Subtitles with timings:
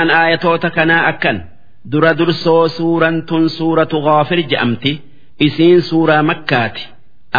[0.00, 1.38] an aayatoota kanaa akkan
[1.92, 4.92] dura dursoo suuraan tun suuratu ghaafir je'amti
[5.46, 6.82] isiin suuraa makkaati.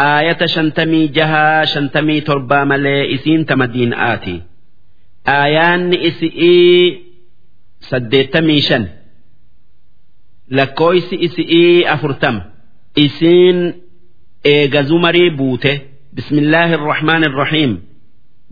[0.08, 4.34] Aayata shantamii jahaa shantamii torbaa malee isiin ta madiinaati
[5.36, 6.82] aayaanni isi'ii
[7.88, 8.84] saddeettamii shan.
[10.56, 12.40] Lakkooysi isi'ii afurtama
[13.04, 13.58] isiin
[14.54, 15.72] eega zumarii buute.
[16.16, 17.72] Bismillaahi irrahmaan irrahiim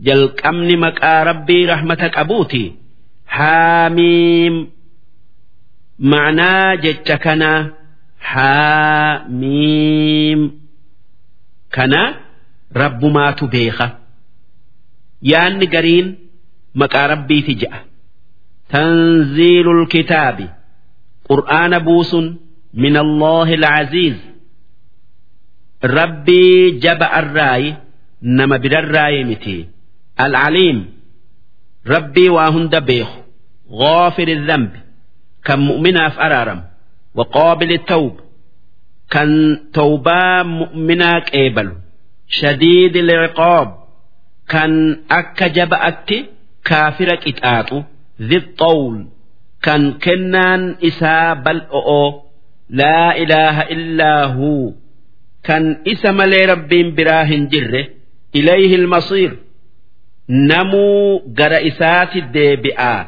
[0.07, 2.63] jalqabni maqaa rabbii rahmata qabuuti
[3.35, 4.55] haamiim
[6.13, 7.53] ma'naa jecha kana.
[9.17, 10.41] Haamiim
[11.75, 12.03] kana
[12.81, 13.87] rabbumaatu beeka.
[15.31, 16.09] Yaanni gariin
[16.81, 17.79] maqaa rabbiiti je'a
[18.73, 20.47] tanziilul kitaabi.
[21.29, 22.27] Qur'aana buusun
[22.83, 24.19] min allaahi alcaziiz
[25.83, 27.71] rabbii jaba arraayi
[28.21, 29.57] nama birarraayi miti.
[30.25, 30.79] Alcaliim
[31.86, 33.22] rabbii waa hunda beeku
[33.72, 34.72] غافر الذنب
[35.46, 36.64] كان مؤمنا في أرارم
[37.16, 38.20] وقابل التوب
[39.12, 41.72] كان توبا مؤمنا كيبل
[42.28, 43.76] شديد العقاب
[44.50, 46.26] كان أكجب أكتي
[46.66, 47.82] كافرك إتآتو
[48.22, 49.08] ذي الطول
[49.62, 52.22] كان كنان إسا بل أو
[52.70, 54.74] لا إله إلا هو
[55.44, 57.88] كان إسم لي رب براهن جره
[58.36, 59.38] إليه المصير
[60.29, 63.07] namuu gara isaati deebi'aa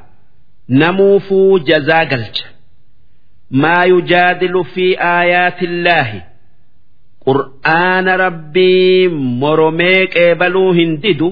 [0.69, 2.47] namuufuu jazaa galcha.
[3.51, 6.21] Maa yujaadilu fi aayaati illaahi
[7.27, 9.09] qur'aana rabbii
[9.43, 11.29] moromee qeebaluu hin didu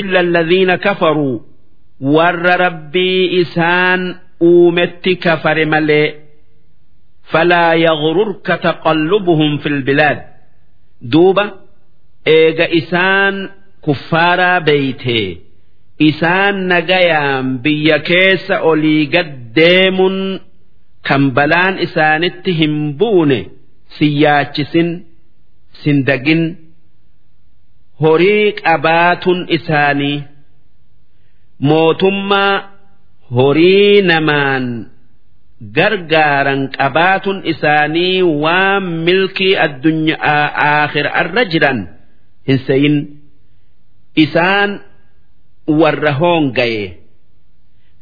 [0.00, 1.36] illa alladhiina kafaruu.
[2.16, 4.02] Warra rabbii isaan
[4.50, 6.06] uumetti kafare malee
[7.32, 10.18] falaa yaghrurka taqallubuhum fi lbilaad
[11.12, 11.44] duuba
[12.36, 13.36] eega isaan
[13.84, 15.26] kuffaaraa beeytee
[16.08, 20.18] isaan nagayaan biyya keessa olii gad deemuun
[21.08, 23.40] kan balaan isaanitti hin buune
[23.94, 24.90] si yaachisin
[25.82, 26.42] sin dagin
[28.02, 30.18] horii qabaatun isaanii
[31.68, 32.54] mootummaa
[33.36, 34.64] horii namaan
[35.76, 41.80] gargaaran qabaatun isaanii waan milkii addunyaa aakhirarra jiran
[42.48, 42.96] hin seyin
[44.24, 44.70] isaan
[45.80, 46.84] warra hoongaye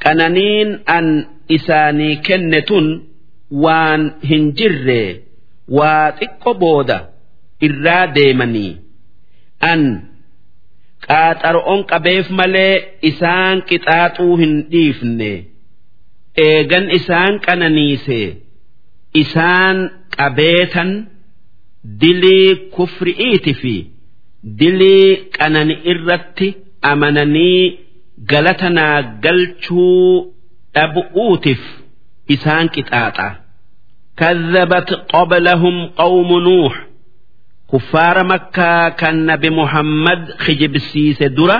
[0.02, 1.06] qananiin an
[1.56, 2.86] isaanii kenne tun
[3.64, 5.02] waan hin jirre
[5.78, 6.98] waa xiqqo booda
[7.66, 8.72] irraa deemanii.
[9.70, 9.82] An
[11.06, 12.74] qaaxaro'on qabeef malee
[13.10, 15.32] isaan qixaaxuu hin dhiifne.
[16.46, 18.20] Eegan isaan qananiise.
[19.22, 19.78] Isaan
[20.16, 20.90] qabeetan
[22.00, 23.74] dilii kufri'iiti fi
[24.59, 26.47] dilii qanani irratti
[26.91, 27.61] amananii
[28.31, 30.33] galatanaa galchuu
[30.75, 31.61] dhabu'uutiif
[32.35, 33.29] isaan qixaaxa
[34.21, 36.87] كذبت قبلهم قوم نوح
[37.73, 41.57] كفار مكة كان نبي محمد خجب سيس درة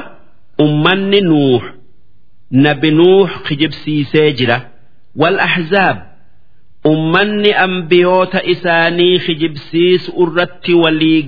[0.62, 1.64] أمن نوح
[2.52, 4.60] نبي نوح خجب سيس جرة
[5.16, 5.98] والأحزاب
[6.86, 11.22] أمن أنبيوت إساني خجب سيس أرت ولي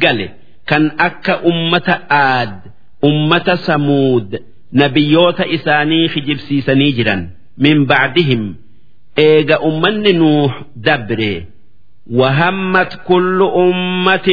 [0.67, 2.59] كان أكا أمة آد
[3.03, 4.39] أمة ثمود
[4.73, 8.55] نبيوت إساني خجبسيسني جرا من بعدهم
[9.19, 11.45] إيجا أمن نوح دبري
[12.11, 14.29] وهمت كل أمة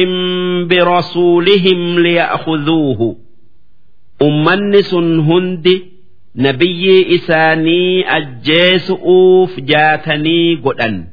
[0.69, 3.17] برسولهم ليأخذوه
[4.21, 4.75] أمن
[5.19, 5.81] هند
[6.35, 11.05] نبي إساني أجيس أوف جاتني قدن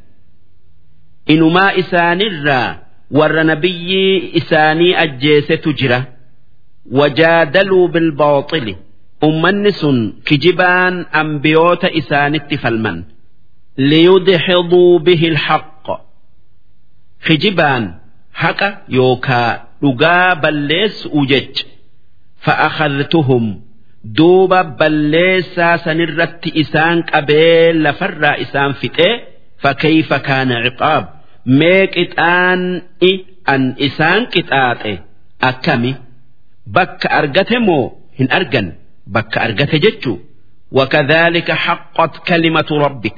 [1.30, 2.78] إنما إساني الرا
[3.11, 5.99] warra nabiyyii isaanii ajjeesetu jira.
[6.99, 8.77] Wajaadaluu bilbaaxili
[9.27, 9.97] ummanni sun
[10.27, 12.97] kijibaan ambiyoota isaanitti falman.
[13.77, 15.95] Liyudhiduu bihi lhaqqa
[17.27, 17.83] kijibaan
[18.41, 19.51] haqa yookaa
[19.81, 21.65] dhugaa balleessu jecha.
[22.45, 23.45] Fa'akhadtuhum
[24.17, 29.13] duuba balleessaa sanirratti isaan qabee lafarraa isaan fixee
[29.63, 31.03] fakkeeyfa kaana ciqaab?
[31.59, 33.11] mee qixaan'i
[33.53, 34.93] an isaan qixaaxe
[35.49, 35.91] akkami?
[36.75, 37.83] Bakka argate moo
[38.17, 38.67] hin argan?
[39.13, 40.13] Bakka argate jechu
[40.77, 43.17] wakadhaalika haqqat kalimatu rabbik.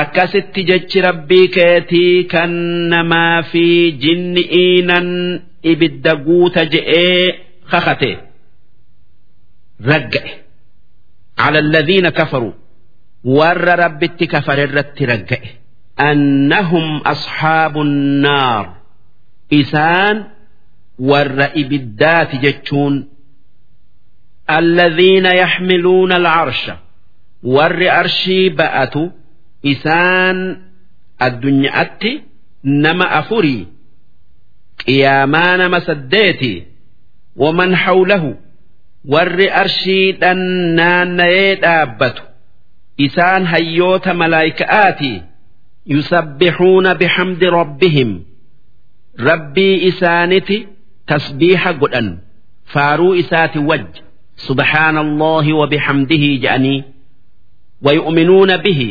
[0.00, 2.52] Akkasitti jechi rabbii keetii kan
[2.92, 3.64] namaa fi
[4.02, 5.08] jinni'iinan
[5.72, 7.24] ibidda guuta je'ee
[7.70, 8.10] kakate.
[9.90, 10.32] Ragga'e.
[11.44, 12.54] Ala alladhiina kafaruu
[13.38, 15.48] warra rabbitti kafare irratti ragga'e.
[16.08, 17.92] annahum asxaabun
[18.24, 18.64] naar
[19.60, 20.16] isaan
[21.10, 22.94] warra ibiddaati jechuun
[24.56, 26.74] alladhiina yaxmiluuna alcarsha
[27.56, 29.02] warri arshii ba'atu
[29.72, 30.38] isaan
[31.26, 32.12] addunyaatti
[32.84, 33.62] nama afurii
[34.84, 36.52] qiyaamaa nama saddeeti
[37.42, 38.30] waman hawlahu
[39.14, 40.40] warri arshiidhan
[40.78, 42.22] naanna'ee dhaabbatu
[43.06, 45.16] isaan hayyoota malaayika'aatii
[45.94, 48.10] yusabbihuuna bihamdi rabbihim
[49.28, 50.58] rabbii isaaniti
[51.10, 52.08] tasbiiha godhan
[52.72, 53.86] faaruu isaati waj
[54.46, 56.78] subhaana allahi wa bihamdihi je'anii
[57.86, 58.88] wayu'minuuna bihi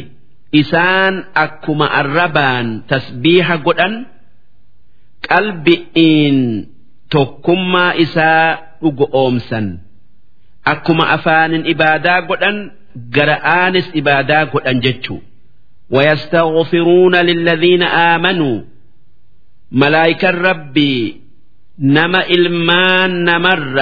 [0.61, 3.93] isaan akkuma arrabaan tasbiiha godhan
[5.29, 6.37] qalbi'iin
[7.13, 8.47] tokkummaa isaa
[8.81, 9.67] dhugo oomsan
[10.71, 12.57] akkuma afaanin ibaadaa godhan
[13.15, 15.19] gara'aanis ibaadaa godhan jechuu
[15.90, 18.60] ويستغفرون للذين آمنوا
[19.72, 21.20] ملائكة ربي
[21.78, 23.76] نما إلمان نمر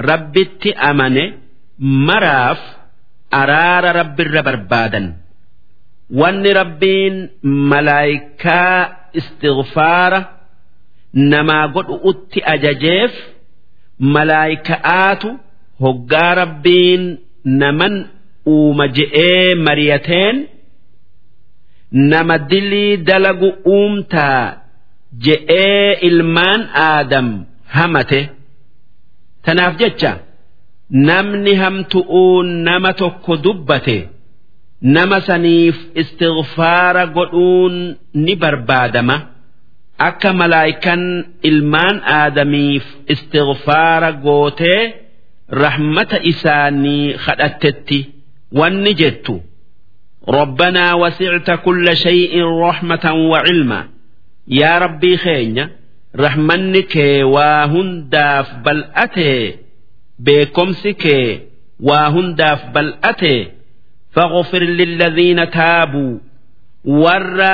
[0.00, 1.32] ربي أمنه
[1.78, 2.76] مراف
[3.30, 5.06] araara rabbiirra barbaadan
[6.20, 7.14] wanni rabbiin
[7.72, 8.78] malaayikaa
[9.20, 10.20] istighfaara
[11.32, 13.12] namaa godhu utti ajajeef
[14.16, 15.28] malaayika'aatu
[15.84, 17.02] hoggaa rabbiin
[17.62, 17.94] naman
[18.54, 20.36] uuma je'ee mariyateen
[21.91, 24.57] nama dilii dalagu uumtaa
[25.25, 27.27] je'ee ilmaan aadam.
[27.77, 28.21] Hamate
[29.45, 30.11] tanaaf jecha.
[31.09, 33.97] namni hamtu'uun nama tokko dubbate
[34.95, 37.75] nama saniif istighfaara godhuun
[38.25, 39.15] ni barbaadama.
[40.07, 41.01] Akka malaayikan
[41.49, 44.81] ilmaan aadamiif istighfaara gootee
[45.63, 47.99] rahmata isaanii kadhattetti
[48.59, 49.35] wanni jettu
[50.28, 53.88] ربنا وسعت كل شيء رحمة وعلما
[54.48, 55.70] يا ربي خينيا
[56.16, 56.96] رحمنك
[57.34, 59.54] واهنداف بل أتي
[60.26, 61.40] beekomsi kee
[61.88, 63.34] waa hundaaf bal'ate
[64.14, 66.20] faghfir lilladhiina taabuu
[67.02, 67.52] warra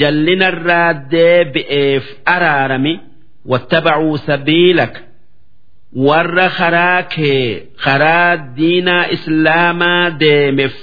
[0.00, 2.04] jallinarraa deebi'eef
[2.34, 2.94] araarami
[3.50, 4.94] wattabacuu sabiilak
[6.08, 7.42] warra karaa kee
[7.84, 10.74] karaa diinaa islaamaa deemeef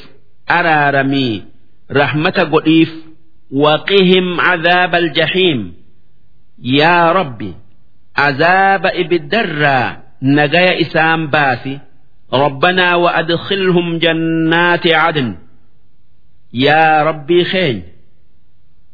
[0.57, 1.44] araaramii
[2.00, 2.92] rahmata godhiif
[3.63, 5.62] waqihim cadaaba aljahiim
[6.80, 7.50] yaa rabbi
[8.28, 11.80] azaaba ibiddarraa نجايا إسام باسي
[12.34, 15.38] ربنا وأدخلهم جنات عدن
[16.54, 17.84] يا ربي خين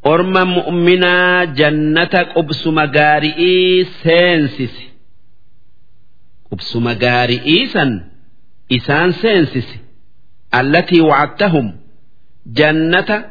[0.05, 4.75] أرم مؤمنا جنتك أبس مغارئي سينسس
[6.53, 8.01] أبس مغارئي سن
[8.71, 9.79] إسان سينسس
[10.59, 11.75] التي وعدتهم
[12.47, 13.25] جنة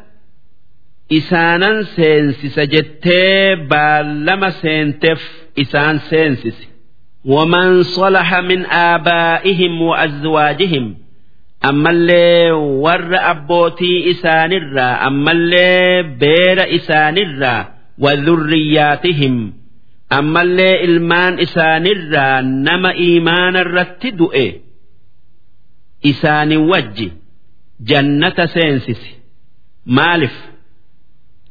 [1.11, 5.31] إسانا سينسس جتي بالما سينتف
[5.61, 6.67] إسان سينسس
[7.25, 10.97] ومن صلح من آبائهم وأزواجهم
[11.65, 19.53] أما اللي ور أبوتي إسان الرا أما اللي بير إسان الرا وذرياتهم
[20.13, 24.35] أما اللي إلمان إسان الرا نما إيمان الرتدؤ
[26.10, 27.08] isaanin wajji
[27.88, 29.10] jannata seensisi.
[29.96, 30.34] Maalif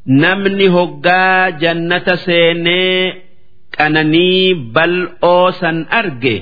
[0.05, 3.21] namni hoggaa jannata seenee
[3.77, 6.35] qananii bal'oo san arge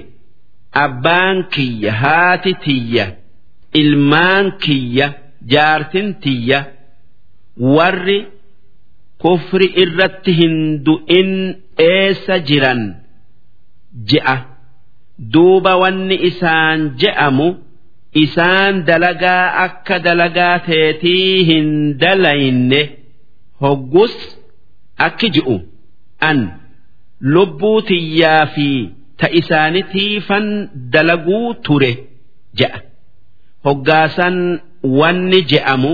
[0.84, 3.06] abbaan kiyya haati tiyya
[3.82, 5.08] ilmaan kiyya
[5.52, 6.60] jaartin tiyya
[7.76, 8.20] warri
[9.22, 10.56] kufri irratti hin
[10.86, 11.32] du'in
[11.90, 12.82] eessa jiran?
[14.10, 14.36] Je'a.
[15.34, 17.48] Duuba wanni isaan je'amu.
[18.24, 21.68] Isaan dalagaa akka dalagaa teetii hin
[22.02, 22.82] dalayne
[23.62, 24.16] hoggus
[25.08, 25.56] akki ji'u
[26.30, 26.40] an.
[27.34, 28.68] lubbuu tiyyaa fi
[29.20, 30.46] ta isaanitiifan
[30.94, 31.92] dalaguu ture
[32.62, 32.80] je'a
[33.66, 34.38] hoggaasan
[35.00, 35.92] wanni je'amu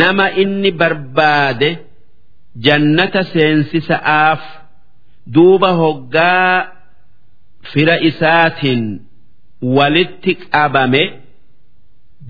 [0.00, 1.70] nama inni barbaade
[2.66, 4.42] jannata seensisa'aaf
[5.34, 6.54] duuba hoggaa
[7.72, 8.82] fira isaatiin
[9.62, 11.02] walitti qabame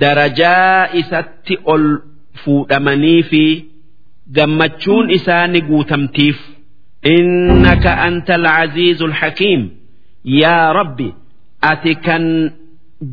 [0.00, 1.84] darajaa isatti ol
[2.44, 3.44] fuudhamanii fi
[4.36, 6.38] gammachuun isaani guutamtiif.
[7.02, 9.62] Innaka anta alcaziizu alxakiim
[10.24, 11.08] yaa rabbi
[11.70, 12.24] ati kan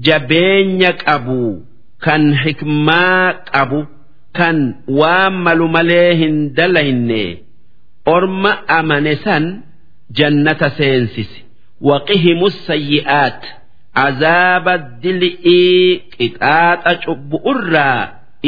[0.05, 1.63] jabeenya qabu
[2.05, 3.79] kan hikmaa qabu
[4.37, 4.57] kan
[4.99, 7.23] waan malu malee hin dalahinne
[8.15, 9.43] orma amane san
[10.17, 11.39] jannata seensisi.
[11.81, 13.41] Waqihimu sayyi'aat.
[13.93, 18.01] azaaba dil'ii qixaaxa cubbu'urraa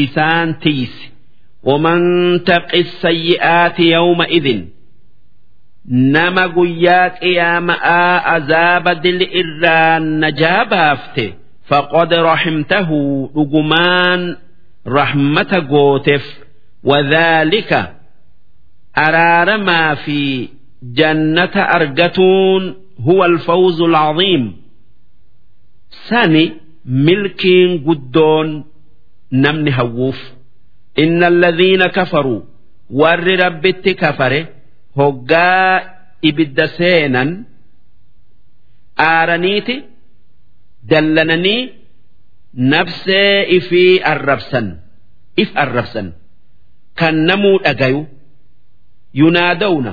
[0.03, 1.05] isaan tiysi
[1.67, 2.03] waman
[2.47, 4.61] taqi sayyi'aati yawma idin
[6.15, 11.25] nama guyyaa qiyaama'aa azaaba dil'irraa najaa baafte.
[11.69, 12.99] Faqad raximtahu
[13.35, 14.21] dhugumaan
[14.97, 16.25] rahmata gooteef.
[16.89, 17.81] Wadhaalika
[19.05, 20.49] araaramaa fi
[20.97, 22.63] jannata argatuun
[23.05, 24.43] huwa alfawzu alcaziim
[26.09, 26.43] sani
[27.05, 28.49] milkiin guddoon
[29.43, 30.19] namni hawwuuf
[31.03, 32.39] inna alladhiina kafaruu
[33.01, 34.39] warri rabbitti kafare
[34.97, 35.81] hoggaa
[36.29, 37.29] ibidda seenan
[39.09, 39.75] aaraniiti
[40.89, 41.61] dallananii
[42.53, 44.67] nafsee ifii arrabsan
[45.43, 46.07] if arrabsan.
[46.99, 48.01] Kan namuu dhagayu
[49.19, 49.91] yunaadawna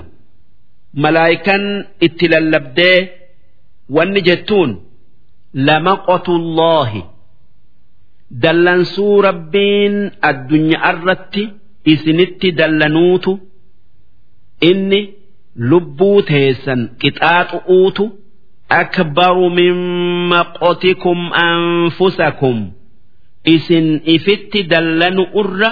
[1.03, 1.65] malaayikan
[2.07, 2.99] itti lallabdee
[3.97, 4.71] wanni jettuun
[5.68, 7.02] lamaqotullaahi
[8.44, 9.96] dallansuu rabbiin
[10.30, 11.44] addunyaa irratti
[11.94, 13.32] isinitti dallanuutu
[14.70, 15.02] inni
[15.70, 18.04] lubbuu teessan qixaaxu'uutu
[18.82, 19.76] akbaru min
[20.34, 22.58] maqotikum anfusakum
[23.56, 25.70] isin ifitti dallanu irra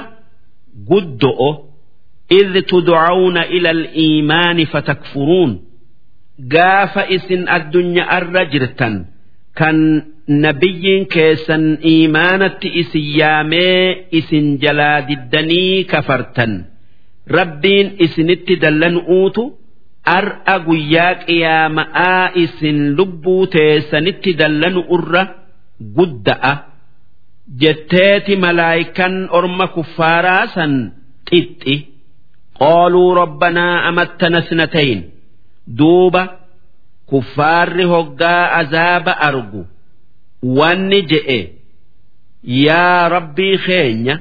[0.91, 1.51] guddo'o
[2.39, 5.51] إذ تدعون إلى الإيمان فتكفرون
[6.56, 8.18] قاف إسن الدنيا
[9.58, 9.76] kan
[10.44, 16.52] nabiyyiin keessan iimaanatti isin yaamee isin jalaa diddanii kafartan
[17.37, 19.42] rabbiin isinitti dallanu'uutu
[20.18, 25.23] ar'a guyyaa qiyaama'aa isin lubbuu teessanitti dallanu'urra
[25.96, 26.52] gudda'a
[27.62, 30.73] jetteeti malaayikan orma kuffaaraa san
[31.30, 31.76] xixxi
[32.61, 35.00] qaaluu rabbanaa amattana sinatayn
[35.78, 36.23] duuba.
[37.11, 39.62] kuffaarri hoggaa azaaba argu
[40.58, 41.40] wanni je'e
[42.66, 44.14] yaa rabbii keenya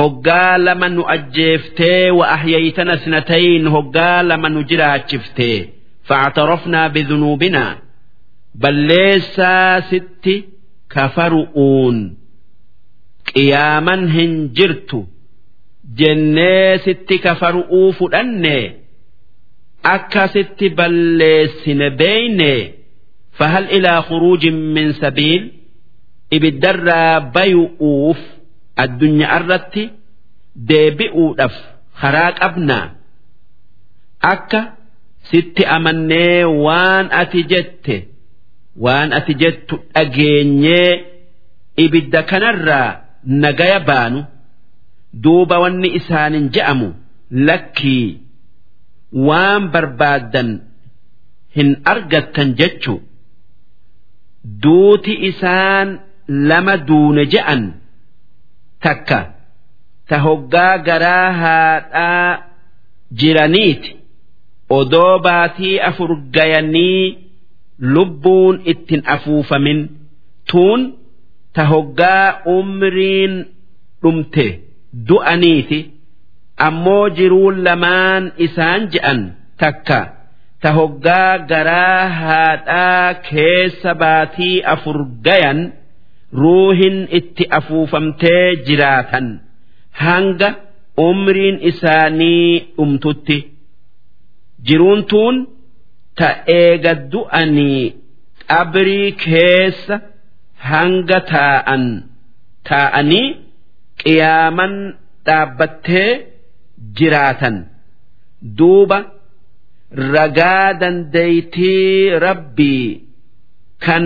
[0.00, 5.58] hoggaa lama nu ajjeeftee wa ahyaytana sinatayn hoggaa lama nu jiraachiftee
[6.08, 7.72] factarofnaa bidunuubinaa
[8.62, 10.34] balleessaa sitti
[10.94, 11.96] kafaru'uun
[13.32, 15.00] qiyaaman hin jirtu
[16.00, 18.56] jennee sitti kafaru'uu fudhanne
[19.94, 22.52] akka sitti balleessine beeyne
[23.38, 25.44] fahal ilaa khuruujin min sabiil
[26.36, 28.20] ibiddarraa bayu'uuf
[28.84, 29.84] addunyaa irratti
[30.70, 31.56] deebi'uudhaaf
[32.00, 32.86] karaa qabnaa
[34.32, 34.60] akka
[35.30, 37.96] sitti amannee waan ati jette
[38.84, 40.90] waan ati jettu dhageenyee
[41.84, 42.88] ibidda kanarraa
[43.42, 44.20] nagaya baanu.
[45.24, 46.88] duuba wanni isaanin je'amu
[47.48, 48.06] lakkii
[49.12, 50.50] waan barbaaddan
[51.56, 52.94] hin argattan jechu
[54.62, 55.88] duuti isaan
[56.48, 57.62] lama duune je'an
[58.82, 59.20] takka
[60.08, 62.28] ta hoggaa garaa haadhaa
[63.20, 63.90] jiraniiti
[64.78, 67.18] odoo baatii afur gayanii
[67.94, 69.80] lubbuun ittin afuufamin
[70.52, 70.82] tuun
[71.54, 72.24] ta hoggaa
[72.56, 73.34] umriin
[74.02, 74.46] dhumte.
[75.08, 75.78] du'aniiti
[76.66, 79.20] ammoo jiruun lamaan isaan je'an
[79.60, 80.00] takka.
[80.62, 85.60] Ta hoggaa garaa haadhaa keessa baatii afur gayan
[86.40, 89.26] ruuhin itti afuufamtee jiraatan.
[90.02, 90.48] Hanga
[91.08, 93.38] umriin isaanii dhumtutti.
[94.66, 95.36] Jiruun tuun
[96.18, 96.28] ta
[96.60, 97.82] eega du'anii
[98.50, 99.96] qabrii keessa
[100.70, 101.84] hanga taa'an.
[102.68, 103.28] Taa'anii.
[104.02, 104.74] qiyaaman
[105.26, 106.10] dhaabbattee
[106.96, 107.56] jiraatan.
[108.58, 108.98] Duuba
[110.14, 112.86] ragaa dandeeytii rabbii
[113.84, 114.04] kan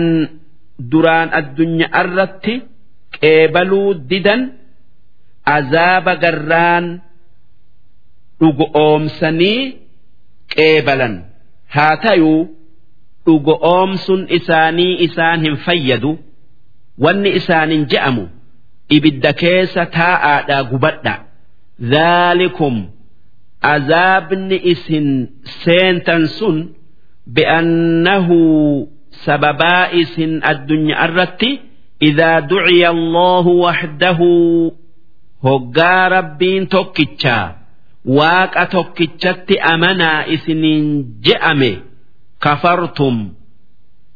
[0.91, 2.53] duraan addunyaa irratti
[3.19, 4.41] qeebaluu didan
[5.55, 6.85] azaaba garraan
[8.39, 9.59] dhugoomsanii
[10.55, 11.13] qeebalan.
[11.75, 12.41] Haa tayuu
[13.25, 16.11] dhugoomsun isaanii isaan hin fayyadu.
[17.03, 18.25] Wanni isaanin je'amu.
[18.95, 21.13] ibidda keessa taa'aadhaa gubadha
[21.92, 22.76] dhaalikum
[23.74, 25.08] azaabni isin
[25.62, 26.56] seentan sun
[27.34, 28.38] bi'annahu
[29.24, 31.50] sababaa isin addunyaa irratti
[32.08, 34.28] idaa duciya allahu waxdahu
[35.46, 37.46] hoggaa rabbiin tokkichaa
[38.18, 40.86] waaqa tokkichatti amanaa isiniin
[41.26, 41.72] je'ame
[42.44, 43.16] kafartum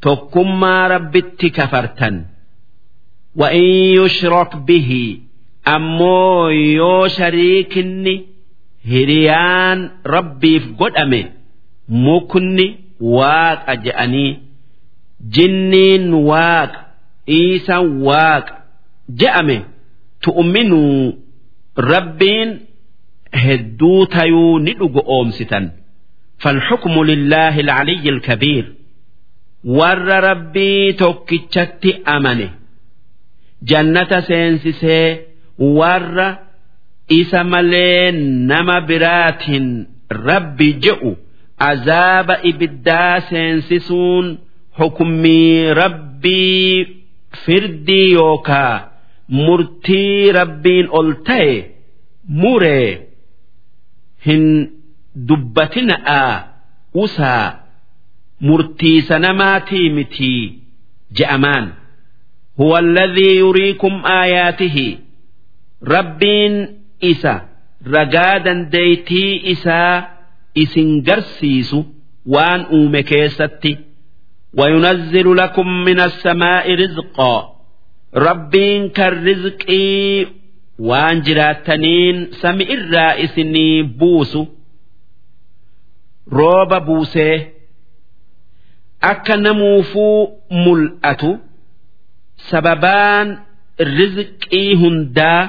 [0.05, 2.17] tokkummaa rabbitti kafartan
[3.41, 3.65] وإن
[4.01, 4.91] يشرك به
[5.69, 8.27] أمو يو شريكني
[8.87, 11.25] هريان ربي في قدامه
[11.89, 14.39] مكني واق أجأني
[15.21, 16.73] جنين واق
[17.29, 18.59] إيسا واق
[19.09, 19.63] جأمه
[20.23, 21.13] تؤمنوا
[21.79, 22.61] ربين
[23.35, 25.71] هدو تيو ندق أومستا
[26.39, 28.75] فالحكم لله العلي الكبير
[29.65, 32.51] ور ربي توكيتشتي أمنه
[33.71, 35.21] jannata seensisee
[35.60, 36.28] warra
[37.20, 38.12] isa malee
[38.52, 39.68] nama biraatiin
[40.10, 41.12] rabbi je'u
[41.70, 44.26] azaaba ibiddaa seensisuun
[44.80, 46.88] hukummii rabbii
[47.46, 48.76] firdii yookaa
[49.28, 51.54] murtii rabbiin ol ta'e
[52.42, 52.90] muree
[54.26, 54.46] hin
[55.30, 56.34] dubbatina'aa
[57.04, 57.46] usaa
[58.48, 60.44] murtiisa namaatii mitii
[61.18, 61.66] je'amaan.
[62.58, 64.88] Huwa alladhii yuriikum aayaatihi
[65.95, 66.55] rabbiin
[67.11, 67.35] isa
[67.95, 69.97] ragaa dandeeytii isaa
[70.63, 71.81] isin garsiisu
[72.35, 73.73] waan uume keessatti
[74.59, 77.57] وينزل لكم من السماء رزقا
[78.15, 80.27] ربين كالرزقي
[80.79, 84.47] وان جراتنين سمع الرائسني بوسو
[86.33, 87.53] روب بوسيه
[89.11, 90.19] akka namuufuu
[90.65, 91.31] mul'atu
[92.51, 93.29] sababaan
[93.99, 95.41] rizqii hundaa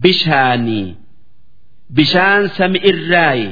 [0.00, 0.96] bishaanii.
[1.92, 3.48] Bishaan sami irraayi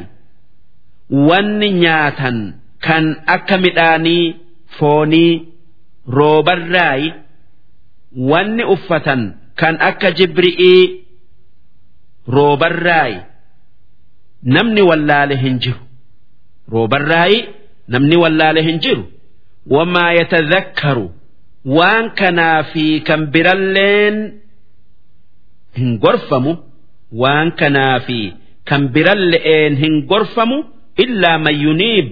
[1.10, 2.38] wanni nyaatan
[2.86, 4.36] kan akka midhaanii
[4.78, 5.32] foonii
[6.18, 7.12] roobarraayi
[8.30, 9.22] wanni uffatan
[9.60, 11.04] kan akka jibri'ii
[12.26, 13.18] roobarraayi
[14.42, 15.80] namni wallaale hin jiru.
[16.72, 17.38] Roobarraayi
[17.88, 19.04] namni wallaale hin jiru.
[19.66, 21.10] Wamaa yatadhakkaru.
[21.64, 24.39] Waan kanaa fi kan biralleen
[25.78, 26.52] hin gorfamu
[27.22, 28.18] waan kanaa fi
[28.68, 30.58] kan biralle'een hin gorfamu
[31.04, 32.06] illaa man yuniib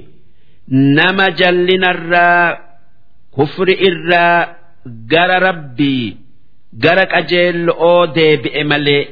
[0.99, 2.47] nama jallinarraa
[3.37, 4.39] kufri irraa
[5.13, 6.07] gara rabbii
[6.85, 9.03] gara qajeello'oo deebi'e malee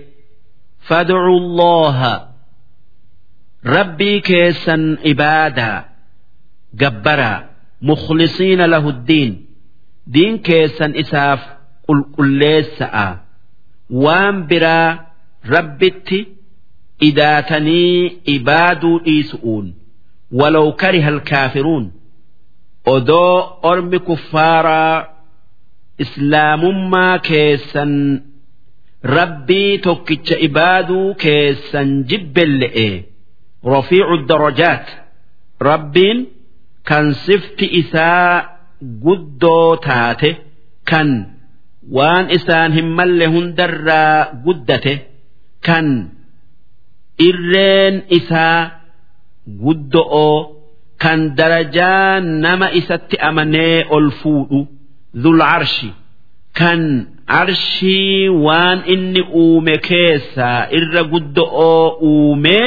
[0.89, 2.13] fad'u allaha
[3.77, 5.79] rabbii keessan ibaadaa
[6.83, 7.39] gabbaraa
[7.91, 9.33] mukhlisiina lahu ddiin
[10.15, 11.41] diin keessan isaaf
[11.87, 13.07] qulqulleessa'a
[14.05, 14.89] waan biraa
[15.55, 16.19] rabbitti
[17.09, 19.67] idaatanii ibaaduu dhiisu'uun
[20.41, 21.85] walaw kariha alkaafiruun
[22.95, 23.35] odoo
[23.71, 24.97] ormi kuffaaraa
[26.05, 27.93] islaamummaa keessan
[29.17, 32.89] rabbii tokkicha ibaaduu keessan jibbelle'e
[33.73, 34.87] rafiicu darajaat.
[35.69, 36.19] Rabbiin
[36.89, 38.33] kan sifti isaa
[39.05, 40.31] guddoo taate
[40.91, 41.09] kan
[41.97, 44.95] waan isaan hin malle hundarraa guddate
[45.67, 45.87] kan
[47.29, 48.61] irreen isaa
[49.65, 50.37] guddo'oo
[51.03, 54.61] kan darajaa nama isatti amanee ol fuudhu
[55.23, 55.91] dhul arshi.
[56.59, 56.83] Kan
[57.41, 62.67] arshii waan inni uume keessaa irra guddo'oo uumee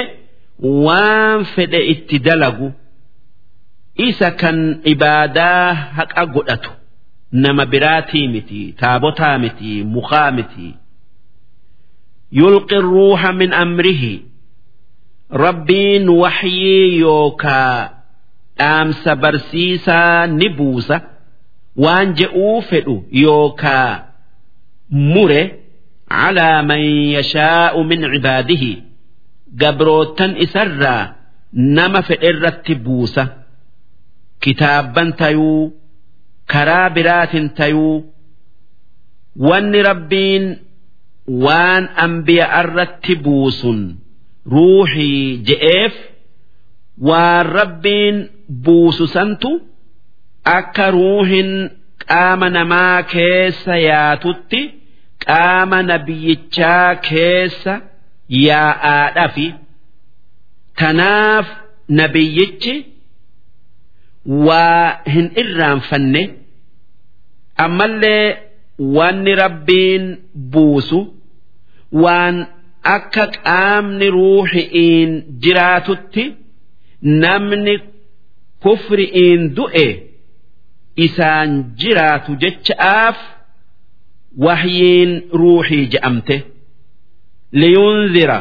[0.85, 2.67] waan fedhe itti dalagu.
[4.07, 4.57] Isa kan
[4.93, 6.71] ibaadaa haqa godhatu
[7.31, 10.75] nama biraatii miti taabotaa miti mukaa miti.
[12.31, 14.15] Yulqi ruuxa min amrihi.
[15.43, 17.89] Rabbiin waxyii yookaa
[18.59, 20.97] dhaamsa barsiisaa ni buusa
[21.83, 23.91] waan je'uu fedhu yookaa
[24.89, 25.41] mure
[26.09, 26.81] calaa man
[27.15, 28.73] yashaa'u min cibaadihi.
[29.61, 31.03] Gabrootan isarraa
[31.53, 33.23] nama fedherratti buusa.
[34.43, 35.73] Kitaabban tayuu
[36.53, 37.97] karaa biraatin tayuu
[39.47, 40.45] wanni rabbiin
[41.45, 43.79] waan ambiya'arratti buusun
[44.53, 45.93] ruuxii je'eef
[47.09, 48.17] waan rabbiin
[48.65, 49.51] buusu santu
[50.57, 51.51] akka ruuhin
[52.09, 54.61] qaama namaa keessa yaatutti
[55.25, 57.73] qaama nabiyyichaa keessa
[58.47, 59.47] yaa'aadhafi.
[60.79, 61.47] Tanaaf
[61.99, 62.73] nabiyyichi
[64.25, 66.21] waa hin irraanfanne
[67.65, 68.37] ammallee
[68.97, 70.17] wanni rabbiin
[70.51, 70.99] buusu
[72.03, 72.37] waan
[72.83, 75.11] akka qaamni ruuxi'iin
[75.43, 76.23] jiraatutti
[77.23, 77.75] namni
[78.63, 79.87] kufri'iin du'e
[81.05, 83.17] isaan jiraatu jecha'aaf
[84.45, 86.37] wahyiin ruuxii je'amte.
[87.59, 88.39] Liyunzira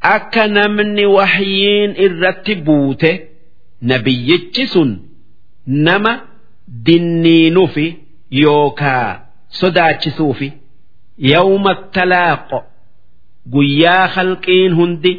[0.00, 3.10] akka namni wahyiin irratti buute
[3.82, 4.90] nabiyyichi sun
[5.66, 6.12] nama
[6.86, 7.86] dinniinufi
[8.30, 9.20] yookaa
[9.60, 10.48] sodaachisuufi
[11.32, 12.58] yawma talaaqo
[13.54, 15.12] guyyaa halqiin hundi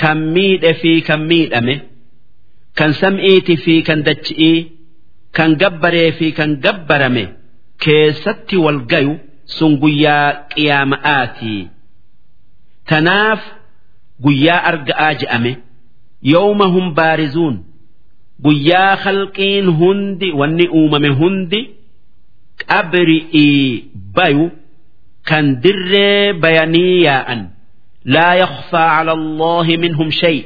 [0.00, 1.74] kan miidhe fi kan miidhame
[2.78, 4.58] kan sam'iiti fi kan dachi'ii
[5.36, 7.24] kan gabbaree fi kan gabbarame
[7.84, 9.14] keessatti wal gayu
[9.56, 11.60] sun guyyaa qiyaama'aatii.
[12.88, 13.42] Tanaaf
[14.24, 15.52] guyyaa arga'aa je'ame
[16.32, 17.56] yawma hum baarizuun
[18.44, 21.60] guyyaa halqiin hundi wanni uumame hundi
[22.70, 23.84] qabri'ii
[24.16, 24.46] bayu
[25.28, 27.40] kan dirree bayanii yaa'an.
[28.14, 30.38] Laa yakhfaa cala allaahi minhum shay.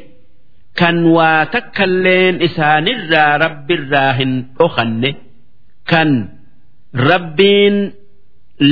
[0.81, 5.11] Kan waa takkalleen isaanirraa rabbirraa hin dhokanne
[5.90, 6.11] kan
[7.11, 7.76] rabbiin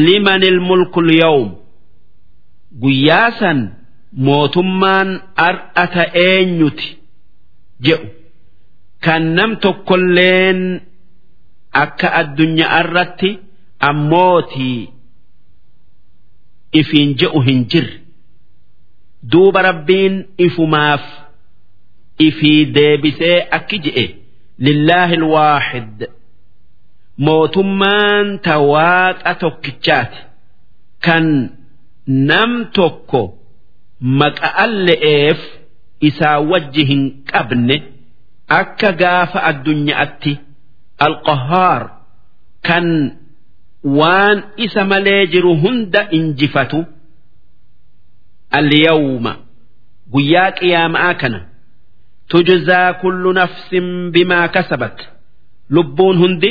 [0.06, 1.48] liman ilmulku lyawm
[2.82, 3.58] guyyaa san
[4.26, 5.08] mootummaan
[5.48, 6.88] ar'ata eenyuti
[7.86, 8.08] jedhu
[9.04, 10.60] kan nam tokkolleen
[11.82, 13.30] akka addunyaa irratti
[13.88, 14.80] ammootii
[16.80, 17.96] ifiin je'u hin jirre
[19.32, 20.14] duuba rabbiin
[20.46, 21.04] ifumaaf
[22.28, 24.06] ifii deebisee akki je'e.
[24.66, 25.98] Lillaahi alwaaxid
[27.26, 30.18] mootummaan ta waaqa tokkichaati.
[31.04, 31.26] Kan
[32.28, 33.22] nam tokko
[34.20, 35.40] maqa'an le'eef
[36.08, 37.76] isaa wajji hin qabne
[38.58, 40.32] akka gaafa addunyaatti
[41.06, 41.82] alqahaar
[42.68, 42.86] kan
[43.98, 46.78] waan isa malee jiru hunda injifatu
[48.58, 49.32] alyawma
[50.14, 51.40] guyyaa qiyaama'aa kana
[52.30, 54.96] tujzaa kullu nafsin bimaa kasabat
[55.76, 56.50] lubbuun hundi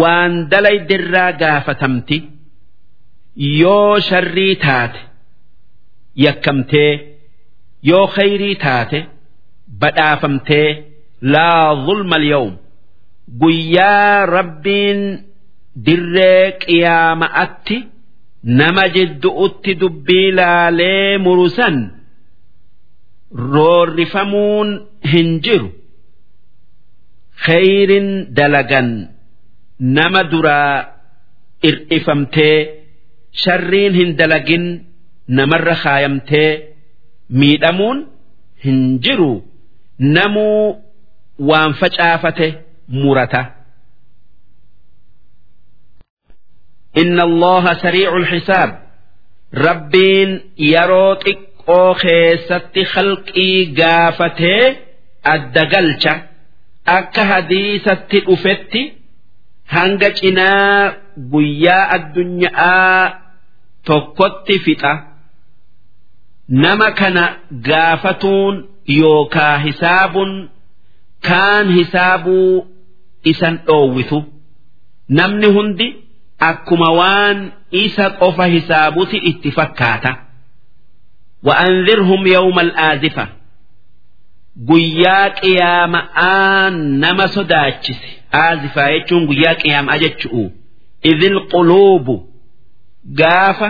[0.00, 2.16] waan dalaydirraa gaafatamti
[3.60, 5.00] yoo sharrii taate
[6.24, 6.92] yakkamtee
[7.90, 8.98] yoo khayrii taate
[9.80, 10.68] badhaafamtee
[11.22, 12.52] laa zulma alyawm
[13.40, 15.00] guyyaa rabbiin
[15.86, 17.76] dirree qiyaama'atti
[18.60, 21.76] nama jiddu'utti dubbii laalee murusan
[23.52, 24.68] roorrifamuun
[25.12, 25.68] hin jiru
[27.44, 28.88] khayrin dalagan
[29.96, 30.74] nama duraa
[31.68, 32.56] ir'ifamtee
[33.42, 34.64] sharriin hin dalagin
[35.38, 36.50] namarra kaayamtee
[37.40, 37.98] miidhamuun
[38.64, 39.32] hin jiru
[40.16, 40.60] namuu
[41.38, 42.48] waan facaafate
[42.88, 43.42] murata.
[47.00, 48.70] Inna Allaha sariicul xisaab
[49.66, 50.30] rabbiin
[50.72, 54.64] yeroo xiqqoo keessatti halqii gaafatee
[55.34, 56.12] adda galcha
[56.98, 58.82] akka hadiisatti dhufetti
[59.74, 60.92] hanga cinaa
[61.32, 63.02] guyyaa addunyaa
[63.86, 64.92] tokkotti fixa.
[66.62, 67.24] Nama kana
[67.68, 68.54] gaafatuun
[69.00, 70.32] yookaa hisaabuun.
[71.29, 72.55] kaan hisaabuu
[73.31, 74.19] isan dhoowwitu
[75.19, 75.87] namni hundi
[76.49, 77.37] akkuma waan
[77.83, 80.11] isa qofa hisaabuti itti fakkaata
[81.47, 83.27] وأنذرهم يوم الآزفة
[84.69, 86.69] guyyaa qiyaama'aa
[87.03, 88.09] nama sodaachise
[88.41, 90.43] aazifaa jechuun guyyaa qiyaamaa jechu'u
[91.11, 92.15] idil quluubu
[93.21, 93.69] gaafa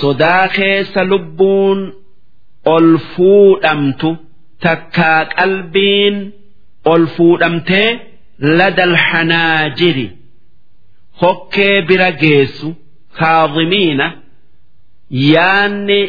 [0.00, 1.78] sodaa keessa lubbuun
[2.74, 4.10] ol fuudhamtu
[4.64, 6.16] takkaa qalbiin
[6.91, 7.89] ol fuudhamtee
[8.39, 10.07] ladal hanaajiri.
[11.21, 12.75] Hokkee bira geessu
[13.19, 14.07] kaadhimiina
[15.09, 15.99] yaanni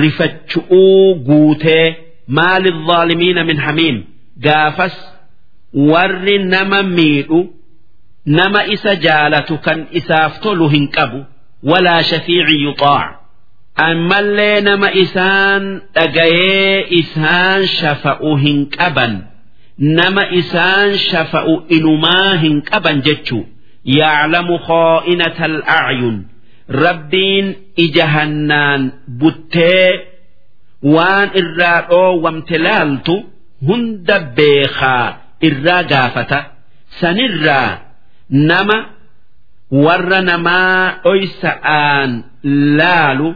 [0.00, 1.86] rifachu'uu guutee
[2.26, 3.96] maali dhaalimiina min hamiim.
[4.46, 4.96] Gaafas
[5.90, 7.40] warri nama miidhu
[8.38, 11.20] nama isa jaalatu kan isaaf tolu hin qabu.
[11.70, 13.14] Walaa shafiici yuxaac
[13.86, 19.12] ammallee nama isaan dhagayee isaan shafa'u hin qaban
[19.78, 23.44] nama isaan shafa'u inumaa hin qaban jechuu
[23.98, 26.16] yaclamu khaa'inata al'acyun
[26.84, 27.46] rabbiin
[27.84, 28.82] ija hannaan
[29.20, 29.90] buttee
[30.94, 33.14] waan irraa dhoowwamte laaltu
[33.68, 35.06] hunda beekaa
[35.48, 36.38] irraa gaafata.
[37.00, 37.78] Sanirraa
[38.30, 38.76] nama
[39.84, 42.10] warra namaa dhoysa'aan
[42.78, 43.28] laalu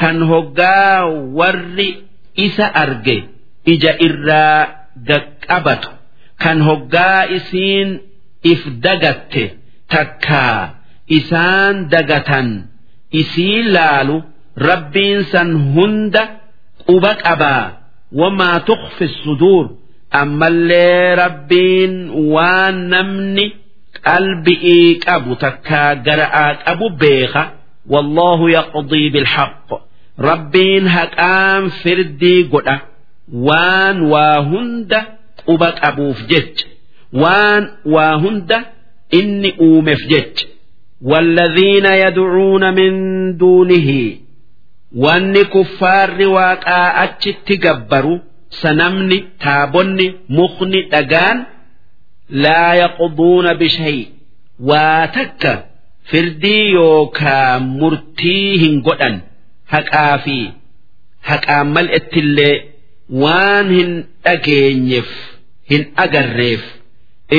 [0.00, 1.06] kan hoggaa
[1.38, 1.88] warri
[2.46, 3.16] isa arge
[3.74, 4.75] ija irraa
[5.08, 5.90] gaqqabatu
[6.42, 7.88] kan hoggaa isiin
[8.52, 9.44] if dagatte
[9.92, 10.60] takkaa
[11.18, 12.48] isaan dagatan
[13.20, 14.16] isii laalu
[14.68, 16.22] rabbiin san hunda
[16.86, 17.64] quba qabaa
[18.20, 19.66] wamaa tuqfi suduur
[20.20, 21.92] ammallee rabbiin
[22.34, 23.46] waan namni
[24.06, 27.42] qalbi'ii qabu takkaa gara'aa qabu beeka.
[27.92, 29.68] Wallaahu yaqdii bilhaq.
[30.28, 32.76] Rabbiin haqaan firdii godha.
[33.33, 34.93] فردي قدا وان واهند
[35.47, 36.63] قبك أبوف جج
[37.13, 38.53] وان واهند
[39.13, 40.43] إني أومف جج
[41.01, 42.93] والذين يدعون من
[43.37, 44.17] دونه
[44.95, 51.45] wanni kuffaarri waaqaa achitti gabbaru sanamni taabonni mukni dhagaan
[52.29, 54.05] laa yaqduuna bishay
[54.59, 55.63] waa takka
[56.03, 59.21] firdii yookaa murtii hin godhan
[59.73, 60.51] haqaa fi
[61.29, 62.55] haqaan mal'ettillee
[63.23, 63.91] waan hin
[64.25, 65.09] dhageenyeef
[65.71, 66.63] hin agarreef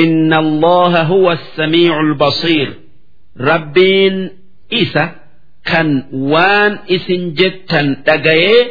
[0.03, 2.67] إن الله هو السميع البصير
[3.49, 4.15] rabbiin
[4.81, 5.05] isa
[5.69, 5.89] kan
[6.31, 8.61] waan isin jettan dhagayee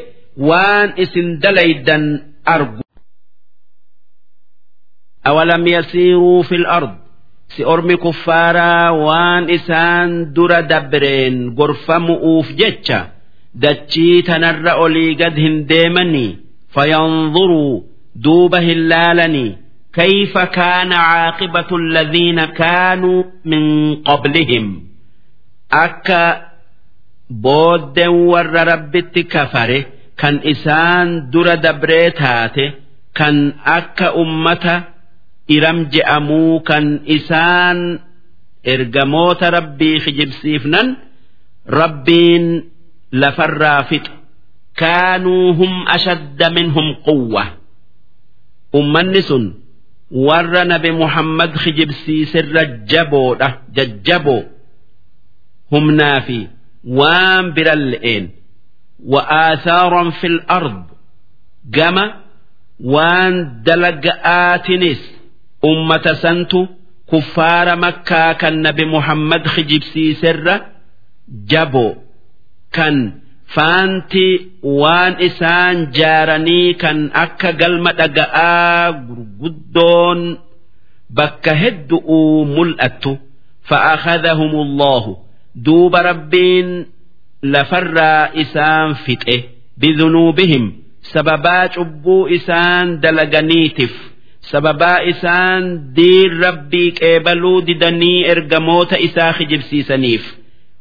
[0.49, 2.05] waan isin dalaydan
[2.55, 2.83] argu
[5.31, 6.93] awalam yasiiruu fil ard
[7.55, 13.01] si ormi kuffaaraa waan isaan dura dabreen gorfamu'uuf jecha
[13.65, 15.57] dachii tanarra olii gad hin
[16.77, 24.83] deemanii fayanzuruu duuba hin laalanii كيف كان عاقبة الذين كانوا من قبلهم
[25.73, 26.47] أكا
[27.31, 29.85] بود ور ربت كفره
[30.19, 32.73] كان إسان در دبريتاته
[33.15, 34.85] كان أكا أمة
[35.51, 37.99] إرم جأمو كان إسان
[38.69, 40.97] إرجموت ربي خجب سيفنا
[41.69, 42.65] ربين
[43.13, 44.11] لفرافت
[44.82, 47.44] kaanuu hum ashadda minhum quwwa
[48.80, 49.46] ummanni sun
[50.28, 54.44] warra nabi muhammad kijibsiiserra jaboodha jajjaboo
[55.74, 56.38] humnaa fi
[57.00, 58.26] waan biran le'een
[59.14, 60.80] wa aasaaran fil ard
[61.78, 62.06] gama
[62.94, 63.36] waan
[63.68, 65.02] dalaga'aatinis
[65.72, 66.60] ummata santu
[67.12, 70.56] kuffaara makkaa kan nabi muhammad kijibsiiserra
[71.52, 71.94] jaboo
[72.76, 72.96] kan.
[73.56, 74.28] Faanti
[74.82, 80.20] waan isaan jaaranii kan akka galma dhaga'aa gurguddoon
[81.20, 83.12] bakka heddu'uu mul'attu
[83.70, 85.12] fa'akhadhahum allahu
[85.66, 86.70] duuba rabbiin
[87.54, 89.38] lafarraa isaan fixe
[89.80, 90.66] bidunuubihim.
[91.14, 93.94] Sababaa cubbuu isaan dalaganiitiif
[94.52, 95.64] sababaa isaan
[95.96, 100.24] diin rabbii qeebaluu didanii ergamoota isaa kijibsiisaniif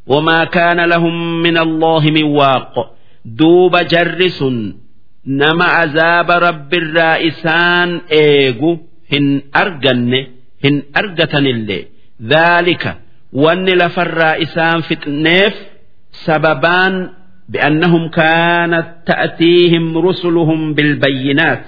[0.08, 4.44] وما كان لهم من الله من واق دوب جرس
[5.26, 8.80] نما عذاب رب الرائسان ايغو
[9.14, 10.28] هن أرجن
[10.66, 11.86] هن أرجتن اللي
[12.24, 12.98] ذلك
[13.34, 15.56] وان لف الرائسان فتنيف
[16.12, 17.10] سببان
[17.50, 21.66] بأنهم كانت تأتيهم رسلهم بالبينات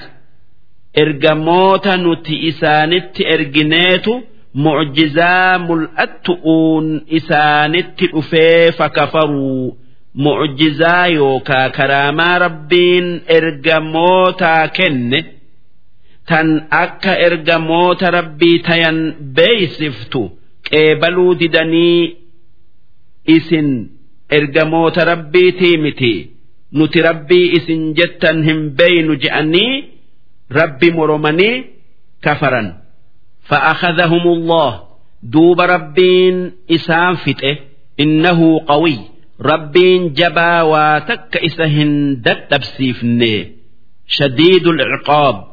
[0.98, 4.22] إرجموتا نتي إسانت إرجنيتو
[4.65, 6.87] mucjizaa mul'attu'uun
[7.19, 9.65] isaanitti dhufee fakafaruu
[10.27, 15.21] mucjizaa yookaa karaamaa rabbiin ergamootaa kenne
[16.29, 16.49] tan
[16.85, 18.99] akka ergamoota rabbii tayan
[19.37, 20.23] beeysiftu
[20.71, 22.01] qeebaluu didanii
[23.37, 23.69] isin
[24.39, 26.13] ergamoota rabbiitii miti
[26.79, 29.73] nuti rabbii isin jettan hin beeynu je'anii
[30.59, 31.55] rabbi moromanii
[32.25, 32.69] kafaran.
[33.48, 34.84] فأخذهم الله
[35.24, 37.56] دوب ربين إسام فتئ
[38.00, 39.00] إنه قوي
[39.42, 43.52] ربين جبا واتك إسهن دتبسيفني
[44.08, 45.48] شديد العقاب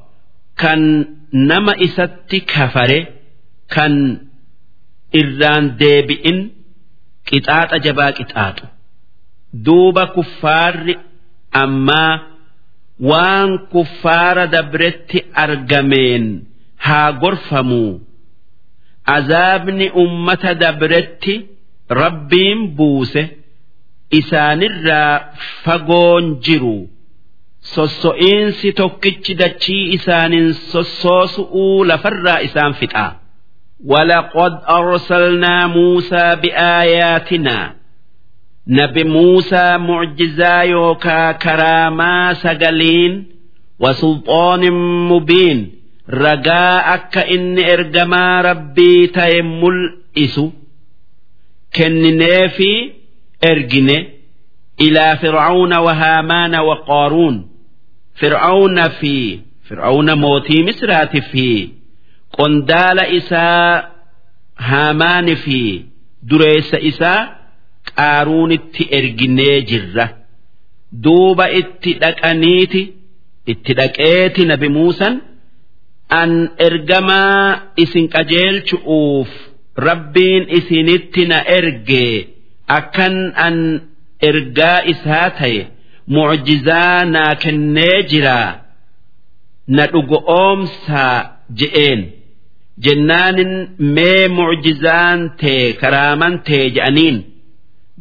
[0.58, 3.06] كان نما إست كفر
[3.70, 4.26] كان
[5.14, 6.50] إران ديبئن
[7.26, 8.60] كتات جبا كتات
[9.54, 10.94] دوب كفار
[11.56, 12.20] أما
[13.00, 16.44] وان كفار دبرت أرجمين
[16.86, 17.92] haa gorfamuu
[19.16, 21.34] azaabni ummata dabretti
[22.02, 23.22] rabbiin buuse
[24.18, 25.14] isaanirraa
[25.64, 26.76] fagoon jiru
[27.74, 33.10] sosso'iinsi tokkichi dachii isaanin sossoosu'uu lafarraa isaan fixaa
[33.86, 37.74] ولقد أرسلنا موسى بآياتنا
[38.68, 43.26] نبي موسى معجزا يوكا كراما سجلين
[43.80, 44.62] وسلطان
[45.10, 45.58] مبين
[46.07, 50.45] ragaa akka inni ergamaa rabbii ta'e mul'isu
[51.77, 52.69] kenninee fi
[53.51, 53.97] ergine
[54.87, 56.75] ilaa fir'auna wa haamaana wa
[58.99, 59.15] fi
[59.69, 61.47] fir'auna mootii misraati fi
[62.37, 63.83] qondaala isaa
[64.69, 65.59] haamaani fi
[66.29, 67.21] dureessa isaa
[67.95, 70.05] qaaruunitti erginee jirra.
[71.03, 72.81] Duuba itti dhaqaniiti
[73.51, 75.13] itti dhaqeeti nabi muusan
[76.09, 76.31] an
[76.67, 79.29] ergamaa isin qajeelchu'uuf
[79.87, 82.05] rabbiin isinitti na erge
[82.77, 83.15] akkan
[83.47, 83.57] an
[84.29, 85.61] ergaa isaa ta'e
[86.15, 88.49] mucjizaa naa kennee jiraa
[89.75, 91.15] na dhugo oomsaa
[91.59, 92.01] je'een.
[92.85, 93.53] Jennaanin
[93.95, 97.17] mee mucjizaan tee karaaman tee je'aniin.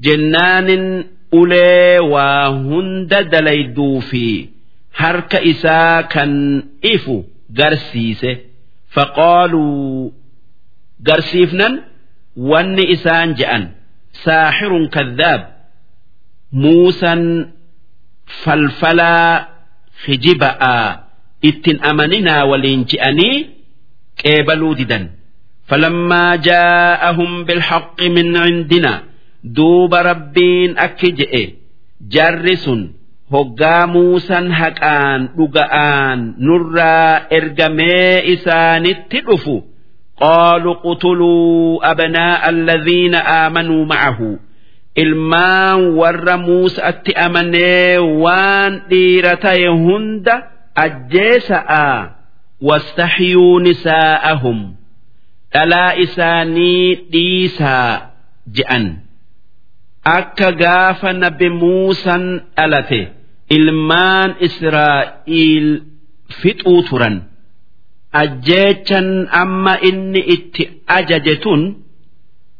[0.05, 0.87] Jennaanin
[1.33, 4.25] ulee waa hunda dalayduu fi
[5.01, 6.33] harka isaa kan
[6.95, 7.17] ifu
[7.60, 8.32] garsiise
[8.96, 10.13] faqaaluu
[11.08, 11.74] garsiifnan
[12.52, 13.63] wanni isaan je'an
[14.24, 15.42] saaxirun kadhaab
[16.63, 17.22] muusan
[18.44, 19.34] falfalaa
[20.08, 20.88] hijiba'aa
[21.50, 23.38] ittin amaninaa waliin je'anii
[24.24, 25.06] qeebaluu didan
[25.70, 29.04] فلما جاءهم بالحق من عندنا
[29.44, 31.34] دوب ربين أكجئ
[32.13, 32.65] جرس
[33.33, 39.57] hoggaa muusan haqaan dhuga'aan nurraa ergamee isaanitti dhufu.
[40.21, 44.31] Qaalu qutuluu abnaa'a alladhiina aamanuu ma'ahu.
[45.03, 50.35] Ilmaan warra muusatti amanee waan dhiira ta'e hunda
[50.85, 51.87] ajjeesa'a.
[52.69, 54.59] Wastaxyuu nisaa'ahum.
[55.55, 57.91] Dhalaa isaanii dhiisaa
[58.57, 58.85] je'an.
[60.05, 62.25] Akka gaafa nabi Muusan
[62.57, 63.01] dhalate
[63.57, 65.69] ilmaan Israa'iil
[66.40, 67.17] fixuu turan
[68.23, 69.09] ajjeechan
[69.43, 70.62] amma inni itti
[70.97, 71.62] ajaje tun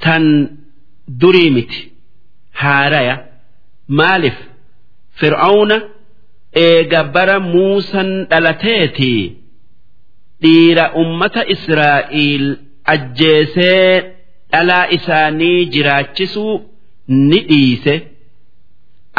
[0.05, 0.25] tan
[1.21, 1.81] durii miti.
[2.63, 3.15] haaraya
[3.99, 4.37] maaliif
[5.21, 5.77] fir'auna
[6.67, 9.23] eega bara muusan dhalateetii
[10.43, 12.47] dhiira ummata israa'iil
[12.95, 13.91] ajjeesee
[14.53, 16.55] dhalaa isaanii jiraachisuu
[17.09, 17.95] ni dhiise.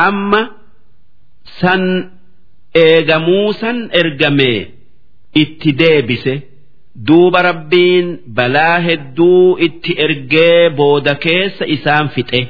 [0.07, 0.41] Amma
[1.59, 1.83] san
[2.83, 4.67] eegamuu san ergamee
[5.41, 6.35] itti deebise.
[7.07, 12.41] Duuba rabbiin balaa hedduu itti ergee booda keessa isaan fixe.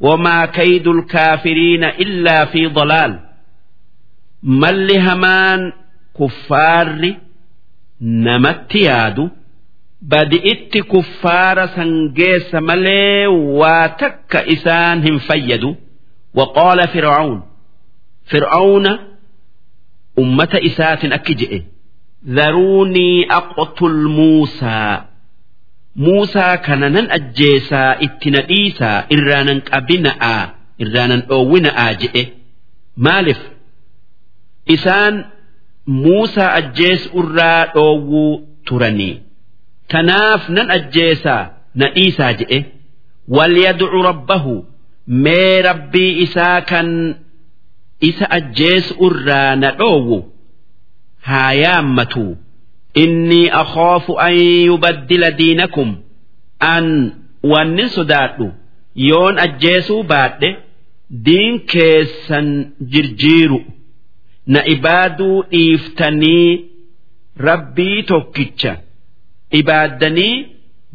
[0.00, 3.14] Wamaa kaydul kaafiriina illaa fi dalaal.
[4.42, 5.62] Malli hamaan
[6.16, 7.12] kuffaarri
[8.00, 9.24] namatti yaadu.
[10.02, 13.26] badi'itti kuffaara san geessa malee
[13.60, 15.76] waa takka isaan hin fayyadu.
[16.38, 17.38] Waqaala fir'aawn
[18.30, 18.92] fir'aawna
[20.22, 21.58] ummata isaatin akki je'e.
[22.36, 25.04] Dharuunii aqtul muusaa
[26.04, 30.42] muusaa kana nan ajjeesaa itti na dhiisaa irraa nan qabina'aa
[30.84, 32.22] irraa nan dhoowwina'aa je'e.
[33.04, 33.40] Maaliif
[34.74, 35.14] isaan
[35.86, 38.32] muusaa ajjeesu irraa dhoowwuu
[38.68, 39.14] turanii.
[39.92, 41.42] tanaaf nan ajjeesaa
[41.74, 42.58] na dhiisaa jedhe
[43.36, 44.54] walyadcu rabbahu
[45.24, 46.88] mee rabbii isaa kan
[48.10, 50.18] isa ajjeesu irraa na dhoowwu
[51.28, 52.36] haa yaammatu.
[52.94, 54.34] Innii akhoofu an
[54.68, 55.90] yubaddila diinakum
[56.58, 56.86] an
[57.52, 58.46] wannin sodaadhu
[59.08, 60.50] yoon ajjeesuu baadhe
[61.26, 62.48] diin keessan
[62.92, 63.60] jirjiiru.
[64.46, 66.64] Na ibaaduu dhiiftanii
[67.48, 68.76] rabbii tokkicha.
[69.53, 70.47] إبادني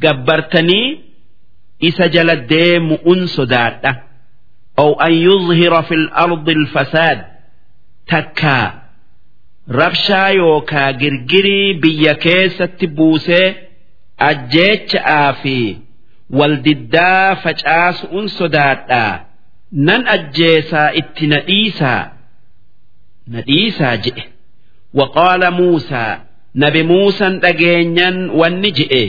[0.03, 1.01] جبرتني
[1.85, 4.03] إسا جلديم أن صدادة
[4.79, 7.25] أو أن يظهر في الأرض الفساد
[8.07, 8.89] تكا
[9.71, 13.49] rabshaa yookaa girgirii biyya keessatti buusee
[14.29, 15.57] ajjeecha'aa fi
[16.39, 19.13] waldiddaa facaasu'un sodaadhaa
[19.89, 22.03] nan ajjeesaa itti na dhiisaa
[23.33, 23.41] na
[26.62, 29.04] nabi muusan dhageenyan wanni ji'e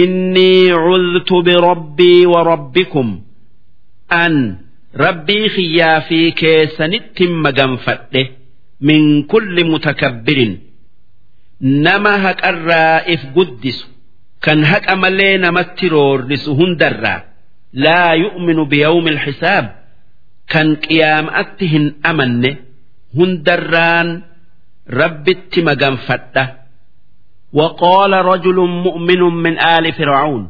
[0.00, 3.08] innii cudtu birabbii wa rabbikum.
[4.08, 4.34] An
[5.04, 8.22] rabbii kiyyaa fi keessanittin maganfadhe
[8.80, 10.52] min kulli mutakabbirin.
[11.60, 13.86] Nama haqarraa if guddisu
[14.44, 17.20] kan haqa malee namatti roorrisu hundarraa
[17.84, 19.66] laa yu'minu biyawmi alxisaab
[20.52, 22.50] kan qiyaamatti hin amanne
[23.16, 24.08] hundarraan
[25.00, 26.44] rabbitti maganfadha.
[27.53, 30.49] وقال رجل مؤمن من آل فرعون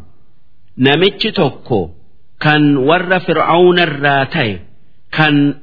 [0.78, 1.89] نمتش توكو
[2.39, 4.60] كان ور فرعون الراتي
[5.12, 5.56] كان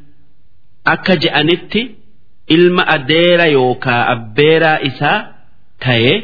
[0.86, 2.00] أكجأنتي
[2.50, 5.18] ilma adeera yookaa abbeeraa isaa
[5.84, 6.14] ta'e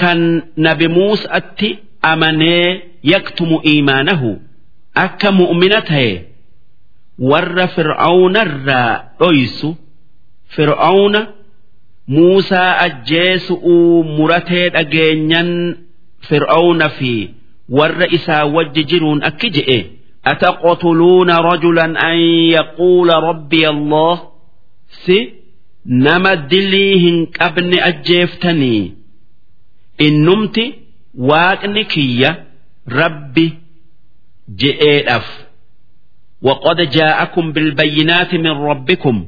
[0.00, 0.20] kan
[0.56, 1.78] nabi muusatti
[2.10, 4.30] amanee yaktumu iimaanahu
[5.04, 6.12] akka mu'mina ta'e
[7.30, 9.68] warra fir'aawnarraa dhoysu
[10.56, 11.20] fir'aawna
[12.16, 15.50] muusaa ajjeesu'uu muratee dhageenyan
[16.28, 17.12] fir'aawna fi
[17.78, 19.80] warra isaa wajji jiruun akki je'e
[20.26, 22.18] أتقتلون رجلا أن
[22.56, 24.14] يقول ربي الله
[25.06, 25.18] سي
[25.86, 28.92] nama dilii hin qabne ajjeeftanii
[30.06, 30.64] innumti
[31.30, 32.30] waaqni kiyya
[33.00, 33.46] rabbi
[34.60, 35.26] je'eedhaaf
[36.42, 39.24] وقد جاءكم بالبينات من ربكم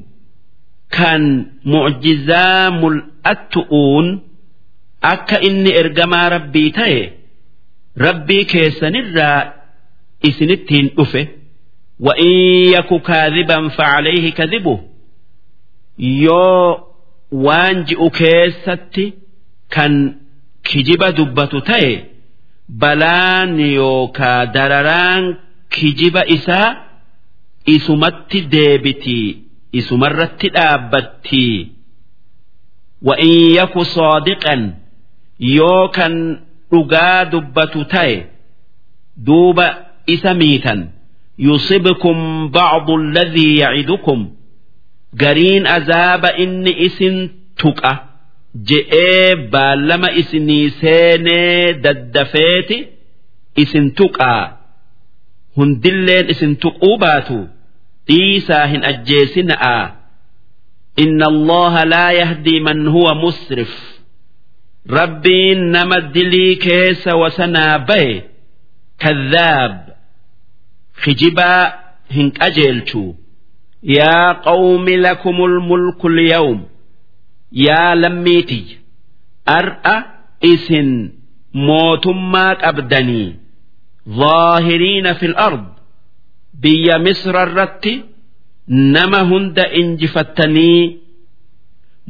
[0.91, 4.21] كان معجزا ملأتؤون
[5.05, 7.13] أكا إني إرجما ربي تاي
[7.99, 9.53] ربي كيسن الرا
[10.29, 11.27] إسنتين أفه
[12.01, 12.27] وإن
[12.75, 14.81] يك كاذبا فعليه كذبه
[15.99, 16.81] yoo
[17.45, 19.05] waan ji'u keessatti
[19.75, 19.93] kan
[20.69, 21.93] kijiba dubbatu ta'e
[22.83, 25.25] balaan yookaa dararaan
[25.75, 26.69] kijiba isaa
[27.75, 29.29] isumatti deebitii
[29.80, 31.56] isumarratti dhaabbattii
[33.08, 34.62] wa'in yaku soodiqan
[35.58, 36.14] yoo kan
[36.72, 38.18] dhugaa dubbatu ta'e
[39.26, 39.68] duuba
[40.14, 40.80] isa miitan.
[41.48, 42.18] Yusibkum
[42.56, 44.20] ba'du alladhii yacidukum
[45.22, 47.16] gariin azaaba inni isin
[47.60, 47.92] tuqa
[48.70, 52.78] je'ee baallama isinii seenee daddafeeti
[53.64, 54.44] isin tuqaa.
[55.58, 57.40] Hundilleen isin tuquu baatu.
[58.09, 60.01] dhiisaa hin ajjeesina'a
[60.99, 64.01] إن الله لا يهدي من هو مسرف
[64.91, 68.23] ربي نما دلي كيس وسنا به
[68.99, 69.97] كذاب
[71.03, 71.73] خجبا
[72.11, 73.15] هنك أجلشو
[73.83, 76.67] يا قوم لكم الملك اليوم
[77.53, 78.79] يا لميتي
[79.49, 80.05] أرأى
[80.45, 81.13] إسن
[81.55, 83.37] موتماك أبدني
[84.09, 85.65] ظاهرين في الأرض
[86.62, 87.94] biyya misrarratti
[88.96, 90.82] nama hunda injifattanii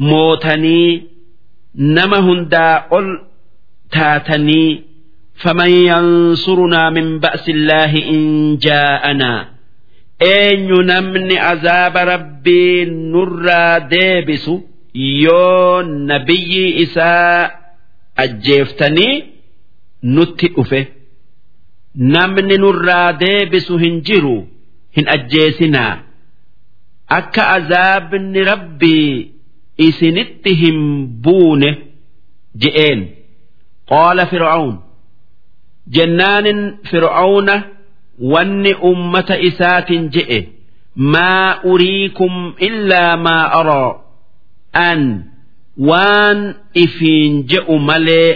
[0.09, 0.91] mootanii
[1.97, 3.07] nama hundaa ol
[3.95, 4.69] taatanii
[5.43, 8.23] faman yansurunaa min ba'sillaahi in
[8.65, 9.39] jaa'anaa
[10.31, 14.55] eenyu namni azaaba rabbii nurraa deebisu
[15.23, 15.81] yoo
[16.11, 17.49] nabiyyi isaa
[18.23, 19.13] ajjeeftanii
[20.15, 20.79] nutti dhufe.
[21.95, 24.47] Namni nurraa deebisu hin jiru
[24.97, 25.97] hin ajjeesinaa.
[27.17, 29.31] Akka azaabni rabbii
[29.87, 30.79] isinitti hin
[31.27, 31.69] buune
[32.61, 33.01] je'een.
[33.89, 34.73] Qaala fir'aun
[35.97, 37.55] jennaanin fir'auna
[38.33, 40.39] wanni ummata isaatiin je'e.
[40.95, 43.91] Maa uriikum illaa maa araa
[44.73, 45.01] an
[45.89, 46.39] waan
[46.83, 48.29] ifiin je'u malee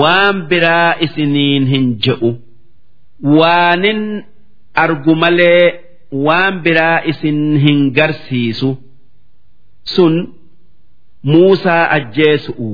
[0.00, 2.30] waan biraa isiniin hin je'u
[3.39, 4.01] waanin
[4.83, 5.65] argu malee
[6.27, 8.69] waan biraa isin hin garsiisu
[9.93, 10.13] sun
[11.31, 12.71] muusaa ajjeesu'u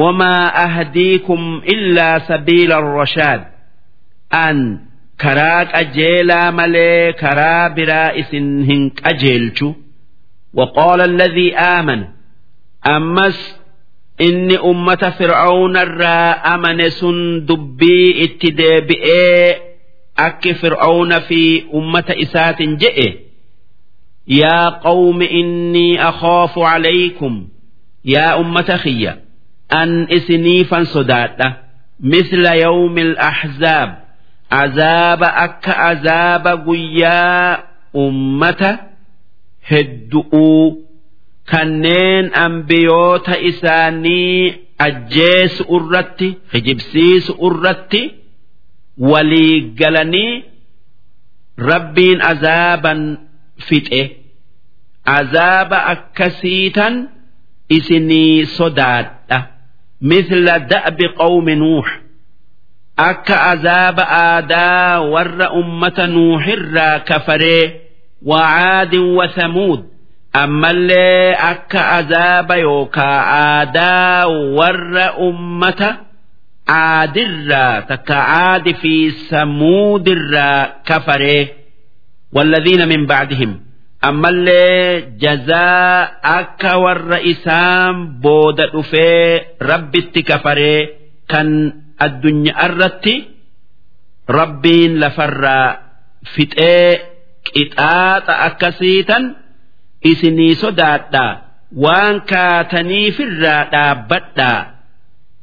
[0.00, 1.42] wamaa ahdiikum
[1.74, 3.42] illaa sabiila arrashaad
[4.44, 4.58] an
[5.22, 9.68] karaa qajeelaa malee karaa biraa isin hin qajeelchu
[10.54, 12.00] وقال الذي آمن
[12.86, 13.38] أمس
[14.20, 19.65] إني أمة فرعون الرا أمن سن دبي اتدابئي
[20.18, 23.18] أك فرعون في أمة إسات جئ
[24.28, 27.48] يا قوم إني أخاف عليكم
[28.04, 29.20] يا أمة خيّة
[29.72, 31.56] أن إسنيفا صداتا
[32.00, 33.98] مثل يوم الأحزاب
[34.52, 37.52] عذاب أك عذاب قيا
[37.96, 38.78] أمة
[39.66, 40.74] هدؤوا
[41.52, 48.15] كنين أنبيوت إساني أجيس أرتي خجبسيس أرتي
[48.99, 50.43] walii galanii
[51.57, 53.17] rabbiin azaaban
[53.67, 54.01] fixe.
[55.05, 56.95] Azaaba akkasiitan
[57.69, 59.39] isinii sodaadha.
[60.01, 61.87] Misla da'bi qawmi nuux.
[62.97, 67.65] Akka azaaba aadaa warra ummata nuuxirraa kafaree
[68.29, 69.81] wacaadin wathamuud
[70.33, 74.27] ammallee akka azaaba yookaa aadaa
[74.57, 75.89] warra ummata
[76.66, 81.48] ور أمة عاد الرا تكعاد في ثمود الرا كفري
[82.32, 83.60] والذين من بعدهم
[84.04, 90.88] أما اللي جزاء أكا والرئيسان بود أفي ربي التكفري
[91.28, 91.72] كان
[92.02, 93.24] الدنيا الرتي
[94.30, 95.76] ربين لفر
[96.36, 96.98] فتئ
[97.56, 99.34] قطاط أكسيتا
[100.06, 101.42] إسني صداتا
[101.76, 104.66] وان كاتني في الرادا بدا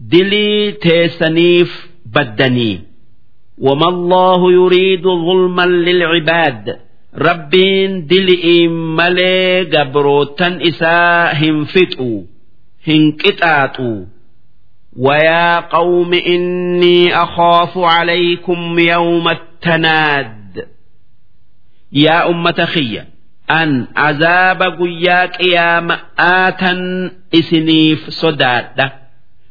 [0.03, 2.81] دلي تيسنيف بدني
[3.57, 6.79] وما الله يريد ظلما للعباد
[7.25, 12.29] rabbiin dili'iin malee gabrootan isaa hin fixu
[12.87, 14.07] hin qixaaxu
[14.97, 20.67] ويا قوم إني أخاف عليكم يوم التناد
[21.91, 23.07] يا أمة خية
[23.51, 26.73] أن عذاب قياك يا مآتا
[27.35, 28.09] إسنيف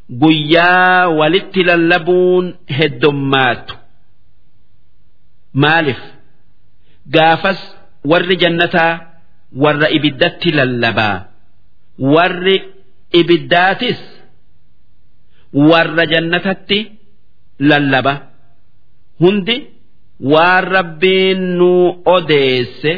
[0.10, 2.46] guyyaa walitti lallabuun
[2.80, 3.76] heddummaatu
[5.54, 6.02] maaliif
[7.16, 7.60] gaafas
[8.12, 8.92] warri jannataa
[9.64, 11.18] warra ibiddatti lallabaa.
[12.16, 12.56] Warri
[13.20, 14.00] ibiddaatis
[15.54, 16.80] warra jannatatti
[17.60, 18.14] lallaba.
[19.20, 19.58] Hundi
[20.32, 21.72] waan rabbiin nu
[22.16, 22.94] odeesse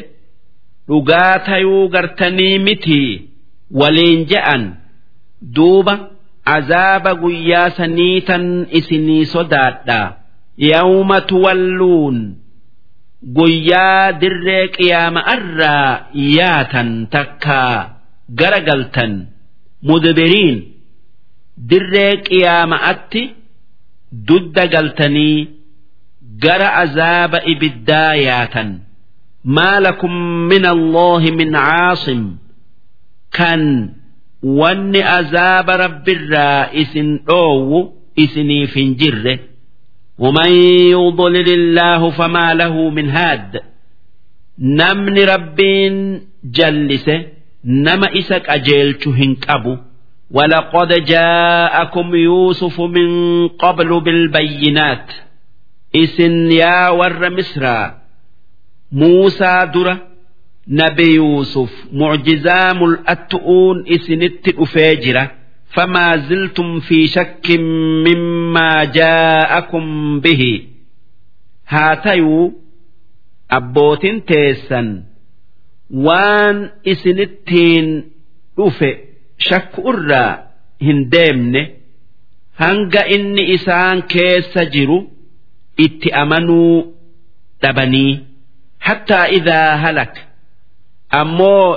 [0.88, 3.30] dhugaa tayuu gartanii mitii?
[3.72, 4.64] Waliin je'an
[5.56, 5.96] duuba.
[6.56, 8.46] Azaaba guyyaa saniitan
[8.80, 10.08] isinii sodaadhaa
[10.72, 12.18] yawma tuwalluun
[13.38, 15.90] guyyaa dirree qiyaama'arraa
[16.38, 17.76] yaatan takkaa
[18.40, 19.14] gara galtan
[19.90, 20.58] mudbiriin
[21.70, 23.24] dirree qiyaama'atti
[24.28, 25.38] dudda galtanii
[26.44, 28.70] gara azaaba ibiddaa yaatan.
[29.56, 30.14] Maa lakum
[30.52, 32.22] min allaahi min caasim.
[33.38, 33.62] Kan
[34.43, 37.79] wanni azaaba rabbirraa isin dhoowwu
[38.17, 39.37] isiniif hin jirre
[40.21, 40.53] ومن
[40.93, 43.61] يضلل الله فما له من هاد
[44.59, 47.25] نمن ربين جلسه
[47.65, 49.77] نما إسك أجيلت هنكبو
[50.31, 53.09] ولقد جاءكم يوسف من
[53.49, 55.13] قبل بالبينات
[55.97, 57.65] إسن يا ور مصر
[58.93, 59.97] موسى درة
[60.68, 65.24] nabi yuusuf mucjizaa mul'attu'uun isinitti dhufee jira.
[65.76, 67.64] Famaa ziltum fi shakkin
[68.06, 69.88] mimmaa jaa'akum
[70.24, 70.54] bihi.
[71.72, 72.46] Haa tayuu
[73.58, 74.88] abbootin teessan
[76.06, 76.58] waan
[76.92, 77.88] isinittiin
[78.58, 78.90] dhufe
[79.48, 80.32] shakku irraa
[80.86, 81.62] hin deemne
[82.62, 84.98] hanga inni isaan keessa jiru
[85.86, 86.76] itti amanuu
[87.62, 88.12] dhabanii
[88.88, 90.22] hattaa idaa halaka
[91.10, 91.68] ammoo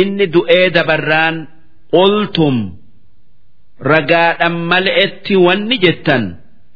[0.00, 1.36] inni du'ee dabarraan
[1.94, 2.56] qultum
[3.90, 6.24] ragaadhan mal'etti wanni jettan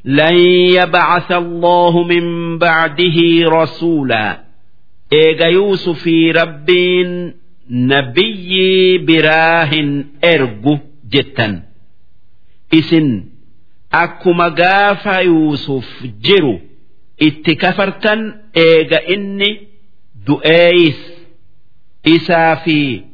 [0.05, 0.37] lan
[0.77, 4.33] yabcasa allahu min bacdihi rasuulaa
[5.21, 7.11] eega yuusufii rabbiin
[7.71, 9.91] nabiyyii biraa hin
[10.23, 10.75] ergu
[11.13, 11.63] jettan.
[12.79, 13.09] Isin
[14.03, 15.87] akkuma gaafa yuusuf
[16.27, 16.55] jiru
[17.27, 18.21] itti kafartan
[18.55, 19.51] eega inni
[20.27, 20.99] du'eeyis
[22.05, 23.05] isaa fi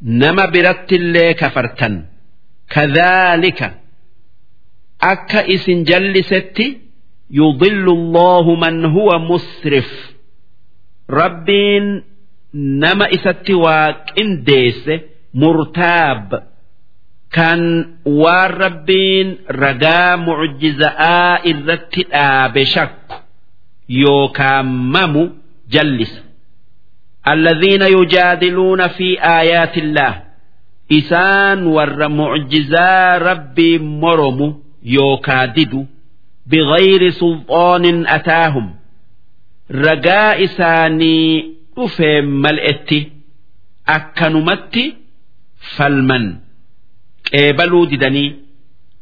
[0.00, 1.94] nama birattillee kafartan.
[2.74, 3.68] Kadhaalika
[5.12, 6.66] akka isin jallisetti
[7.30, 9.88] yudillu allahu man huwa musrif.
[11.08, 11.86] Rabbiin
[12.52, 14.94] nama isatti waa qindeesse
[15.34, 16.30] murtaab.
[17.36, 17.62] Kan
[18.06, 19.28] waan rabbiin
[19.62, 23.16] ragaa mucjiza'aa irratti dhaabe shakku
[23.88, 25.24] yookaan mamu
[25.74, 26.20] jallisa
[27.27, 30.13] الذين يجادلون في آيات الله
[30.91, 34.39] إسان ور معجزا ربي مرم
[34.83, 35.87] يوكادد
[36.47, 38.75] بغير سلطان أتاهم
[39.71, 42.99] رجاء إساني dhufee mal'etti
[43.95, 44.83] akkanumatti
[45.75, 46.25] falman
[47.31, 48.29] qeebaluu didanii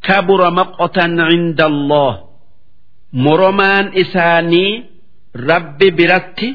[0.07, 2.13] kabura maqotan cinda Allah
[3.25, 4.71] moromaan isaanii
[5.49, 6.49] rabbi biratti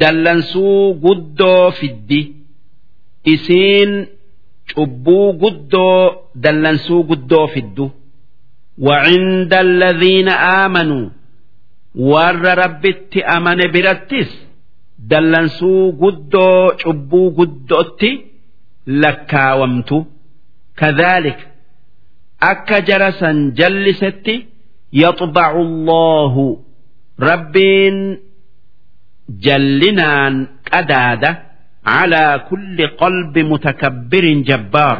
[0.00, 2.20] dallansuu guddoo fiddi
[3.34, 3.92] isiin
[4.74, 6.02] cubbuu guddoo
[6.44, 7.86] dallansuu guddoo fiddu
[8.88, 10.28] وعند الذين
[10.64, 11.08] آمنوا
[11.94, 14.30] ور ربت أمن برتس
[15.10, 18.10] dallansuu guddoo cubbuu guddootti
[19.02, 19.96] lakkaawamtu
[20.80, 21.38] kadhaalik
[22.50, 24.34] akka jara san jallisetti
[25.02, 26.46] yaxbacu allaahu
[27.30, 27.96] rabbiin
[29.45, 30.35] jallinaan
[30.71, 31.31] qadaada
[31.85, 34.97] calaa kulli qalbi mutakabbirin jabbaar.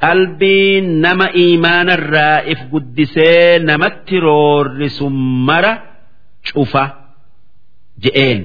[0.00, 5.06] Qalbiin nama iimaanarraa if guddisee namatti roorrisu
[5.48, 5.72] mara
[6.54, 6.84] cufa
[8.02, 8.40] je'een.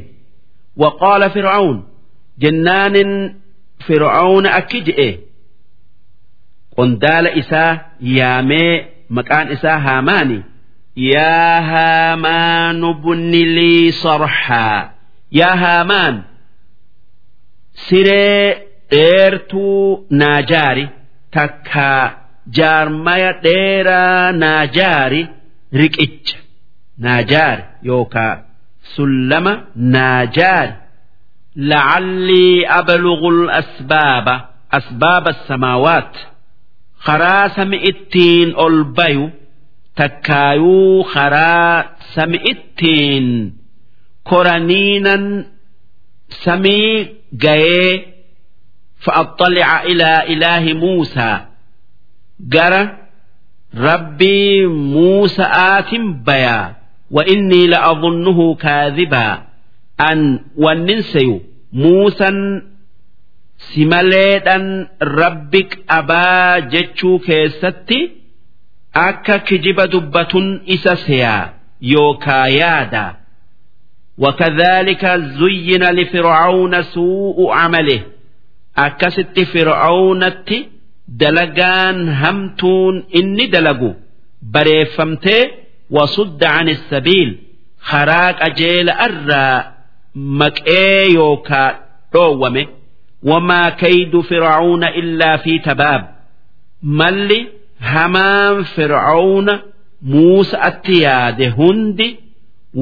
[0.82, 1.78] Waqaala fircaun
[2.42, 3.12] jennaanin
[3.86, 5.10] fircauna akki je'e.
[6.76, 7.72] Qondaala isaa
[8.18, 8.72] yaamee
[9.16, 10.42] maqaan isaa haamaanii
[10.96, 14.90] yaa haamaanu bunni lii sarxaa
[15.40, 16.16] yaa haamaan
[17.88, 20.86] siree dheertuu naajaari
[21.38, 21.88] takka
[22.58, 25.22] jaarmaya dheeraa naajaari
[25.82, 26.38] riqicha
[27.06, 28.34] naajaari yookaa
[28.96, 29.54] sullama
[29.96, 30.74] naajaari
[31.72, 33.32] lacallii ablugu
[33.62, 34.36] asbaaba
[34.78, 36.14] asbaaba samaawaat
[37.06, 39.26] karaa sami ittiin ol bayu
[41.03, 43.57] خرا سمئتين
[44.25, 45.45] كورانينا
[46.29, 48.07] سمي جاي
[49.01, 51.41] فأطلع إلى إله موسى
[52.41, 52.97] جرى
[53.77, 55.95] ربي موسى آت
[56.27, 56.77] بيا
[57.11, 59.43] وإني لأظنه كاذبا
[60.01, 61.41] أن وننسي
[61.73, 62.29] موسى
[63.59, 67.99] simaleedhan rabbik abaa jechuu keessatti
[68.93, 71.49] akka kijiba dubbatun isa seyaa
[71.81, 73.15] yookaa yaada
[74.19, 75.05] وكذلك
[75.41, 78.01] زين لفرعون سوء عمله
[78.79, 80.51] أكست فرعونت
[81.09, 83.95] دلقان همتون إني دلقوا
[84.43, 85.51] بريفمته
[85.91, 87.39] وصد عن السبيل
[87.81, 89.73] خراك أجيل أرى
[90.15, 91.81] مكئي يوكا
[92.15, 92.67] رومه
[93.23, 96.15] وما كيد فرعون إلا في تباب
[96.83, 97.47] ملي
[97.83, 99.49] همان فرعون
[100.03, 102.09] muusa'atti yaade hundi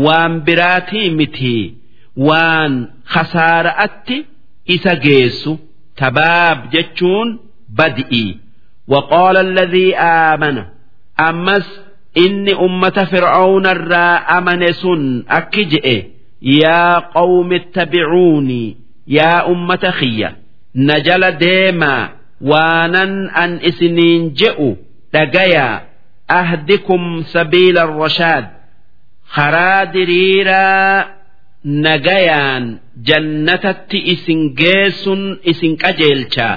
[0.04, 1.74] waan biraatii miti
[2.26, 2.72] waan
[3.12, 4.16] khasaara'atti
[4.74, 5.52] isa geessu
[6.00, 7.28] tabaab jechuun
[7.78, 8.36] badi'i
[8.88, 10.64] وقال الذي آمن
[11.20, 11.80] أمس
[12.16, 16.04] إني أمة فرعون الرا أمن سن أكجئ
[16.42, 18.76] يا قوم اتبعوني
[19.08, 20.36] يا أمة خيّة
[20.76, 22.08] نجل ديما
[22.40, 24.76] waanan an isiniin je'u
[25.13, 25.67] dhagaya
[26.39, 27.03] ahdikum
[27.33, 28.45] sabiila rashaad
[29.35, 31.05] karaa diriiraa
[31.85, 32.65] nagayaan
[33.07, 36.49] jannatatti isin geessun isin qajeelcha.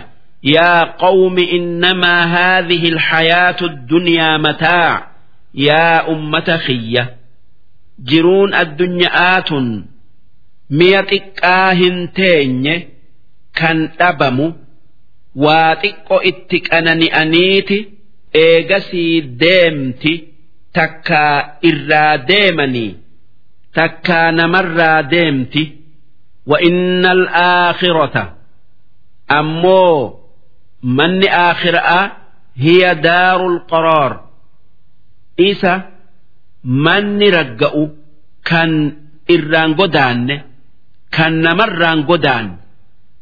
[0.55, 5.03] Yaa qawmi innamaa haadhihi alhayaatu addunyaa mataac
[5.67, 7.05] yaa ummata kiyya
[8.09, 9.67] jiruun addunyaa'aatun
[10.79, 12.75] mi'a xiqqaa hin teenye
[13.59, 14.47] kan dhabamu.
[15.45, 17.79] Waa xiqqo itti qanani'aniiti
[18.46, 20.14] eegasii deemti
[20.78, 21.36] takkaa
[21.70, 22.92] irraa deemanii
[23.78, 25.64] takkaa namarraa deemti
[26.50, 28.24] wa inna alaakhirata
[29.40, 29.98] ammoo
[30.98, 32.02] manni aakhira'a
[32.64, 34.14] hiya daarul qaraar
[35.50, 35.74] isa
[36.86, 37.84] manni ragga'u
[38.50, 38.72] kan
[39.36, 40.36] irraan godaanne
[41.16, 42.56] kan namarraan godaanne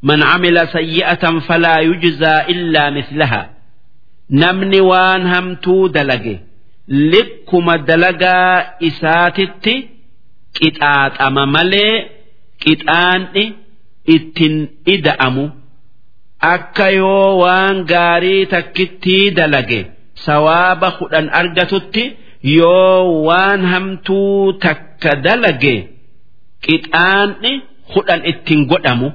[0.03, 3.41] من عمل سيئة فلا يجزى إلا مثلها
[4.31, 6.37] نمني وان همتو دلقي
[6.87, 9.65] لكما دلقا إساتت
[10.53, 12.05] كتات أما ملي
[12.59, 13.27] كتان
[14.09, 15.49] إتن إدأمو
[16.53, 19.79] akka yoo waan gaarii takkittii dalage
[20.25, 22.03] sawaaba kudhan argatutti
[22.43, 25.75] yoo waan hamtuu takka dalage
[26.65, 27.51] qixaanni
[27.93, 29.09] kudhan ittiin godhamu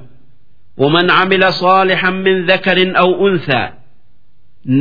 [0.77, 3.63] ومن عمل صالحا من ذكر أو أنثى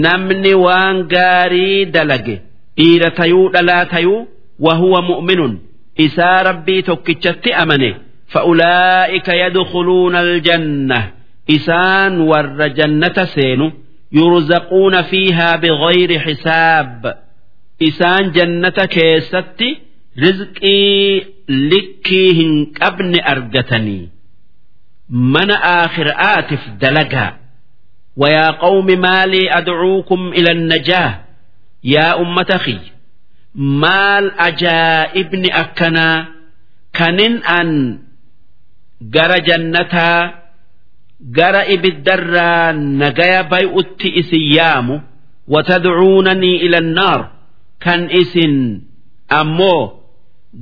[0.04, 2.36] namni waan gaarii dalage
[2.78, 4.28] dhiira tayuu dhalaa tayuu
[4.66, 5.54] wahuwa mu'minun
[6.06, 7.90] isaa rabbii tokkichatti amane.
[8.34, 11.00] Fa'ulaa'ika yadkhuluuna aljanna
[11.56, 13.68] isaan warra jannata seenu
[14.20, 17.02] yurzaquuna fiihaa bighayri hisaab
[17.90, 19.70] isaan jannata keessatti
[20.24, 21.26] rizqii
[21.72, 24.04] likkii hin qabne argatanii.
[25.34, 27.32] Mana aakhira'aatiif dalagaa.
[28.17, 31.21] ويا قوم ما لي أدعوكم إلى النجاة
[31.85, 32.79] يا أمة خي
[33.55, 36.27] maal ajaa'ibni akkanaa
[36.99, 37.69] kanin an
[39.15, 40.33] gara jannataa
[41.37, 44.97] gara ibiddarraa nagaya bay'utti isin yaamu
[45.49, 47.21] watadcuunanii ila annaar
[47.85, 48.55] kan isin
[49.41, 49.83] ammoo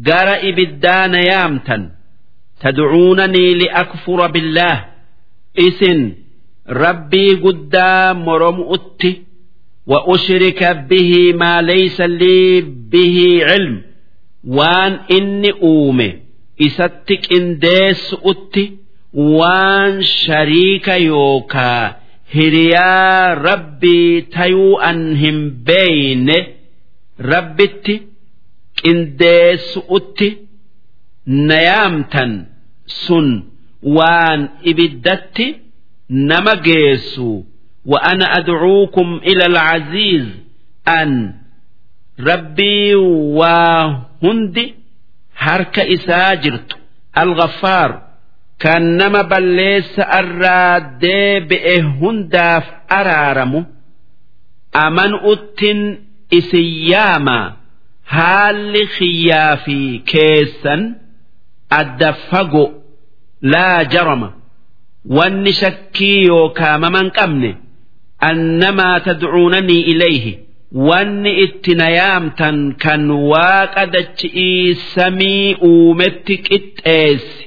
[0.08, 1.82] gara ibiddaa na yaamtan
[2.62, 4.78] tadcuunanii liakfura billaah
[5.66, 6.00] isin
[6.66, 9.12] rabbii guddaa morom'utti
[9.86, 13.82] وأشرك به ما ليس لي به علم
[14.44, 16.18] وان إني أومي
[16.62, 18.76] إستك إن ديس أتي
[19.14, 21.96] وان شريك يوكا
[22.34, 26.30] هريا ربي تيو أنهم بين
[27.20, 28.00] ربتي
[28.86, 30.36] إن ديس أتي
[31.26, 32.46] نيامتا
[32.86, 33.42] سن
[33.82, 35.56] وان إبدتي
[36.10, 37.42] نما جيسو
[37.86, 40.26] وأنا أدعوكم إلى العزيز
[40.88, 41.34] أن
[42.20, 44.74] ربي وهندي
[45.36, 46.76] هرك إساجرت
[47.18, 48.02] الغفار
[48.58, 51.06] كانما بليس الراد
[51.48, 53.66] بإهنداف أرارم
[54.76, 55.98] أمن أتن
[56.34, 57.56] إسياما
[58.08, 60.94] هال خيافي كيسا
[61.72, 62.72] الدفق
[63.42, 64.30] لا جرم
[65.17, 67.51] wanni shakkii yookaa maman qabne
[68.29, 70.33] annamaa tadcuunanii ilayhi
[70.89, 77.43] wanni itti na yaamtan kan waaqa dachi'ii samii uumetti qixxeessi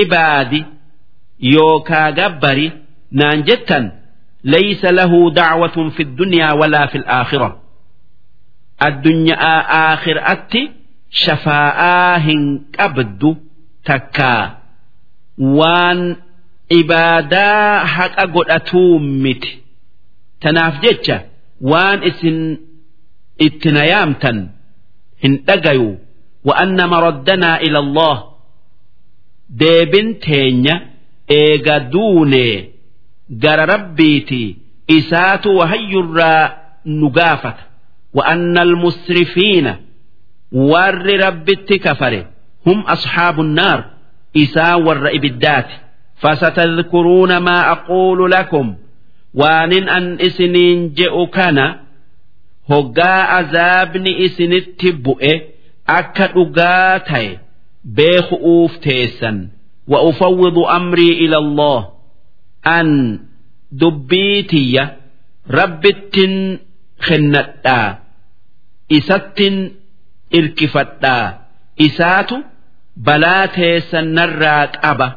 [0.00, 0.60] ibaadi
[1.54, 2.66] yookaa gabbari
[3.20, 3.84] naan jettan
[4.54, 7.48] laysa lahu dacwatun fi ddunyaa walaa fi laakhira
[8.88, 10.62] addunyaa aakhiratti
[11.24, 12.42] shafaa'aa hin
[12.76, 13.30] qabdu
[13.88, 14.44] takkaa.
[15.58, 16.00] Waan
[16.68, 19.62] ibaadaa haqa godhatuu miti.
[20.40, 21.20] Tanaaf jecha
[21.60, 22.38] waan isin
[23.46, 24.38] itti nayaamtan
[25.22, 25.90] hin dhagayu.
[26.46, 28.16] Wa'anna maraddanaa ila Allah.
[29.60, 30.74] Deebin teenya
[31.28, 32.70] eega duunee
[33.30, 34.42] gara rabbiiti
[34.96, 36.50] isaatu wahayyurraa
[36.84, 37.62] nu gaafata.
[38.14, 39.72] Wa'anna almusrifiina
[40.52, 42.26] warri rabbitti kafare.
[42.64, 43.80] Hum ashaabu nnaar
[44.32, 45.74] isaa warra ibiddaati
[46.21, 48.75] فستذكرون ما أقول لكم
[49.33, 51.75] وان أن إسنين جئ كان
[52.71, 55.33] hoggaa azaabni isinitti bu'e
[55.97, 57.29] akka dhugaa ta'e
[57.97, 59.37] beeku'uuf teessan
[59.91, 61.81] wa ufawwidu amrii ila Allah
[62.75, 62.89] an
[63.81, 64.83] dubbii tiyya
[65.57, 66.33] rabbittin
[67.07, 67.89] kennadhaa
[68.97, 69.55] isattin
[70.37, 71.27] irkifadhaa
[71.87, 72.35] isaatu
[73.07, 75.07] balaa teessan narraa qaba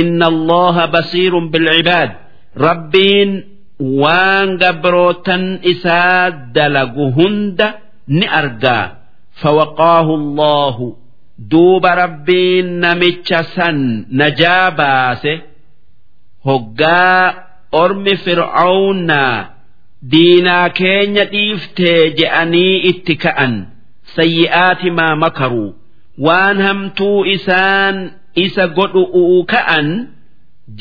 [0.00, 2.10] inna allaha basiirun bilcibaad
[2.66, 3.30] rabbiin
[4.02, 7.68] waan gabrootan isaa dalagu hunda
[8.16, 8.86] ni argaa.
[9.42, 10.86] Fawaqaahu allahu.
[11.50, 13.78] Duuba rabbiin namicha san
[14.20, 15.34] najaa baase.
[16.46, 17.34] Hoggaa
[17.82, 19.36] ormi fir'aawnaa
[20.12, 23.54] diinaa keenya dhiiftee je'anii itti ka'an.
[24.16, 25.70] Sayyi'aati maa makaruu
[26.26, 27.96] waan hamtuu isaan
[28.45, 29.87] isa godhu'uu ka'an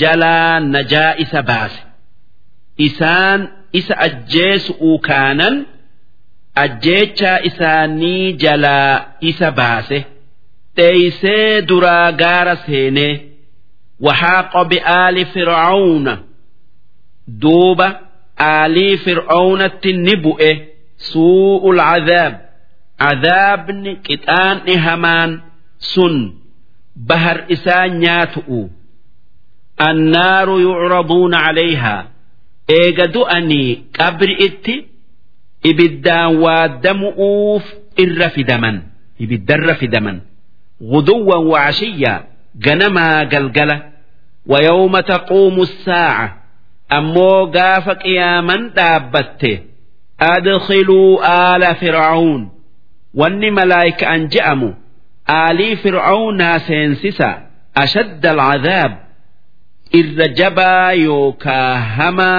[0.01, 1.81] jalaa najaa isa baase
[2.87, 3.41] isaan
[3.81, 5.57] isa ajjeesu'uu kaanan
[6.65, 8.95] ajjeechaa isaanii jalaa
[9.31, 9.99] isa baase
[10.77, 13.15] dheeysee duraa gaara seenee
[14.01, 16.19] وحاق بآل فرعون
[17.29, 17.97] دوبة
[18.41, 20.57] آلي فرعون النبؤ
[20.99, 22.49] سوء العذاب
[23.01, 25.41] عذاب كتان همان
[25.79, 26.33] سن
[26.97, 28.67] بهر إسان ياتؤ
[29.81, 32.09] النار يعرضون عليها
[32.71, 34.87] إيجدو أني قبر إتي
[35.67, 37.65] إبدان ودمؤوف
[38.01, 38.83] إرفدمن
[39.21, 40.21] إبدر فدمن
[40.83, 42.25] غدوا وعشيا
[42.57, 43.83] جنما قلقلة
[44.47, 46.43] ويوم تقوم الساعة
[46.93, 49.59] أمو قاف قياما دابته
[50.21, 51.11] أدخلوا
[51.57, 52.51] آل فرعون
[53.15, 54.73] واني ملايك أنجأموا
[55.31, 57.47] آلي فرعون سينسسا
[57.77, 58.93] أشد العذاب
[59.95, 62.35] إر جبا يوكا هما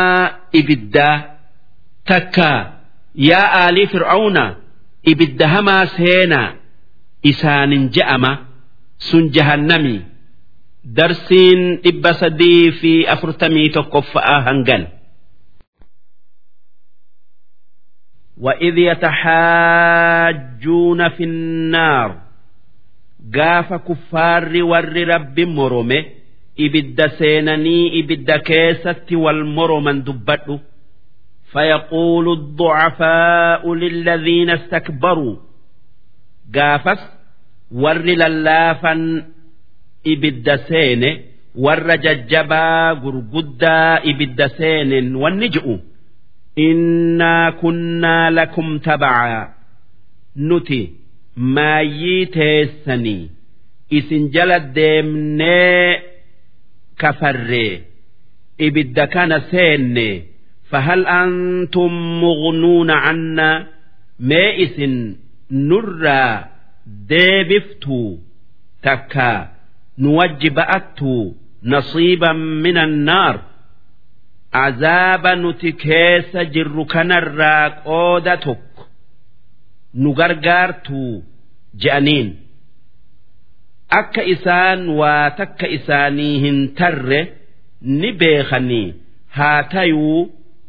[0.55, 1.11] إبدا
[2.05, 2.73] تكا
[3.15, 4.37] يا آلي فرعون
[5.07, 6.55] إبدا هما سينا
[7.25, 8.49] إسان جأما
[8.99, 10.03] sun jahannami
[10.83, 14.87] darsiin dhibba sadii fi afurtamii tokkoffa'aa hangan.
[18.39, 20.29] وإذ يتحاجون
[21.09, 22.22] في النار
[23.35, 26.05] قاف كفار ور رب مرمه
[26.59, 30.59] إبد سينني إبد كيست والمرمن دبته
[31.51, 35.35] فيقول الضعفاء للذين استكبروا
[36.55, 36.99] قافس
[37.83, 39.01] warri lallaafan
[40.03, 41.09] ibidda seene
[41.65, 45.75] warra jajjabaa gurguddaa ibidda seenen wanni ji'u
[46.67, 49.45] innaa kunnaa lakum tabacaa
[50.47, 50.81] nuti
[51.36, 53.30] maayyii teessanii
[53.98, 56.02] isin jala deemnee
[57.00, 57.82] kafarree
[58.66, 60.08] ibidda kana seenne
[60.70, 63.64] fahal antum mugnuuna cannaa
[64.28, 64.94] mee isin
[65.68, 66.34] nurraa
[67.10, 68.10] deebiftuu
[68.84, 69.30] takka
[69.98, 71.24] nu wajji ba'attuu
[71.72, 73.36] nasiiban min annaar
[74.64, 78.73] azaaba nuti keessa jirru kanarraa qooda tokko
[80.02, 81.12] nu gargaartuu
[81.82, 82.28] je'aniin.
[84.00, 87.20] Akka isaan waa takka isaanii hin tarre
[88.00, 88.88] ni beekanii.
[89.36, 90.20] Haa tayuu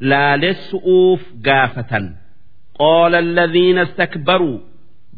[0.10, 2.06] laalessu'uuf gaafatan.
[2.80, 4.58] Qaala alladhiina istakbaruu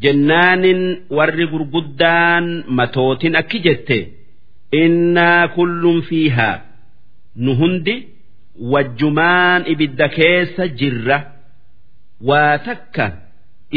[0.03, 0.81] jennaanin
[1.17, 2.45] warri gurguddaan
[2.77, 3.97] matootin akki jette.
[4.83, 6.57] Innaa kullun fiihaa
[7.43, 7.95] nu hundi
[8.73, 11.17] wajjumaan ibidda keessa jirra.
[12.29, 13.05] Waa takka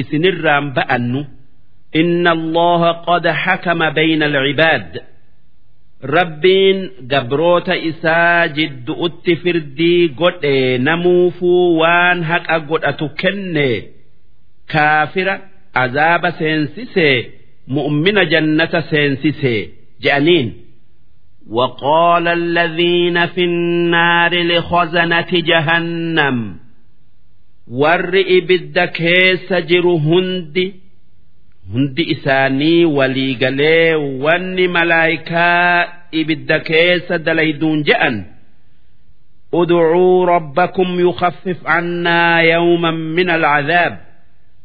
[0.01, 1.21] isinirraan ba'annu
[2.01, 4.91] inna allaha qad hakama bayna alcibaad
[6.17, 6.79] rabbiin
[7.11, 10.55] gabroota isaa jiddu'utti firdii godhe
[10.87, 13.69] namuufuu waan haqa godhatu kenne
[14.73, 15.35] kaafira
[15.83, 17.15] azaaba seensisee
[17.77, 19.61] mu'mina jannata seensisee
[20.05, 20.49] je'aniin
[21.57, 26.37] وقال الذين في النار لخزنة جهنم
[27.69, 30.73] ور إبد كيس جر هندي
[31.73, 35.81] هندي إساني ولي قلي ون ملايكا
[36.13, 38.25] إبد كيس دليدون جأن
[39.53, 44.05] ادعوا ربكم يخفف عنا يوما من العذاب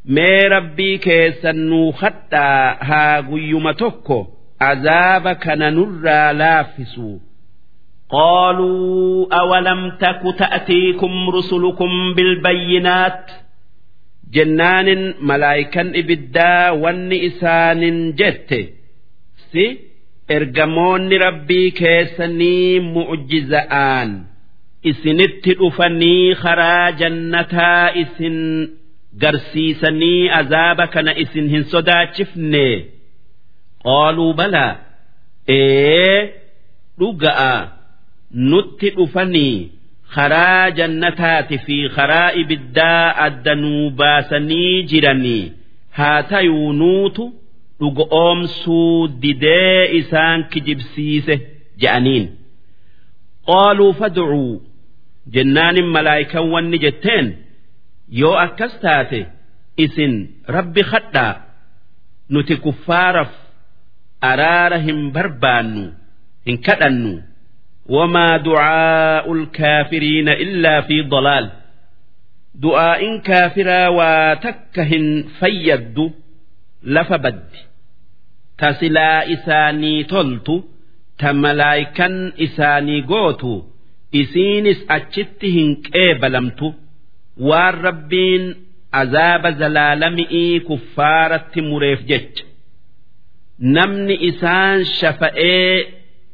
[0.05, 4.17] mee rabbii keessan nuu kadhaa haa guyyuma tokko
[4.59, 7.21] azaaba kana nurraa laaffisu
[8.11, 13.31] قالوا أولم تك تأتيكم رسلكم بالبينات
[14.33, 18.69] جنان ملائكا إبدا ون إسان جت
[19.53, 19.79] سي
[20.31, 24.25] إرجمون ربي كيسني معجزآن
[24.87, 28.69] إسنت أفني خرا جنتا إسن
[29.23, 32.67] garsiisanii azaaba kana isin hin sodaachifne
[33.85, 34.77] qaaluu balaa
[35.49, 36.19] ee
[37.01, 37.55] dhuga'a
[38.52, 39.72] nutti dhufanii
[40.16, 45.52] karaa jannataati fi karaa ibiddaa addanuu baasanii jiranii.
[45.98, 47.26] Haa tayuu nuutu
[47.80, 51.36] dhuga oomsuu didee isaan kijibsiise
[51.82, 52.26] je'aniin.
[53.48, 54.62] Qaaluu fad'uu
[55.34, 57.28] jennaanin malaayikan wanni jetteen
[58.20, 59.22] yoo akkas taate
[59.84, 60.14] isin
[60.56, 61.34] rabbi kadhaa
[62.30, 63.32] nuti kuffaaraf
[64.32, 65.84] araara hin barbaannu
[66.48, 67.14] hin kadhannu
[67.90, 71.48] wamaa ducaa'u lkaafiriina illaa fi dalaal
[72.64, 75.08] du'aa'in kaafiraa waa takka hin
[75.40, 76.06] fayyaddu
[76.98, 77.60] lafa baddi
[78.60, 80.56] ta silaa isaanii toltu
[81.24, 82.16] ta malaayikan
[82.46, 83.54] isaanii gootu
[84.22, 86.68] isiinis achitti hin qeebalamtu
[87.50, 88.44] waan rabbiin
[89.02, 89.50] azaaba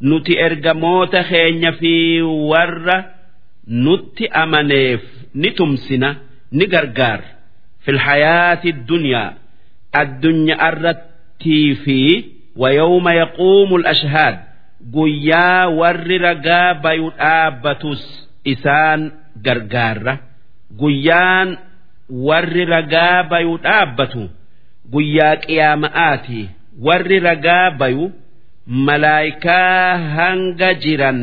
[0.00, 3.04] nuti ergamoota keenya fi warra
[3.66, 5.00] nutti amaneef
[5.34, 6.16] ni tumsina
[6.52, 7.24] ni gargaara
[7.84, 9.34] fil hayaati dunyaa
[9.92, 11.98] addunyaa irrattii fi
[12.56, 14.36] wayawma yaquumu ashhaad
[14.94, 19.00] guyyaa warri ragaa bayu dhaabbatus isaan
[19.44, 20.14] gargaarra
[20.80, 21.48] guyyaan
[22.28, 24.22] warri ragaa bayu dhaabbatu
[24.92, 26.40] guyyaa qiyaama'aati
[26.86, 28.04] warri ragaa bayu
[28.86, 31.20] malaayikaa hanga jiran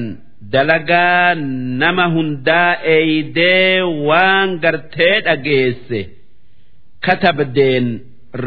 [0.53, 1.35] dalagaa
[1.81, 5.99] nama hundaa eeydee waan gartee dhageesse
[7.05, 7.87] katabdeen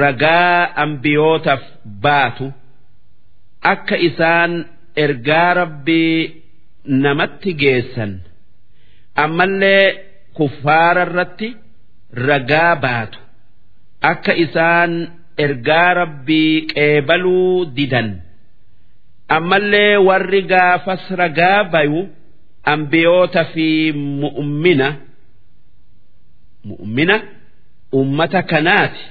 [0.00, 1.64] ragaa ambiyootaaf
[2.04, 2.46] baatu
[3.72, 4.52] akka isaan
[5.04, 6.18] ergaa rabbii
[7.04, 8.12] namatti geessan
[9.23, 9.85] ammallee
[10.37, 11.49] kuffaara irratti
[12.27, 13.19] ragaa baatu
[14.11, 14.91] akka isaan
[15.45, 18.09] ergaa rabbii qeebaluu didan
[19.37, 22.01] ammallee warri gaafas ragaa bayu
[22.73, 23.67] ambiyoota fi
[24.21, 24.87] mu'ummina
[26.67, 27.15] mu'ummina
[28.01, 29.03] ummata kanaati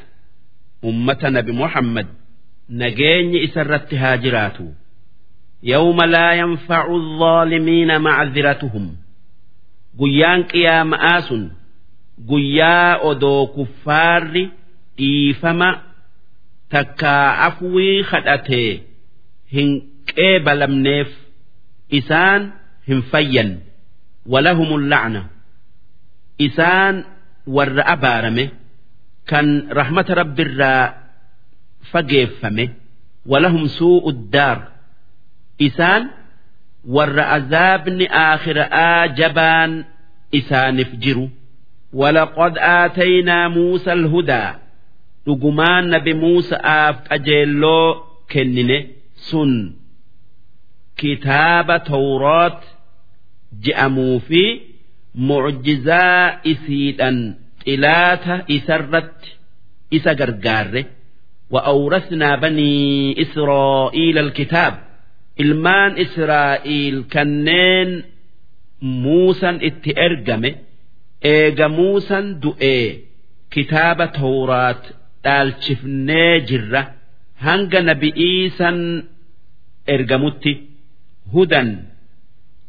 [0.91, 2.07] ummata nabi muhammad
[2.81, 4.65] nageenyi isa irratti haa jiraatu
[5.73, 8.87] yawma laa yanfacu الظaalimiina macdiratuhum
[10.00, 11.44] guyyaan qiyaama'aa sun
[12.30, 14.44] guyyaa odoo kuffaarri
[14.98, 15.70] dhiifama
[16.74, 18.72] takkaa afwii kadhatee
[19.56, 19.70] hin
[20.16, 21.10] qeebalamneef
[22.00, 22.42] isaan
[22.88, 23.52] hin fayyan.
[24.34, 25.22] Walahum lacna
[26.48, 26.96] isaan
[27.56, 28.46] warra abaarame
[29.30, 29.48] kan
[29.80, 30.84] rahmata rabbirraa
[31.92, 32.66] fageeffame
[33.32, 34.60] walahum suu'u daar.
[35.68, 36.04] Isaan
[36.95, 39.73] warra azaabni aakhira'aa jabaan
[40.39, 41.27] isaaniif jiru
[42.01, 44.45] ولقد آتينا موسى الهدى
[45.27, 47.89] dhugumaan nabi Muusa'aaf qajeelloo
[48.33, 48.79] kennine
[49.29, 49.53] sun
[51.01, 52.61] kitaaba tawroot
[53.65, 54.43] je'amuu fi
[55.29, 57.19] mucjizaa isiidhan
[57.65, 59.31] xilaata isarratti
[59.97, 60.83] isa gargaarre
[61.53, 62.73] وأورثنا بني
[63.23, 64.75] إسرائيل الكتاب
[65.44, 67.90] ilmaan Israa'iil kanneen
[69.04, 70.52] Muusan itti ergame
[71.34, 72.86] eega Muusan du'ee
[73.54, 74.84] kitaaba Tawraat
[75.24, 76.82] dhaalchifnee jirra.
[77.46, 78.78] Hanga nabi'iisan
[79.96, 80.52] ergamutti
[81.34, 81.70] hudan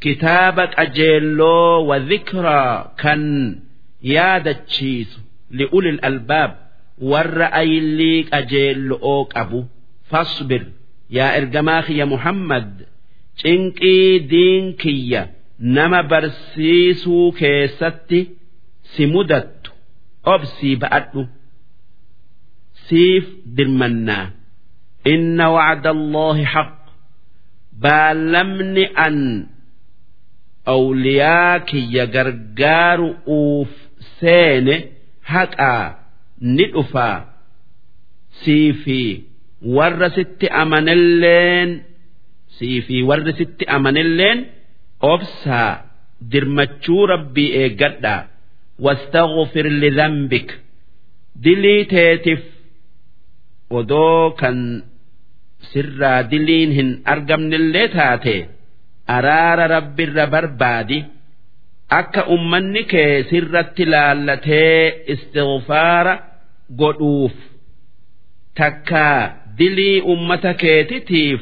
[0.02, 3.22] kitaaba qajeelloo wa dhikraa kan
[4.14, 5.18] yaadachiisu
[5.58, 6.52] li'ulil albaab
[7.10, 9.60] warra ayillii qajeello'oo qabu
[10.10, 10.62] fasbir
[11.16, 12.70] yaa ergamaa kiyya muhammad
[13.40, 15.22] cinqii diin kiyya
[15.76, 18.20] nama barsiisuu keessatti
[18.92, 19.70] si mudattu
[20.34, 21.22] obsii ba'adhu
[22.88, 23.24] siif
[23.56, 24.26] dirmannaa.
[25.14, 26.74] Inna wacda allaahi haq
[27.82, 29.16] baallamni an
[30.74, 33.72] awliyaa kiyya gargaaru uuf
[34.20, 34.76] seene
[35.32, 35.84] haqaa
[36.56, 37.18] ni dhufaa
[38.40, 39.00] sii fi
[39.62, 41.70] warra sitti amanelleen
[42.58, 44.38] sii fi warri sitti amanelleen
[45.12, 45.70] obsaa
[46.32, 48.20] dirmachuu rabbii eeggadhaa
[48.84, 50.48] wastaghfir lidhanbik
[51.44, 52.40] dilii teetif
[53.78, 54.58] odoo kan
[55.72, 58.36] sirraa diliin hin argamnellee taate.
[59.16, 60.98] Araara rabbirra barbaadi.
[61.98, 66.14] Akka ummanni kee sirratti laallatee istighfaara
[66.80, 67.32] godhuuf.
[68.58, 69.20] Takkaa
[69.58, 71.40] dilii ummata keetitiif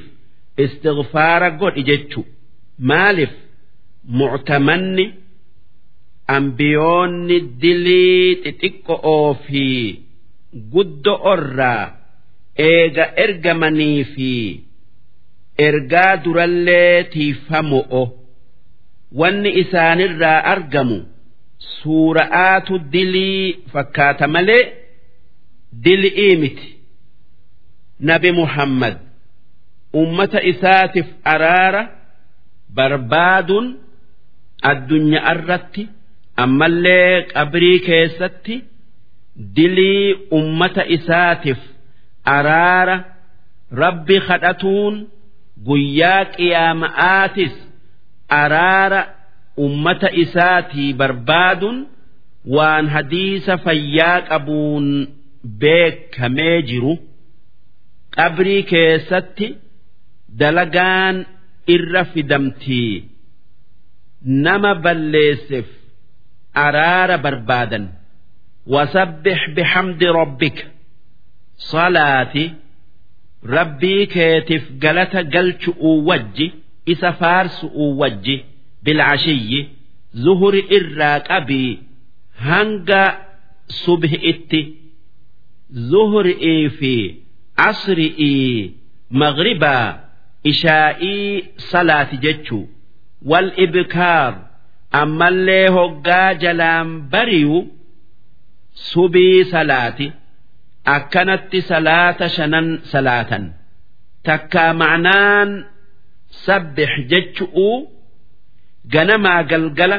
[0.64, 2.20] istighfaara godhi jechu.
[2.90, 3.32] Maalif
[4.18, 5.06] muctamanni
[6.36, 9.64] ambiyoonni dilii xixiqqo'oo fi
[10.72, 11.84] guddo'orraa
[12.68, 14.30] eega ergamanii fi
[15.66, 18.02] ergaa durallee tiifamo'o
[19.20, 20.98] wanni isaanirraa argamu
[21.80, 24.62] suura'aatu dilii fakkaata malee
[25.84, 26.68] dilii miti
[28.00, 28.96] nabi muhammad.
[30.00, 31.82] Ummata isaatiif araara
[32.76, 33.66] barbaaduun
[34.70, 35.82] addunyaa irratti
[36.44, 38.56] ammallee qabrii keessatti
[39.56, 41.60] dilii ummata isaatiif
[42.36, 42.96] araara
[43.82, 44.94] rabbi kadhatuun
[45.68, 47.54] guyyaa qiyaama'aatis
[48.42, 49.00] araara
[49.66, 51.78] ummata isaatii barbaaduun
[52.56, 54.86] waan hadiisa fayyaa qabuun
[55.62, 56.92] beekamee jiru
[58.18, 59.46] qabrii keessatti
[60.40, 61.16] dalagaan
[61.74, 62.94] irra fidamtii.
[64.44, 65.68] Nama balleesseef
[66.66, 67.84] araara barbaadan.
[68.74, 70.64] Wasabbix bixamdi rabbika
[71.70, 72.44] salaati
[73.56, 76.46] rabbii keetiif galata galchu'uu wajji
[76.92, 78.36] isa faarsu'uu wajji
[78.84, 79.60] bilcashiyyi
[80.24, 81.72] zuhuri irraa qabii.
[82.48, 83.02] Hanga
[83.84, 84.60] subhi'itti
[85.90, 86.94] zuhri'ii fi
[87.56, 88.74] asri'ii
[89.10, 89.98] maghribaa
[90.42, 92.64] ishaa'ii salaati jechuu.
[93.30, 94.32] Wal ibkaar
[95.00, 97.58] ammallee hoggaa jalaan bariyu
[98.90, 100.12] subii salaati.
[100.84, 103.44] Akkanatti salaata shanan salaatan.
[104.26, 105.50] Takkaa ma'naan
[106.44, 107.88] sabbix jechu'uu
[108.92, 109.98] ganamaa galgala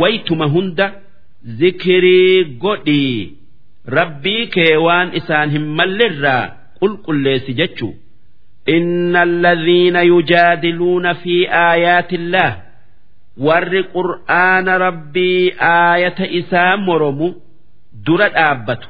[0.00, 0.86] waytuma hunda
[1.58, 3.34] zikirii godhii.
[3.96, 6.44] Rabbii kee waan isaan hin mallirraa
[6.80, 7.92] qulqulleessi jechuu
[8.76, 12.52] inna alladhiina yujaadiluuna fi aayaati illaah
[13.46, 17.28] warri qur'aana rabbii aayata isaa moromu
[18.06, 18.88] dura dhaabbatu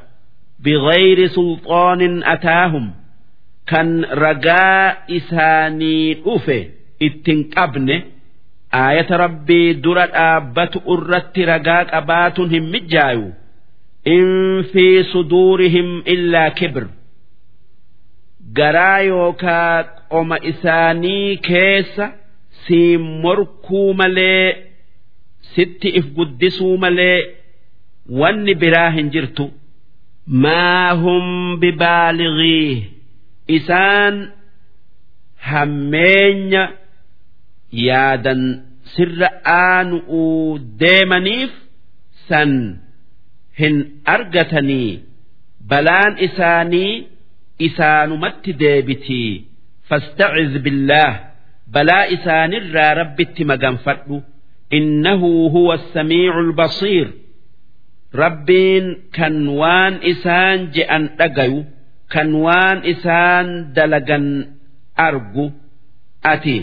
[0.63, 2.85] bigayri sulxaanin ataahum
[3.71, 3.89] kan
[4.23, 4.85] ragaa
[5.19, 6.57] isaanii dhufe
[7.07, 7.97] ittin qabne
[8.83, 13.27] aayata rabbii dura dhaabbatu irratti ragaa qabaatuun hin mijjaayu
[14.15, 14.27] in
[14.73, 16.83] fi suduurihim illaa kibr
[18.57, 22.05] garaa yookaa qoma isaanii keessa
[22.65, 24.47] siin morkuu malee
[25.55, 27.17] sitti if guddisuu malee
[28.21, 29.45] wanni biraa hin jirtu.
[30.43, 31.25] Maa hum
[31.61, 32.73] bibaalighii
[33.57, 34.15] isaan
[35.49, 36.63] hammeenya
[37.87, 38.41] yaadan
[38.95, 41.51] sirra aanu'uu deemaniif
[42.29, 42.51] san
[43.61, 43.75] hin
[44.15, 44.91] argatanii
[45.71, 46.93] balaan isaanii
[47.67, 49.31] isaanumatti deebitii
[49.89, 51.13] fastaciz billaah
[51.73, 54.17] balaa isaanirraa rabbitti maganfadhu.
[54.77, 57.07] Innahu huwa assamiicu albasiir
[58.21, 58.85] rabbiin
[59.17, 61.59] kan waan isaan je'an dhagayu
[62.13, 64.25] kan waan isaan dalagan
[65.07, 65.45] argu
[66.31, 66.57] ati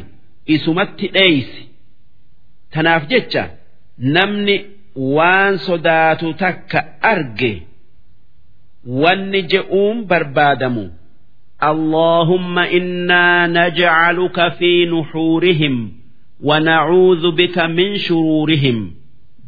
[0.55, 1.63] isumatti dheeysi.
[2.73, 3.45] Tanaaf jecha
[4.15, 4.57] namni
[5.17, 6.81] waan sodaatu takka
[7.13, 7.53] arge
[8.88, 10.90] wanni je'uun barbaadamu
[11.64, 15.92] اللهم إنا نجعلك في نحورهم
[16.44, 18.92] ونعوذ بك من شرورهم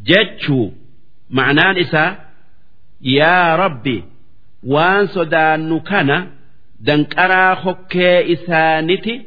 [0.05, 0.71] جتشو
[1.29, 2.29] معناه نساء
[3.01, 4.03] يا ربي
[4.63, 6.27] وان صدان كان
[6.79, 9.25] دنكرا خكي إسانتي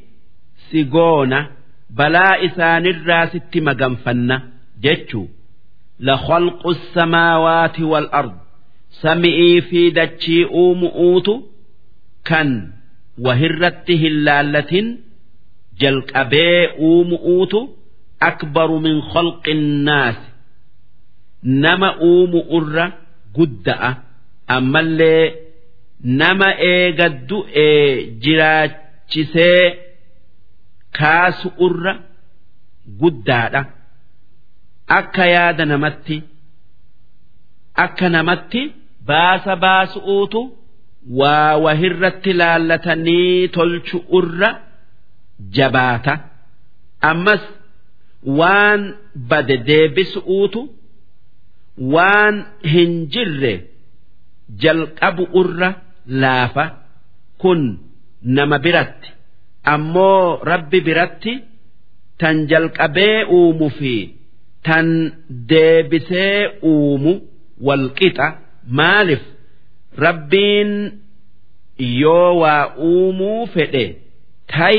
[0.71, 1.51] سيغونا
[1.91, 4.43] بلا إسان الراس مغنفنا
[4.83, 5.27] جتشو
[6.01, 8.37] لخلق السماوات والأرض
[9.02, 11.34] sami'ii fi dachii uumu'uutu
[12.30, 12.50] kan
[13.26, 14.88] wahirratti hin laallatin
[15.82, 17.60] jalqabee uumu'uutu
[18.30, 20.26] akbaru min khalqinnaasi
[21.64, 22.86] nama uumu'urra
[23.38, 23.90] gudda'a
[24.58, 25.26] ammallee
[26.22, 27.86] nama eega du'ee
[28.24, 29.66] jiraachisee
[30.98, 31.94] kaasu'urra
[33.02, 33.62] guddaadha.
[35.00, 36.16] Akka yaada namatti
[37.86, 38.62] akka namatti
[39.08, 40.42] baasa baasu'uutu
[41.20, 44.50] waa wahirratti laallatanii tolchu'urra
[45.56, 46.14] jabaata.
[47.12, 47.44] Ammas
[48.40, 48.82] waan
[49.30, 50.62] bade deebisu'uutu
[51.94, 52.36] waan
[52.74, 53.54] hin jirre
[54.64, 55.70] jalqabu'urra
[56.22, 56.66] laafa
[57.42, 57.62] kun
[58.36, 59.10] nama biratti.
[59.74, 61.34] Ammoo rabbi biratti
[62.20, 63.94] tan jalqabee uumu fi
[64.68, 64.88] tan
[65.50, 66.38] deebisee
[66.72, 67.14] uumu
[67.68, 68.28] walqixa
[68.80, 69.24] maaliif
[70.06, 70.72] rabbiin
[72.02, 73.86] yoo waa uumuu fedhe
[74.54, 74.78] tay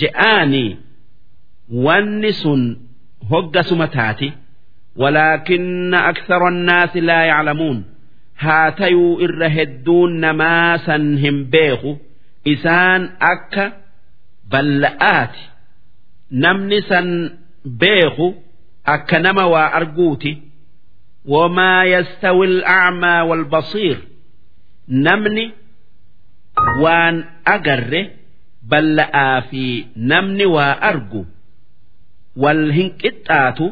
[0.00, 0.76] je'aanii
[1.86, 2.62] wanni sun
[3.30, 4.28] hoggasuma taati
[5.02, 7.78] walaakinna akthara annaasi laa yaclamuun
[8.44, 11.92] haa tayuu irra hedduun namaa san hin beeku
[12.54, 13.02] isaan
[13.32, 13.64] akka
[14.50, 15.42] balla'aati
[16.44, 17.08] namni san
[17.82, 18.26] beeku
[18.94, 20.32] akka nama waa arguuti
[21.33, 23.97] wamaa yastawi al'acmaa waalbasiir
[25.05, 25.45] namni
[26.83, 27.15] waan
[27.55, 28.01] agarre
[28.71, 29.63] balla'aa fi
[30.11, 31.21] namni waa argu
[32.43, 33.65] wal hin qixxaatu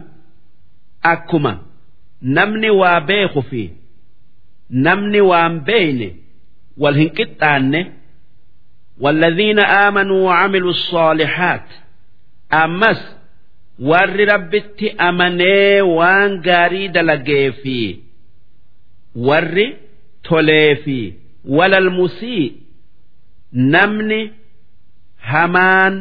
[1.13, 1.53] akkuma
[2.37, 3.63] namni waa beeku fi
[4.85, 6.09] namni waan beeyne
[6.81, 7.81] wal hin qixxaanne
[9.03, 11.67] والذين آمنوا وعملوا الصالحات
[12.53, 12.99] أمس
[13.78, 17.78] warri rabbitti amanee waan gaarii dalagee fi
[19.28, 19.66] warri
[20.28, 20.98] tolee fi
[21.56, 22.44] walal musii
[23.74, 24.20] namni
[25.30, 25.94] hamaan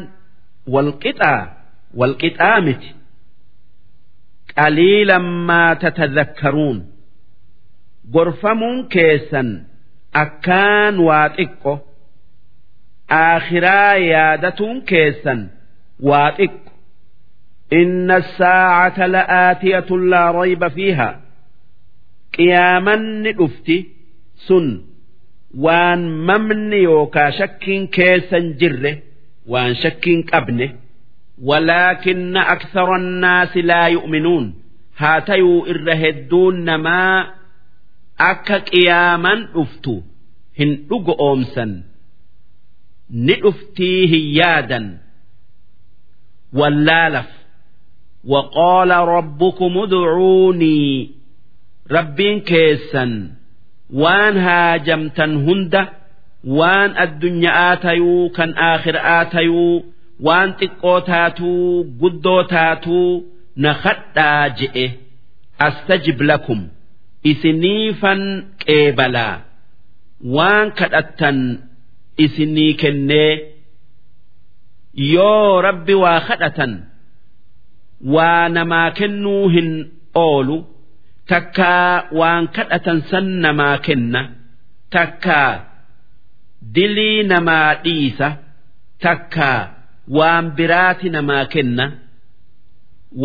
[0.74, 1.42] walqixaa
[2.00, 2.90] walqixaa miti.
[4.56, 6.78] Qaliilan maa tatadhakkaruun
[8.14, 9.50] gorfamuun keessan
[10.24, 11.74] akkaan waa xiqqo
[13.22, 15.42] aakhiraa yaadatuun keessan
[16.10, 16.72] waa xiqqo
[17.73, 21.21] إن الساعة لآتية لا ريب فيها
[22.39, 23.87] قياما ندفتي
[24.49, 24.83] سن
[25.55, 28.99] وان ممن يوكا شك كيسا جره
[29.47, 30.75] وان شك قبنه
[31.43, 34.55] ولكن أكثر الناس لا يؤمنون
[34.97, 37.31] هاتيو إرهدون ما
[38.21, 40.03] أكا قياما أفتو
[40.61, 40.87] هن
[41.21, 41.83] أمسا
[43.11, 44.99] نأفتيه يادا
[46.53, 47.34] واللالف
[48.25, 51.11] وقال ربكم ادعوني
[51.91, 53.31] ربين كيسا
[53.93, 55.89] وان هاجمتن هند
[56.45, 59.85] وان الدنيا آتيو كان آخر آتيو
[60.21, 63.23] وان تقو تاتو قدو تاتو
[63.57, 64.91] نخطا جئه
[65.61, 66.68] أستجب لكم
[67.27, 69.41] إسنيفا كيبلا
[70.25, 71.59] وان كدتن
[72.21, 73.41] إسني كني
[74.95, 76.81] يو ربي واخدة
[78.14, 79.70] waa namaa kennuu hin
[80.24, 80.58] oolu.
[81.30, 84.22] Takkaa waan kadhatan san namaa kenna.
[84.95, 85.51] Takkaa
[86.76, 88.30] dilii namaa dhiisa.
[89.03, 89.60] Takkaa
[90.18, 91.86] waan biraati namaa kenna.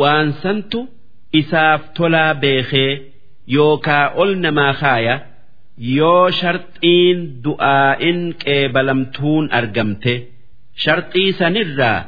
[0.00, 0.80] Waan santu
[1.40, 2.92] isaaf tolaa beekee
[3.56, 5.16] yookaa ol namaa kaaya
[5.96, 10.14] yoo sharxiin du'aa'in qeebalamtuun argamte
[10.84, 12.00] sharxii sanirraa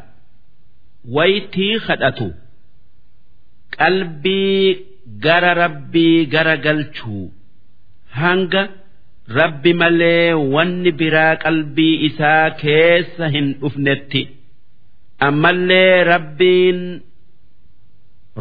[1.16, 2.26] waytii kadhatu.
[3.78, 4.66] Qalbii
[5.24, 7.24] gara rabbii gara galchuu
[8.20, 8.62] hanga
[9.38, 14.22] rabbi malee wanni biraa qalbii isaa keessa hin dhufnetti.
[15.28, 16.80] Ammallee rabbiin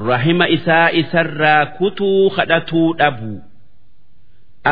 [0.10, 3.34] rahima isaa isarraa kutuu kadhatuu dhabu.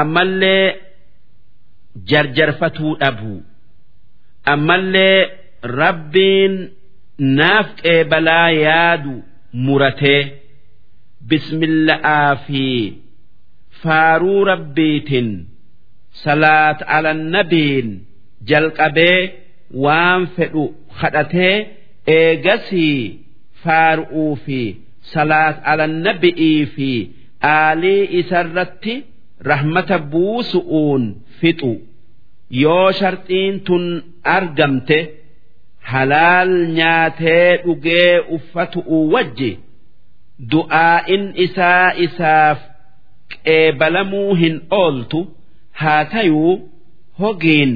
[0.02, 0.66] Ammallee
[2.12, 3.34] jarjarfatuu dhabu.
[4.54, 5.20] Ammallee
[5.82, 6.54] rabbiin
[7.40, 9.16] naaf qeebalaa yaadu
[9.66, 10.22] muratee.
[11.28, 12.64] Bismilla'aa fi
[13.84, 15.30] faaruu rabbiitiin
[16.24, 17.88] salaat alannabiin
[18.50, 19.20] jalqabee
[19.84, 20.64] waan fedhu
[21.02, 21.56] kadhatee
[22.08, 23.20] eegasii
[23.64, 24.60] faaru'uu fi
[25.14, 26.90] salaat alannabi'ii fi
[27.54, 28.96] aalii isarratti
[29.52, 31.04] rahmata buusu'uun
[31.40, 31.72] fixu.
[32.64, 33.86] Yoo sharxiin tun
[34.24, 35.00] argamte
[35.92, 39.52] halaal nyaatee dhugee uffatu'u wajji.
[40.54, 42.60] Du'aa'in isaa isaaf
[43.46, 45.20] qeebalamuu hin ooltu
[45.82, 46.54] haa tayuu
[47.24, 47.74] hogiin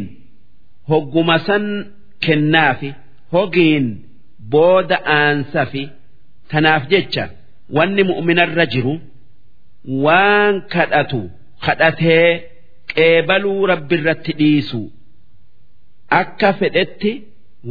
[0.94, 1.65] hogguma san
[2.27, 2.90] kennaafi
[3.35, 3.85] hogiin
[4.56, 5.84] booda aansafi
[6.53, 7.26] tanaaf jecha
[7.80, 8.95] wanni mu'minarra jiru
[10.07, 11.22] waan kadhatu
[11.65, 12.27] kadhatee
[12.95, 14.81] qeebaluu rabbirratti dhiisu
[16.22, 17.11] akka fedhetti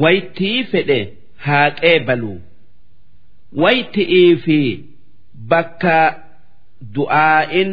[0.02, 1.00] waytii fedhe
[1.46, 2.38] haa qeebaluu.
[3.62, 4.58] Wayti'ii fi
[5.50, 5.98] bakka
[6.94, 7.72] du'aa'in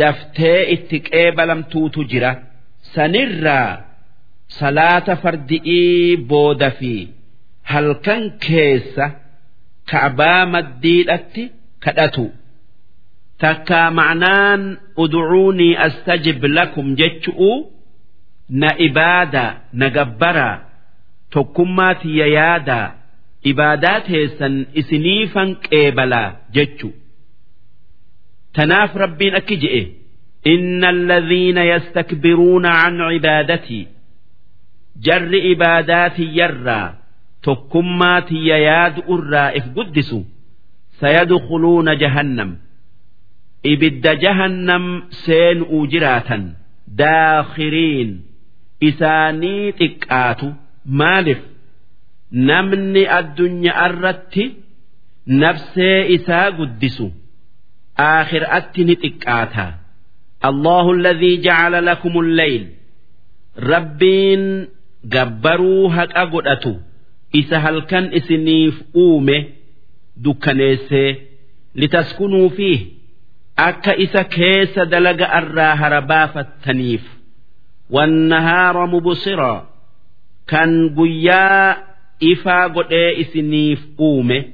[0.00, 2.32] daftee itti qeebalamtuutu jira.
[2.94, 3.70] Sanirraa
[4.58, 6.94] salaata fardi'ii booda fi
[7.70, 9.06] halkan keessa
[9.90, 11.44] ka'baa maddiidhatti
[11.84, 12.26] kadhatu.
[13.42, 14.62] Takkaa ma'naan
[15.02, 17.52] ud'uunii astajib lakum jechu'u
[18.60, 20.56] na ibaadaa na gabbaraa
[21.32, 22.86] tokkummaa tiyya yaadaa
[23.44, 26.88] ibaadaa teessan isiniifan qeebalaa jechu.
[28.52, 29.82] Tanaaf rabbiin akki je'e
[30.52, 33.84] inna alladhiina yastakbiruuna can cibaadatii
[35.06, 36.94] jarri ibaadaa tiyyarraa
[37.44, 40.20] tokkummaa tiyya yaadu irraa if guddisu
[41.00, 42.50] sayadkhuluuna jahannam.
[43.72, 44.84] Ibidda jahannam
[45.24, 46.42] seenu'u jiraatan
[47.00, 48.10] daakhiriin.
[48.88, 50.46] Isaanii xiqqaatu
[51.00, 51.40] maaliif?
[52.32, 54.44] namni addunyaa irratti
[55.42, 57.06] nafsee isaa guddisu
[58.08, 59.66] aakhiraatti ni xiqqaata.
[60.48, 62.64] Allahu alladhii jacala lakumul leyl
[63.70, 64.44] rabbiin
[65.14, 66.72] gabbaruu haqa godhatu
[67.40, 69.36] isa halkan isiniif uume
[70.24, 71.10] dukkaneessee
[71.80, 72.70] litaskunuu fi
[73.68, 77.04] akka isa keessa dalaga irraa harabaafattaniif
[77.94, 79.60] wannahaara mubsiraa
[80.50, 81.87] kan guyyaa
[82.23, 84.45] إفا قد إسنيف أومه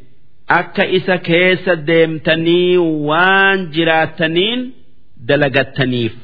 [0.50, 4.72] أكا إسا كيس ديمتني وان جراتنين
[5.18, 6.16] دلقتنيف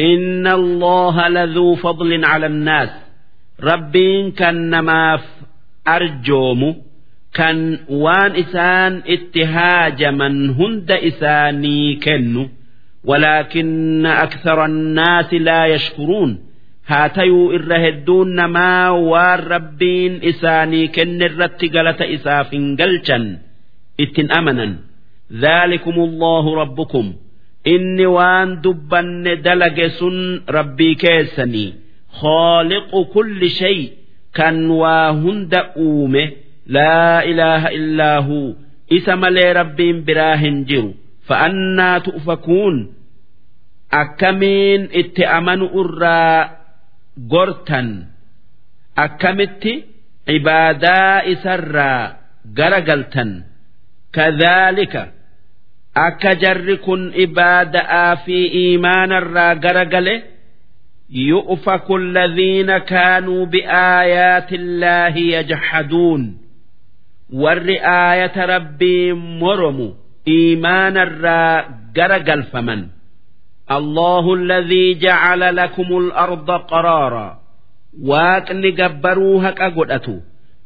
[0.00, 2.88] إن الله لذو فضل على الناس
[3.62, 5.24] ربين كان نماف
[5.88, 6.76] أرجوم
[7.34, 12.48] كان وان إسان اتهاج من هند إساني كنو
[13.04, 16.38] ولكن أكثر الناس لا يشكرون
[16.88, 22.50] هاتيو إرهدون ما والربين إساني كن الرتقلة إساف
[22.80, 23.38] قلشا
[24.00, 24.76] اتن أمنا
[25.32, 27.06] ذلكم الله ربكم
[27.74, 30.16] inni waan dubbanne dalage sun
[30.56, 31.74] rabbii keessanii
[32.20, 33.78] khooliqu kulli shay
[34.36, 36.22] kan waa hunda uume
[36.76, 38.38] laa ilaaha illaahu
[38.96, 40.90] isa malee rabbiin biraa hin jiru
[41.28, 42.76] fa'annaa tu'fakuun
[44.02, 46.38] akkamiin itti amanu irraa
[47.17, 47.89] gortan
[48.95, 49.73] akkamitti
[50.35, 52.15] ibaadaa isarraa
[52.57, 53.31] garagaltan?
[54.15, 55.03] Kadhaalika
[56.05, 60.15] akka jarri kun ibaada'aa fi iimaanarraa garagale
[61.29, 66.23] yu'faku alladhiina kaanuu biaayaati illaahi yajhaduun.
[67.43, 69.87] Warri aayata rabbii moromu
[70.27, 71.63] iimaanarraa
[71.95, 72.81] garagalfaman
[73.70, 77.28] الله الذي جعل لكم الأرض قرارا
[78.10, 80.14] waaqni gabbaruu haqa godhatu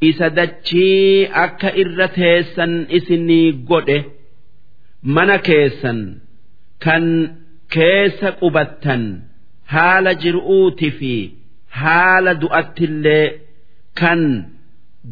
[0.09, 3.99] isa dachii akka irra teessan isinii godhe
[5.15, 6.01] mana keessan
[6.85, 7.05] kan
[7.75, 9.03] keessa qubattan
[9.75, 11.15] haala jir'uuti fi
[11.83, 13.27] haala du'attillee
[14.01, 14.21] kan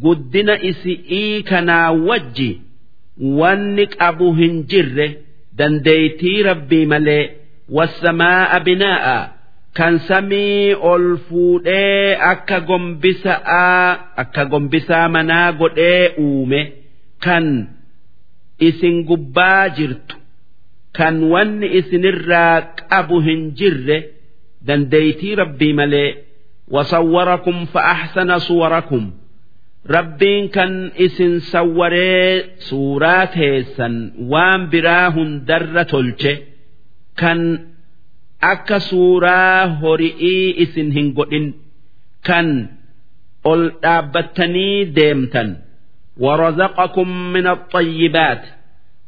[0.04, 2.50] guddina isi'ii kanaa wajji
[3.40, 5.06] wanni qabu hin jirre
[5.58, 7.24] dandeeytii rabbii malee
[7.69, 9.17] Wasamaa'a binaa'a
[9.77, 12.59] kan samii ol fuudhee akka
[14.51, 16.61] gombisaa manaa godhee uume
[17.25, 17.45] kan
[18.67, 20.15] isin gubbaa jirtu
[20.97, 22.61] kan wanni isinirraa
[22.91, 23.97] qabu hin jirre
[24.67, 26.09] dandeeytii rabbii malee
[26.75, 29.03] wasawwarakum fa'ahsana suwarakum
[29.95, 30.73] rabbiin kan
[31.05, 33.95] isin sawwaree suuraa teessan
[34.31, 36.33] waan biraa hundarra tolche
[37.20, 37.40] kan
[38.52, 41.46] akka suuraa hori'ii isin hin godhin
[42.28, 42.48] kan
[43.50, 45.50] ol dhaabbattanii deemtan
[46.20, 48.42] ورزقكم من الطيبات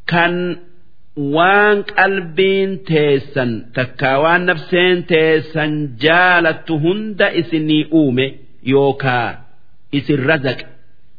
[0.07, 0.57] كان
[1.17, 8.35] وان قلبين تيسن تكاوان نفسين تيسن جالت هند اسني اومي
[8.65, 9.39] يوكا
[9.95, 10.59] اسن رزق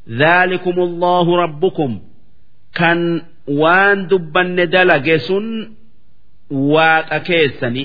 [0.09, 1.99] ذلكم الله ربكم
[2.75, 4.69] كان وان دبن
[6.50, 7.84] waaqa keessani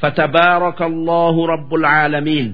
[0.00, 2.48] fatabaaraka allahu rabbul caalamiin.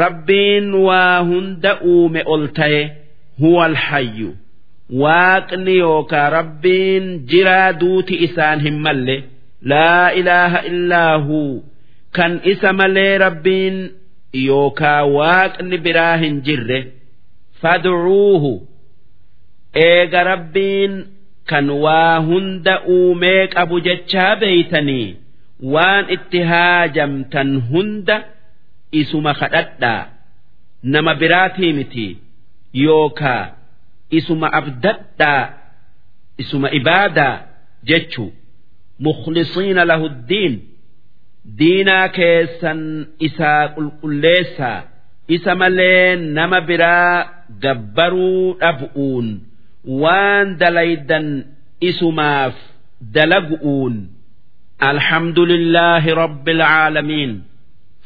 [0.00, 2.82] Rabbiin waa hunda uume ol ta'e
[3.40, 4.30] huwa alhayyu
[5.02, 9.16] waaqni yookaa rabbiin jiraa duuti isaan hin malle
[9.72, 11.62] laa ilaaha illaa huu
[12.16, 13.76] kan isa malee rabbiin
[14.48, 16.80] yookaa waaqni biraa hin jirre
[17.62, 18.52] fadcuuhu.
[19.86, 20.92] Eega rabbiin
[21.50, 25.16] kan waa hunda uumee qabu jechaa beeytanii
[25.74, 28.16] waan itti haajamtan hunda
[29.00, 30.02] isuma kadhadhaa.
[30.82, 32.08] Nama biraatii miti
[32.84, 33.44] yookaa
[34.18, 35.44] isuma abdadhaa
[36.42, 37.36] isuma ibaadaa
[37.88, 38.32] jechuu
[39.06, 40.54] mukhlisiina lahu ddiin.
[41.58, 42.80] Diinaa keessan
[43.26, 44.78] isaa qulqulleessaa.
[45.28, 47.14] Isa malee nama biraa
[47.62, 49.26] gabbaruu dhab'uun
[50.03, 51.27] waan dalaydan
[51.89, 52.55] isumaaf
[53.15, 53.95] dalagu'uun
[54.91, 57.31] alhamdulillaahi rabbil caalamiin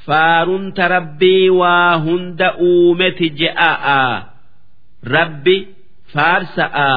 [0.07, 4.13] faarunta rabbii waa hunda uumeti je'a'aa
[5.17, 5.57] rabbi
[6.13, 6.91] faarsa'a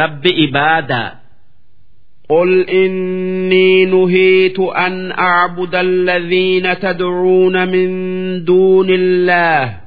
[0.00, 1.10] rabbi ibaadaa
[2.28, 7.88] قل إني نهيت أن أعبد الذين تدعون من
[8.44, 9.80] دون الله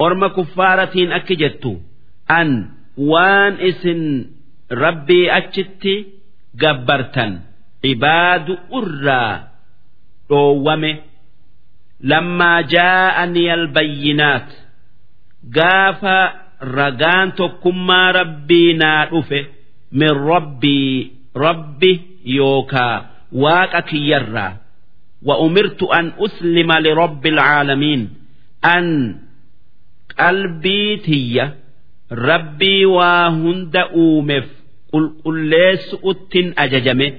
[0.00, 1.64] أرم كفارة أكجت
[2.30, 2.68] أن
[2.98, 4.26] وان اسن
[4.72, 5.88] ربي أجت
[6.54, 7.40] جبرتا
[7.84, 9.48] عباد أرى
[10.30, 10.96] رومه
[12.00, 14.52] لما جاءني البينات
[15.56, 16.04] قاف
[16.62, 19.46] رقان تكما ربي نادفه
[19.92, 24.56] من ربي ربي يوكا واقك يرى
[25.22, 28.10] وأمرت أن أسلم لرب العالمين
[28.64, 29.16] أن
[30.18, 31.50] قلبي تي
[32.12, 34.46] ربي وهند أومف
[34.92, 37.12] قل قل ليس أتن أججمه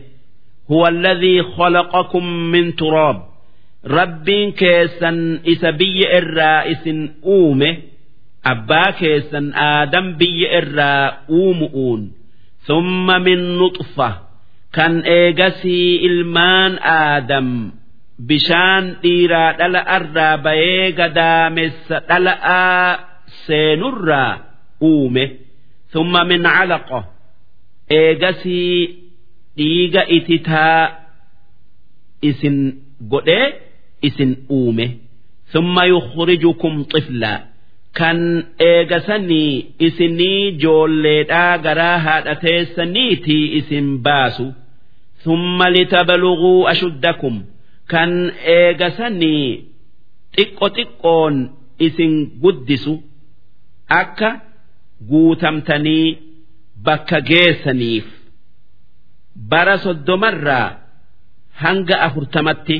[0.71, 3.23] هو الذي خلقكم من تراب
[3.87, 6.89] ربين كيسن إسبي الرائس
[7.25, 7.77] أومه
[8.45, 12.11] أبا كيسن آدم بي الرا أومؤون
[12.59, 14.17] ثم من نطفة
[14.73, 17.71] كان إيجسي إلمان آدم
[18.19, 24.48] بشان ديرا دلا أرى بيغا دامس دلا سينرا
[24.88, 25.24] uume
[25.92, 26.98] summa min calaqa
[27.98, 28.76] eegasii
[29.56, 30.80] dhiiga ititaa
[32.28, 32.56] isin
[33.10, 33.46] godhee
[34.02, 34.86] isin uume.
[35.52, 37.38] Summa yukhrijukum xiflaa
[37.98, 38.18] kan
[38.70, 39.52] eegasanii
[39.86, 44.46] isinii joolleedhaa garaa haadha teessaniitii isin baasu.
[45.24, 47.36] Summa litabaluguu ashuddakum.
[47.92, 48.12] Kan
[48.56, 49.46] eegasanii
[50.36, 51.36] xiqqo xiqqoon
[51.86, 52.94] isin guddisu.
[54.00, 54.30] Akka
[55.09, 56.07] guutamtanii
[56.85, 58.05] bakka geessaniif
[59.51, 60.67] bara soddomarraa
[61.63, 62.77] hanga afurtamatti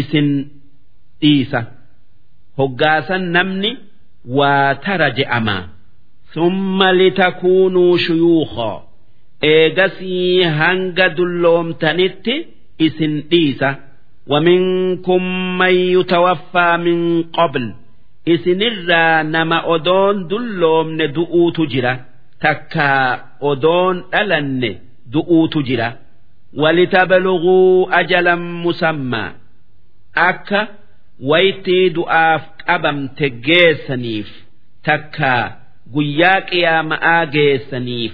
[0.00, 0.28] isin
[1.20, 1.60] dhiisa
[2.58, 3.70] hoggaasan namni
[4.38, 5.56] waa tara je'ama
[6.34, 8.70] summa litakuunuu shuyuuqa
[9.52, 12.34] eegasii hanga dulloomtanitti
[12.86, 13.70] isin dhiisa
[14.32, 15.22] ومنكم
[15.58, 17.64] من يتوفى من قبل
[18.25, 21.93] isinirraa nama odoon dulloomne du'uutu jira.
[22.41, 24.71] Takkaa odoon dhalanne
[25.13, 25.89] du'uutu jira.
[26.61, 29.31] Walitabaluguu ajalan musammaa
[30.15, 30.67] akka
[31.29, 34.29] waytii du'aaf qabamte geessaniif.
[34.85, 35.43] Takkaa
[35.93, 38.13] guyyaa qiyaama'aa geessaniif.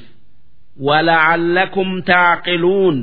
[0.88, 2.98] Wala'allakum taaqiluun.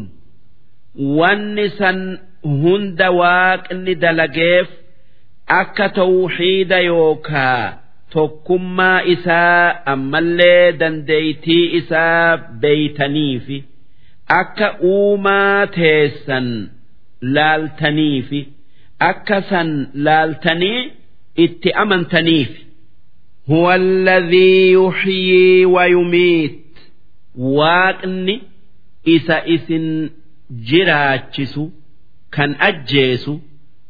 [1.19, 1.99] Wanni san
[2.45, 4.69] hunda waaqni dalageef
[5.62, 7.64] akka tawxiida yookaa
[8.14, 9.64] tokkummaa isaa
[9.94, 13.58] ammallee dandeeytii isaa beeytaniifi
[14.42, 16.48] akka uumaa teessan
[17.36, 18.42] laaltaniifi
[19.10, 19.70] akka san
[20.06, 20.80] laaltanii
[21.46, 22.52] itti amantaniif
[23.50, 26.60] هو الذي يحيي ويميت
[27.58, 28.36] waaqni
[29.16, 29.88] isa isin
[30.70, 31.64] jiraachisu
[32.36, 33.34] kan ajjeesu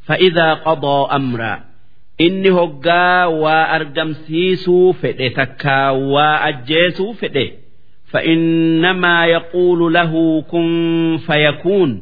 [0.07, 1.59] فإذا قضى أمرا
[2.19, 7.53] inni hoggaa waa argamsiisuu fedhe takkaa waa ajjeesuu fedhe
[8.11, 12.01] فإنما يقول له كن فيكون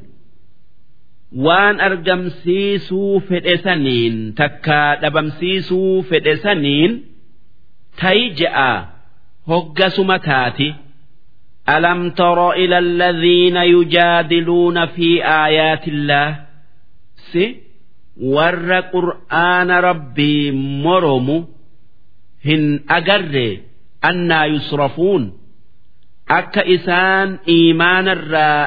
[1.45, 6.91] waan argamsiisuu fedhe saniin takkaa dhabamsiisuu fedhe saniin
[8.01, 8.71] ta'i je'a
[9.49, 10.69] hoggasuma taati
[11.69, 16.29] ألم تر إلى الذين يجادلون في آيات الله
[17.15, 17.55] سي
[18.36, 20.52] warra qur'aana rabbii
[20.84, 21.36] moromu
[22.48, 22.64] hin
[22.98, 23.48] agarre
[24.10, 25.24] annaa yusrafuun
[26.38, 28.62] akka isaan iimaanarraa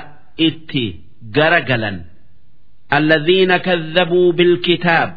[0.47, 0.85] itti
[1.35, 1.97] gara galan
[2.97, 5.09] alladhiina kadhabuu bilkitaab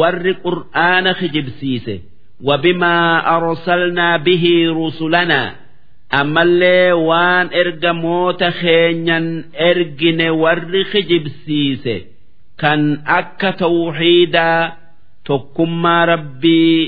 [0.00, 1.94] warri qur'aana kijibsiise
[2.48, 5.48] wabimaa arsalnaa bihi rusulanaa
[6.20, 9.26] ammallee waan ergamoota keenyan
[9.70, 11.96] ergine warri kijibsiise
[12.60, 12.80] kan
[13.18, 14.62] akka tawxiidaa
[15.28, 16.80] tokkummaa rabbii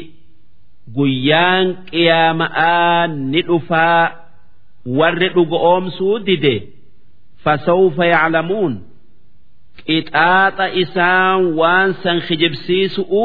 [0.96, 4.04] guyyaan qiyaama'aa ni dhufaa
[4.98, 6.54] warri dhuga oomsuu dide
[7.44, 8.74] fasawfa yaclamuun
[9.86, 13.24] qixaaxa isaan waan san kijibsiisu'u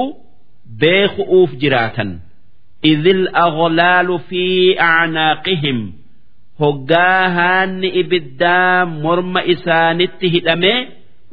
[0.81, 2.09] beeku'uuf jiraatan.
[2.91, 4.43] Idil aghlaalu fi
[4.91, 5.79] acnaaqihim
[6.61, 10.79] hoggaa haanni ibiddaa morma isaanitti hidhamee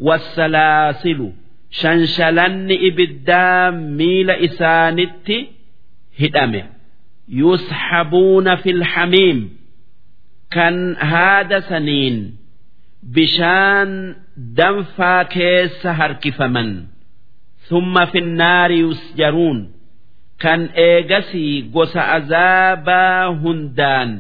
[0.09, 1.28] wasalaasilu
[1.81, 5.39] shanshalanni ibiddaa miila isaanitti
[6.20, 6.62] hidhame
[7.40, 9.40] yushabuuna fil hamiim
[10.55, 10.77] kan
[11.12, 12.16] haada saniin
[13.16, 13.90] bishaan
[14.59, 16.70] danfaa keessa harkifaman
[17.68, 19.59] thumma finnaari yusjaruun
[20.43, 24.10] kan eegasii gosa azaabaa hundaan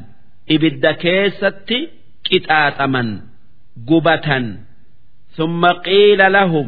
[0.54, 1.78] ibidda keessatti
[2.26, 3.08] qixaaxaman
[3.88, 4.46] gubatan.
[5.37, 6.67] thumma qiila lahum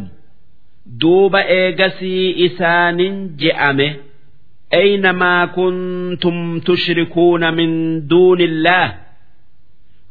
[1.01, 3.89] duuba eegasii isaanin je'ame
[4.73, 7.69] أين ما كنتم تشركون من
[8.07, 8.95] دون الله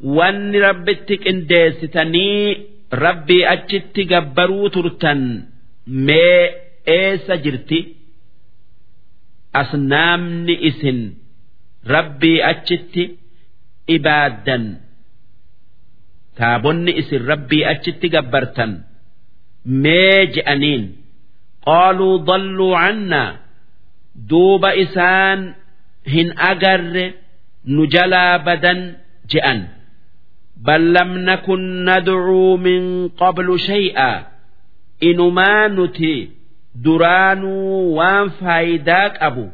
[0.05, 2.57] وان ربتك انديستني
[2.93, 5.43] ربي أجت جبروا ترتن
[5.87, 6.49] ما
[6.89, 7.95] إيس جرتي
[9.55, 11.13] أصنامني إسن
[11.87, 13.11] ربي أجت
[13.91, 14.80] إبادا
[16.42, 18.72] taabonni isin rabbii achitti gabbartan.
[19.84, 20.84] Mee je'aniin
[21.68, 23.30] qaaluu dalluu cannaa
[24.30, 25.40] duuba isaan
[26.14, 27.06] hin agarre
[27.74, 28.80] nu jalaa badan
[29.32, 29.60] je'an.
[30.66, 32.84] Bal lam nakun nadcuu min
[33.22, 34.10] qablu shay'a
[35.10, 36.14] inumaa nuti
[36.84, 39.46] duraanuu waan faayidaa qabu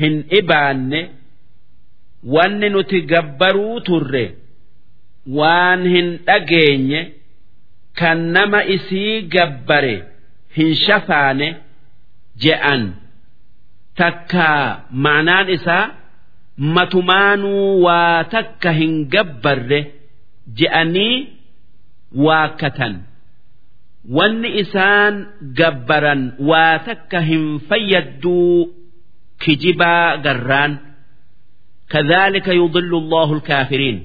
[0.00, 1.00] hin ibaanne
[2.34, 4.26] wanni nuti gabbaruu turre.
[5.39, 7.01] waan hin dhageenye
[7.99, 9.95] kan nama isii gabbare
[10.57, 11.47] hin shafaane
[12.45, 12.83] je'an
[14.01, 14.61] takkaa
[15.05, 15.83] ma'anaan isaa
[16.77, 19.79] matumaanuu waa takka hin gabbarre
[20.61, 21.15] je'anii
[22.27, 22.93] waakkatan
[24.17, 25.15] wanni isaan
[25.59, 28.49] gabbaran waa takka hin fayyadduu
[29.45, 30.73] kijibaa garraan
[31.89, 33.97] كذلك يضل الله الكافرين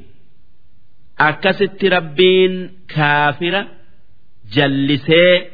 [1.17, 2.55] akkasitti rabbiin
[2.95, 3.61] kaafira
[4.55, 5.51] jallisee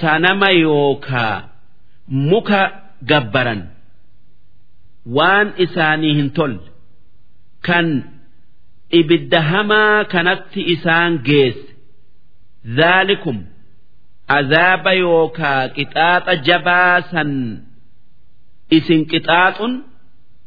[0.00, 1.48] sanama yookaa
[2.08, 2.60] muka
[3.10, 3.62] gabbaran
[5.16, 6.60] waan isaanii hin tolle
[7.66, 7.88] kan
[9.00, 11.68] ibidda hamaa kanatti isaan geesse
[12.80, 13.38] zaalikum
[14.38, 17.30] azaaba yookaa qixaaxa jabaa san
[18.76, 19.74] isin qixaaxun.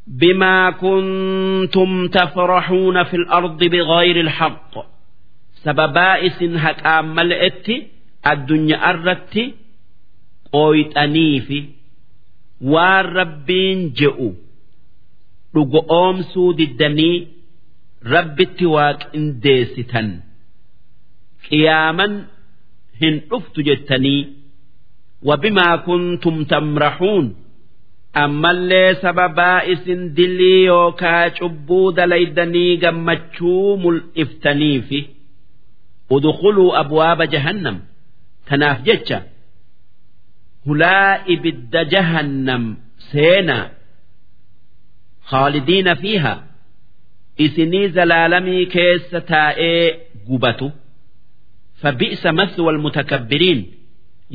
[0.08, 4.72] بما كنتم تفرحون في الأرض بغير الحق
[5.64, 7.66] سببا إسن هكام ملئت
[8.26, 9.54] الدنيا أردت
[10.52, 11.64] قويت في
[12.72, 14.28] waan rabbiin je'u
[15.54, 17.16] dhugo oomsuu diddanii
[18.14, 20.08] rabbitti waaqindeessitan
[21.46, 22.12] qiyaaman
[23.00, 24.20] hin dhuftu jettanii
[25.28, 27.26] wabimaa kuntum tamrahuun
[28.13, 34.99] ammallee sababaa isin dilii yookaa cubbuu dalaydanii gammachuu mul'iftaniifi
[36.17, 37.77] udkhuluu abwaaba jahannam
[38.49, 39.19] kanaaf jecha
[40.65, 42.63] hulaa ibidda jahannam
[43.11, 43.65] seenaa
[45.31, 46.33] khaalidiina fiiha
[47.45, 49.83] isinii zalaalamii keessa taa'ee
[50.27, 50.71] gubatu.
[51.81, 53.61] Fabi'sa maswa almutakabbiriin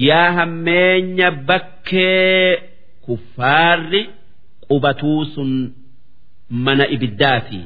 [0.09, 2.73] yaa hammeenya bakkee
[3.06, 4.02] kuffaarri
[4.69, 5.52] qubatuu sun
[6.49, 7.61] mana ibiddaati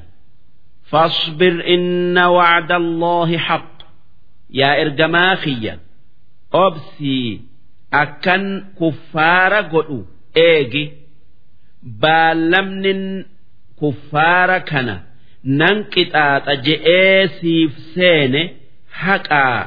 [0.91, 3.77] فاصبر إن وعد الله حق
[4.49, 5.79] يا إرجما خيّا
[6.53, 7.41] أبسي
[8.01, 8.43] akkan
[8.77, 9.99] kuffaara godhu
[10.35, 10.83] eegi
[12.01, 13.25] baalamnin
[13.79, 14.95] kuffaara kana
[15.59, 18.41] nan qixaaxa je'ee siif seene
[19.03, 19.59] haqaa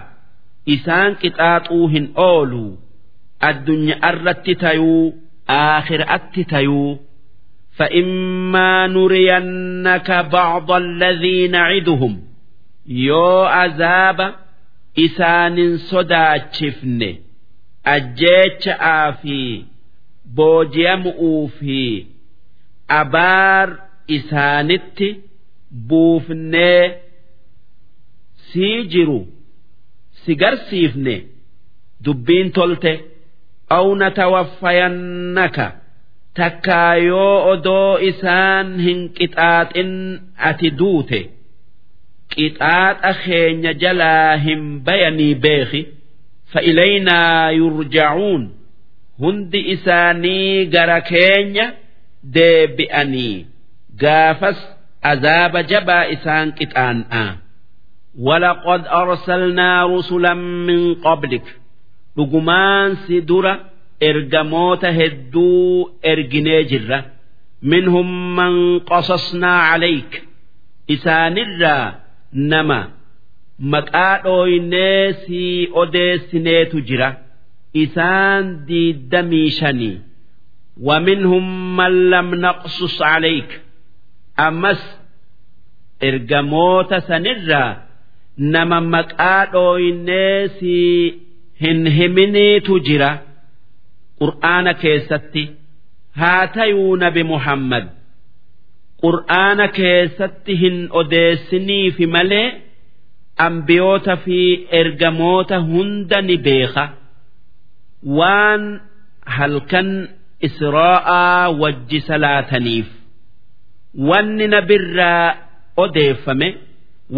[0.74, 2.06] isaan qixaaxuu hin
[5.50, 6.98] oolu addunyaa irratti tayuu aakhiraatti tayuu
[7.78, 12.22] فإما نرينك بعض الذي نعدهم
[12.86, 14.34] يو عذاب
[14.98, 17.16] إسان صداتشفنه
[17.94, 19.38] ajjeecha'aa fi
[20.36, 22.06] booji'amuu fi
[23.00, 23.68] abaar
[24.16, 25.08] isaanitti
[25.88, 26.82] buufnee
[28.48, 29.20] sii jiru
[30.24, 31.14] si garsiifne
[32.04, 32.92] dubbiin tolte
[33.76, 35.66] aw natawaffayannaka
[36.40, 39.92] takkaa yoo odoo isaan hin qixaaxin
[40.50, 41.20] ati duute
[42.34, 45.82] qixaaxa keenya jalaa hin bayanii beeki
[46.52, 48.52] فإلينا يرجعون
[49.20, 51.74] هند إساني غركينيا
[52.24, 53.46] ديبئني
[54.02, 54.68] قافس
[55.04, 57.36] عذاب جبا إسان كتان آ
[58.18, 61.56] ولقد أرسلنا رسلا من قبلك
[62.16, 63.60] لقمان سدرة
[64.02, 67.04] إرجموت هدو إرجنيجرة
[67.62, 70.22] منهم من قصصنا عليك
[70.90, 71.94] إسان الرا
[72.34, 72.88] نما
[73.72, 77.08] maqaa dhooynee si odeessineetu jira
[77.84, 80.00] isaan diiddamii shanii
[80.80, 83.60] ومنهم من لم نقصص عليك
[84.40, 84.98] أمس
[86.02, 87.82] إرجموت سنرا
[88.38, 89.76] نما مكادو
[91.61, 93.11] hin himineetu jira
[94.19, 95.43] qur'aana keessatti.
[96.19, 97.85] Haa tayuu nabi muhammad.
[99.03, 102.47] Qur'aana keessatti hin odeessiniif malee
[103.47, 104.39] ambiyoota fi
[104.81, 106.85] ergamoota hunda ni beeka.
[108.17, 108.63] Waan
[109.35, 109.89] halkan
[110.47, 112.89] israa'aa wajji salaataniif.
[114.09, 115.35] Wanni nabirraa
[115.83, 116.49] odeeffame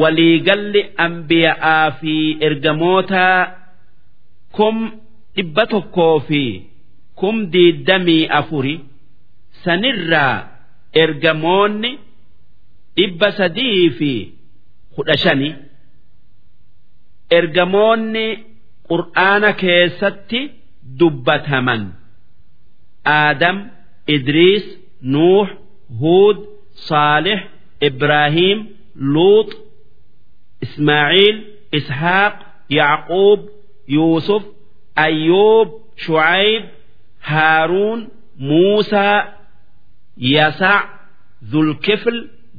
[0.01, 2.15] waliigalli ambiya'aa fi
[2.47, 3.23] ergamoota
[4.57, 4.77] kum
[5.35, 6.41] dhibba tokkoo fi
[7.19, 8.75] kum diiddamii afuri
[9.63, 10.35] sanirraa
[11.03, 11.91] ergamoonni
[12.97, 14.11] dhibba sadii fi
[14.95, 15.49] kudha shani
[17.37, 18.25] ergamoonni
[18.89, 20.39] qur'aana keessatti
[20.99, 21.83] dubbataman.
[23.17, 23.57] Aadam
[24.15, 24.65] idriis
[25.13, 25.47] nuux
[26.01, 26.37] huud
[26.87, 27.41] saalix
[27.87, 28.59] ibraahiim
[29.13, 29.49] luux
[30.65, 31.37] ismaaciil
[31.79, 32.35] ishaaq
[32.77, 33.39] yacquub
[33.96, 34.42] yuusuf
[35.06, 35.68] ayyuub
[36.04, 36.62] shucayb
[37.30, 38.00] haaruun
[38.48, 39.18] muusaa
[40.34, 40.84] yasac
[41.52, 42.18] dhulkifl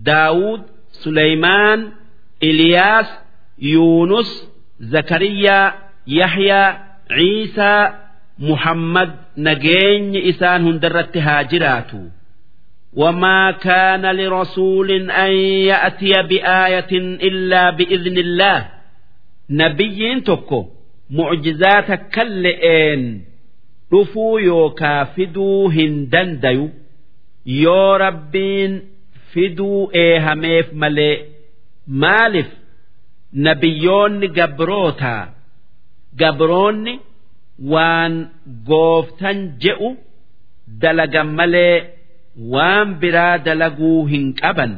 [0.09, 0.61] daawud
[1.03, 1.80] suleymaan
[2.49, 3.09] iliyaas
[3.73, 4.30] yuunus
[4.93, 5.65] zakariyaa
[6.19, 6.67] yaxyaa
[7.15, 7.81] ciisaa
[8.49, 9.09] muhammad
[9.47, 12.01] nageenyi isaan hundarratti haa jiraatu
[12.93, 15.31] وما كان لرسول أن
[15.71, 16.91] يأتي بآية
[17.27, 18.59] إلا بإذن الله
[19.49, 20.61] نبي تكو
[21.10, 23.02] mu'jizaata kalle'een
[23.90, 26.70] dhufuu yookaa fiduu hin dandayu.
[27.62, 28.72] Yoo rabbiin
[29.32, 31.16] fiduu eehameef malee
[31.86, 32.51] maaliif
[33.32, 35.28] nabiyyoonni gabrootaa?
[36.20, 36.94] Gabroonni
[37.72, 38.14] waan
[38.68, 39.90] gooftan je'u
[40.81, 41.76] dalagan malee
[42.52, 44.72] waan biraa dalaguu hin qaban.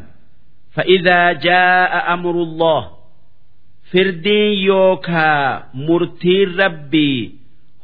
[0.74, 2.82] Fa'idaa jaa'a amrulloo
[3.90, 7.20] firdiin yookaa murtiin rabbii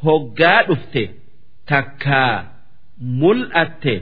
[0.05, 1.03] hoggaa dhufte
[1.71, 2.35] takkaa
[3.21, 3.95] mul'atte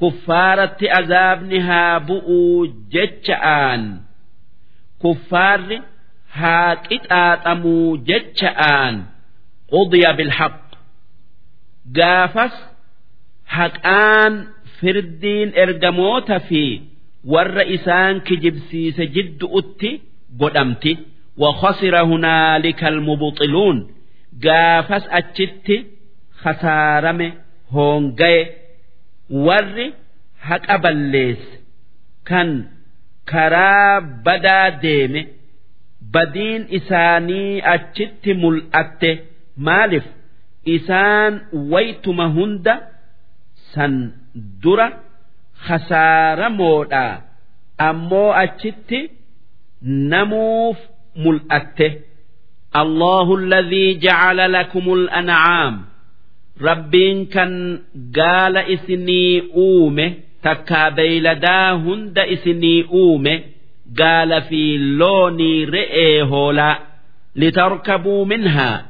[0.00, 3.82] kuffaaratti azaabni haa bu'uu jecha'aan.
[5.02, 5.78] Kuffaarri
[6.38, 8.94] haa qixaaxamuu jecha'aan.
[9.72, 10.56] Qudiya bilhaq.
[11.96, 12.54] Gaafas
[13.56, 14.34] haqaan
[14.80, 16.62] firdiin ergamoota fi
[17.32, 19.90] warra isaan kijibsiise jiddu'utti
[20.39, 20.93] godhamti
[21.37, 23.77] وخسر هنالك المبطلون
[24.45, 25.75] gaafas achitti
[26.41, 27.27] khasaarame
[27.73, 28.41] hoongaye
[29.45, 29.87] warri
[30.47, 31.53] haqa balleesse
[32.29, 32.49] kan
[33.31, 35.21] karaa badaa deeme
[36.13, 39.11] badiin isaanii achitti mul'atte
[39.67, 40.05] maaliif
[40.75, 41.33] isaan
[41.71, 42.73] waytuma hunda
[43.73, 43.93] san
[44.63, 44.87] dura
[45.65, 47.05] khasaaramoodha
[47.89, 48.99] ammoo achitti
[49.82, 50.76] namuuf
[51.24, 51.88] mul'atte
[52.82, 55.74] Allahu alladhii ja'ala lakumul an'aam
[56.66, 57.52] rabbiin kan
[58.18, 60.06] gaala isinii uume
[60.42, 63.34] takkaa beeyladaa hunda isinii uume
[64.00, 64.62] gaala fi
[65.00, 66.76] loonii re'ee hoolaa
[67.34, 68.82] litarkabuu minhaa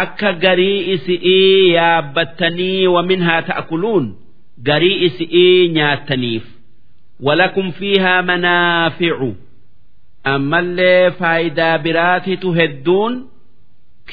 [0.00, 4.06] akka garii isi'ii yaabbattanii wa minhaa ta'kuluun
[4.68, 6.44] garii isi'ii nyaattaniif
[7.26, 9.30] walakum fiihaa manaaficu
[10.33, 13.13] ammallee faayidaa biraatitu hedduun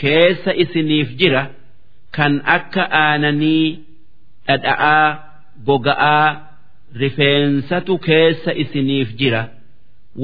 [0.01, 1.43] keessa isiniif jira
[2.17, 3.67] kan akka aananii
[4.49, 5.09] dhadha'aa
[5.69, 6.29] goga'aa
[7.03, 9.43] rifeensatu keessa isiniif jira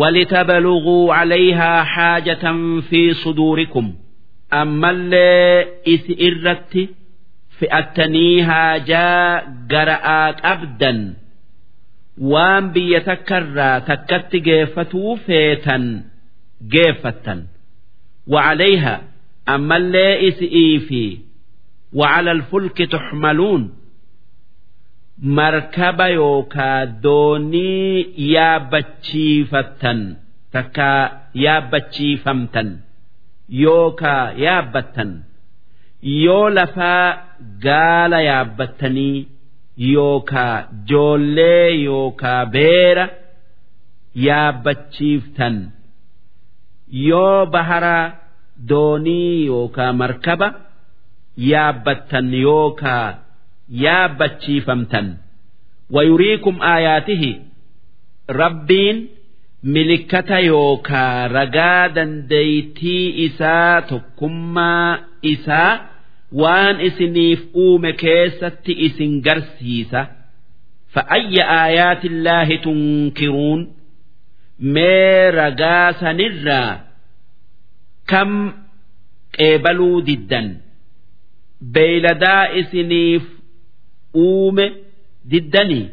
[0.00, 2.44] ولتبلغوا عليها حاجة
[2.90, 3.94] في صدوركم
[4.52, 6.88] أما اللي إسئرت
[7.58, 11.14] فأتنيها جاء قرآت أبدا
[12.32, 15.84] waan biyya takkarraa takkatti geeffatuu feetan
[16.74, 17.40] geeffattan
[18.26, 19.02] وعليها
[19.48, 21.18] أما اللي إسئي في
[21.92, 23.74] وعلى الفلك تحملون
[25.22, 28.00] مركب يوكا دوني
[28.32, 30.16] يا بتشيفتن
[30.52, 32.76] تكا يا بتشيفمتن
[33.48, 35.20] يوكا يا بتن
[36.02, 37.10] يو لفا
[37.64, 39.26] قال يا بتني
[39.77, 43.07] yookaa joollee yookaa beera
[44.25, 45.55] yaabbachiiftan.
[47.09, 47.97] Yoo bahara
[48.69, 50.47] doonii yookaa markaba
[51.51, 53.07] yaabbattan yookaa
[53.85, 55.07] yaabbachiifamtan.
[55.95, 57.31] Wayuriikum aayaatihi
[58.41, 58.97] rabbiin
[59.63, 65.71] milikkata yookaa ragaa dandeeytii isaa tokkummaa isaa
[66.41, 70.01] waan isiniif uume keessatti isin garsiisa
[70.93, 73.61] fa'ayya aayaati illaahi tunkiruun
[74.75, 76.71] mee ragaa sanirraa
[78.11, 78.31] kam
[79.37, 80.47] qeebaluu diddan?
[81.73, 83.23] Beeyladaa isiniif
[84.25, 84.65] uume
[85.31, 85.85] diddanii?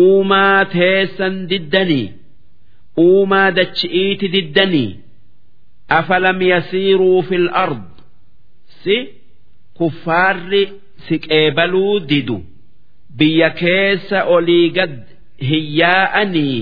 [0.00, 2.06] Uumaa teessan diddanii?
[3.06, 4.90] Uumaa dachi'iiti diddanii?
[5.98, 7.93] Afalam yasiiruu fil ard
[8.83, 8.97] si
[9.77, 10.63] kuffaarri
[11.07, 12.37] si qeebaluu didu
[13.19, 14.95] biyya keessa olii gad
[15.49, 16.61] hiyyaa'anii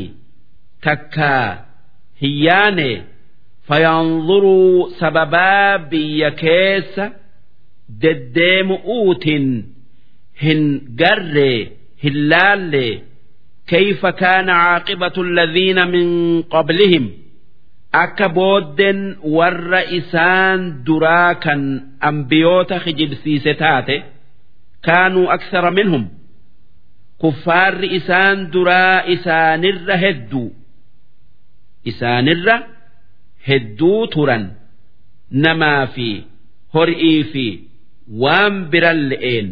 [0.88, 1.48] takkaa
[2.22, 2.90] hiyyaane
[3.68, 7.06] fayanzuruu sababaa biyya keessa
[8.02, 9.46] deddeemu'uutin
[10.44, 10.62] hin
[11.02, 11.60] garree
[12.04, 12.96] hin laallee
[13.68, 16.08] كيف كان عاقبة الذين من
[16.42, 17.12] قبلهم
[17.93, 19.01] Akka booddeen
[19.37, 21.63] warra isaan duraa kan
[22.09, 23.97] ambiyoota kijibsiise taate
[24.87, 26.05] kaanuu aksara minhum.
[27.21, 30.49] Kuffaarri isaan duraa isaanirra hedduu.
[31.91, 32.57] Isaanirra
[33.49, 34.45] hedduu turan.
[35.45, 36.09] Namaa fi
[36.75, 37.47] horii fi
[38.23, 39.49] waan biran le'een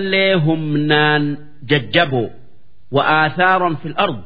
[0.00, 1.24] illee humnaan
[1.70, 2.28] jajjaboo
[2.94, 4.18] wa'aasaaran fil ard.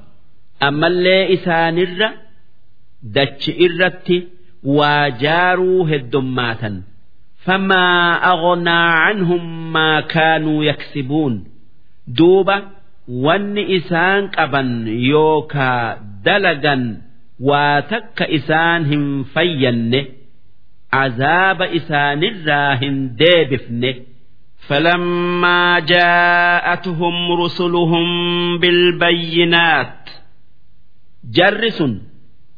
[0.68, 2.08] Ammallee isaanirra
[3.14, 4.16] dachi irratti
[4.76, 6.76] waa jaaruu heddummaatan.
[7.44, 11.34] Famaa aghnaa canhum maa kaanuu yaksibuun.
[12.18, 12.56] Duuba
[13.24, 14.70] wanni isaan qaban
[15.10, 15.84] yookaa
[16.24, 16.82] dalagan
[17.48, 19.04] waa takka isaan hin
[19.34, 20.00] fayyanne
[21.04, 23.90] azaaba isaanirraa hin deebifne
[24.67, 28.07] فلما جاءتهم رسلهم
[28.59, 30.09] بالبينات
[31.31, 31.83] جرس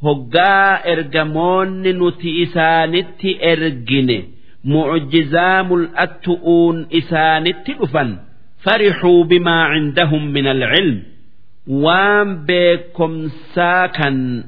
[0.03, 4.23] هقا إرجمون نتي إسانت إرجن
[4.65, 8.18] معجزام الأتؤون إسانت أفن
[8.57, 11.03] فرحوا بما عندهم من العلم
[11.68, 14.44] وام بكم ساكن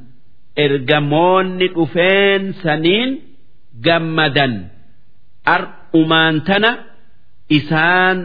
[0.59, 3.19] إرجمون أفين سنين
[3.83, 4.67] جمدا
[5.47, 6.77] أرؤمان تنا
[7.58, 8.18] isaan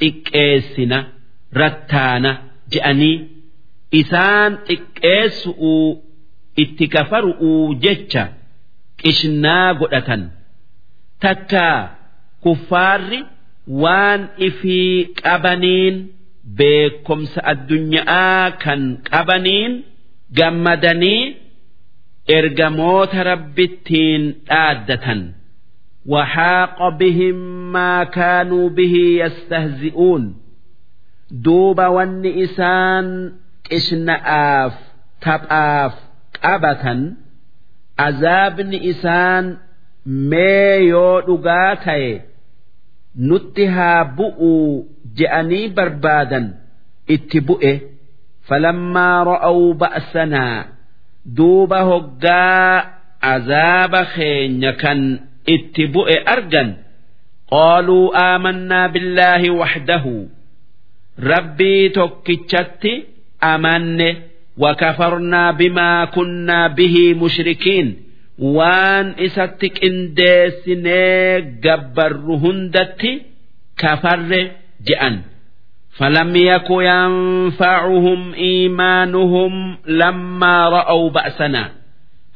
[0.00, 0.98] xiqqeessina
[1.60, 2.30] rattaana
[2.72, 3.16] je'anii
[4.00, 5.88] isaan xiqqeessu'uu
[6.62, 8.24] itti kafaru'uu jecha
[9.02, 10.22] qishnaa godhatan
[11.24, 11.78] takkaa
[12.44, 13.20] kuffaarri
[13.82, 15.96] waan ifii qabaniin
[16.58, 19.72] beekomsa addunyaa kan qabaniin
[20.38, 21.22] gammadanii
[22.38, 25.20] ergamoota rabbittiin dhaaddatan.
[26.05, 27.35] وحاق بهم
[27.71, 30.35] ما كانوا به يستهزئون
[31.31, 33.33] دوب والنئسان
[33.73, 34.73] إشنآف
[35.21, 35.93] تبآف
[36.43, 37.13] قبة
[37.99, 39.57] عذاب نئسان
[40.05, 42.21] ميو دقاتي
[43.19, 44.83] نتها بؤوا
[45.15, 46.53] جأني بربادا
[47.09, 47.79] اتبؤه
[48.43, 50.65] فلما رأوا بأسنا
[51.25, 52.83] دوب هقا
[53.23, 55.19] عذاب خين كان
[55.55, 56.69] itti bu'e argan
[57.53, 60.15] qaaluu aamannaa billaahi waxdahu
[61.31, 62.93] rabbii tokkichatti
[63.53, 64.09] amanne
[64.63, 67.87] wakafarnaa bimaa kunnaa bihii mushrikiin
[68.57, 73.11] waan isatti qindeessinee gabbarru hundatti
[73.81, 74.41] kafarre
[74.89, 75.15] je'an
[75.99, 81.63] فلم يك ينفعهم إيمانهم لما رأوا بأسنا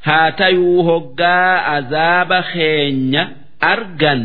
[0.07, 3.23] haatayuu hoggaa azaaba keenya
[3.73, 4.23] argan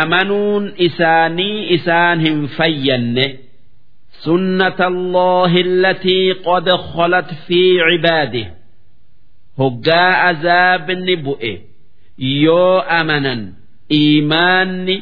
[0.00, 3.26] amanuun isaanii isaan hin fayyanne
[4.24, 8.46] sunnata allahi allatii qad khalat fii cibaadih
[9.62, 11.52] hoggaa azaabni bu'e
[12.44, 13.40] yoo amanan
[14.00, 14.96] iimaanni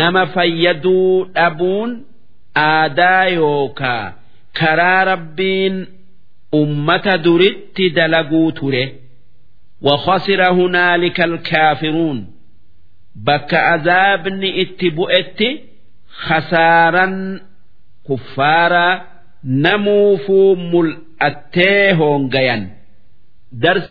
[0.00, 1.90] nama fayyaduu dhabuun
[2.66, 4.04] aadaa yookaa
[4.60, 5.76] karaa rabbiin
[6.60, 8.84] ummata duritti dalaguu ture.
[9.85, 12.27] وخسر هنالك الكافرون
[13.15, 15.43] بك عذاب اتبؤت
[16.09, 17.39] خسارا
[18.09, 19.01] كفارا
[19.43, 22.29] نموفو ملأتيهون
[23.51, 23.89] درس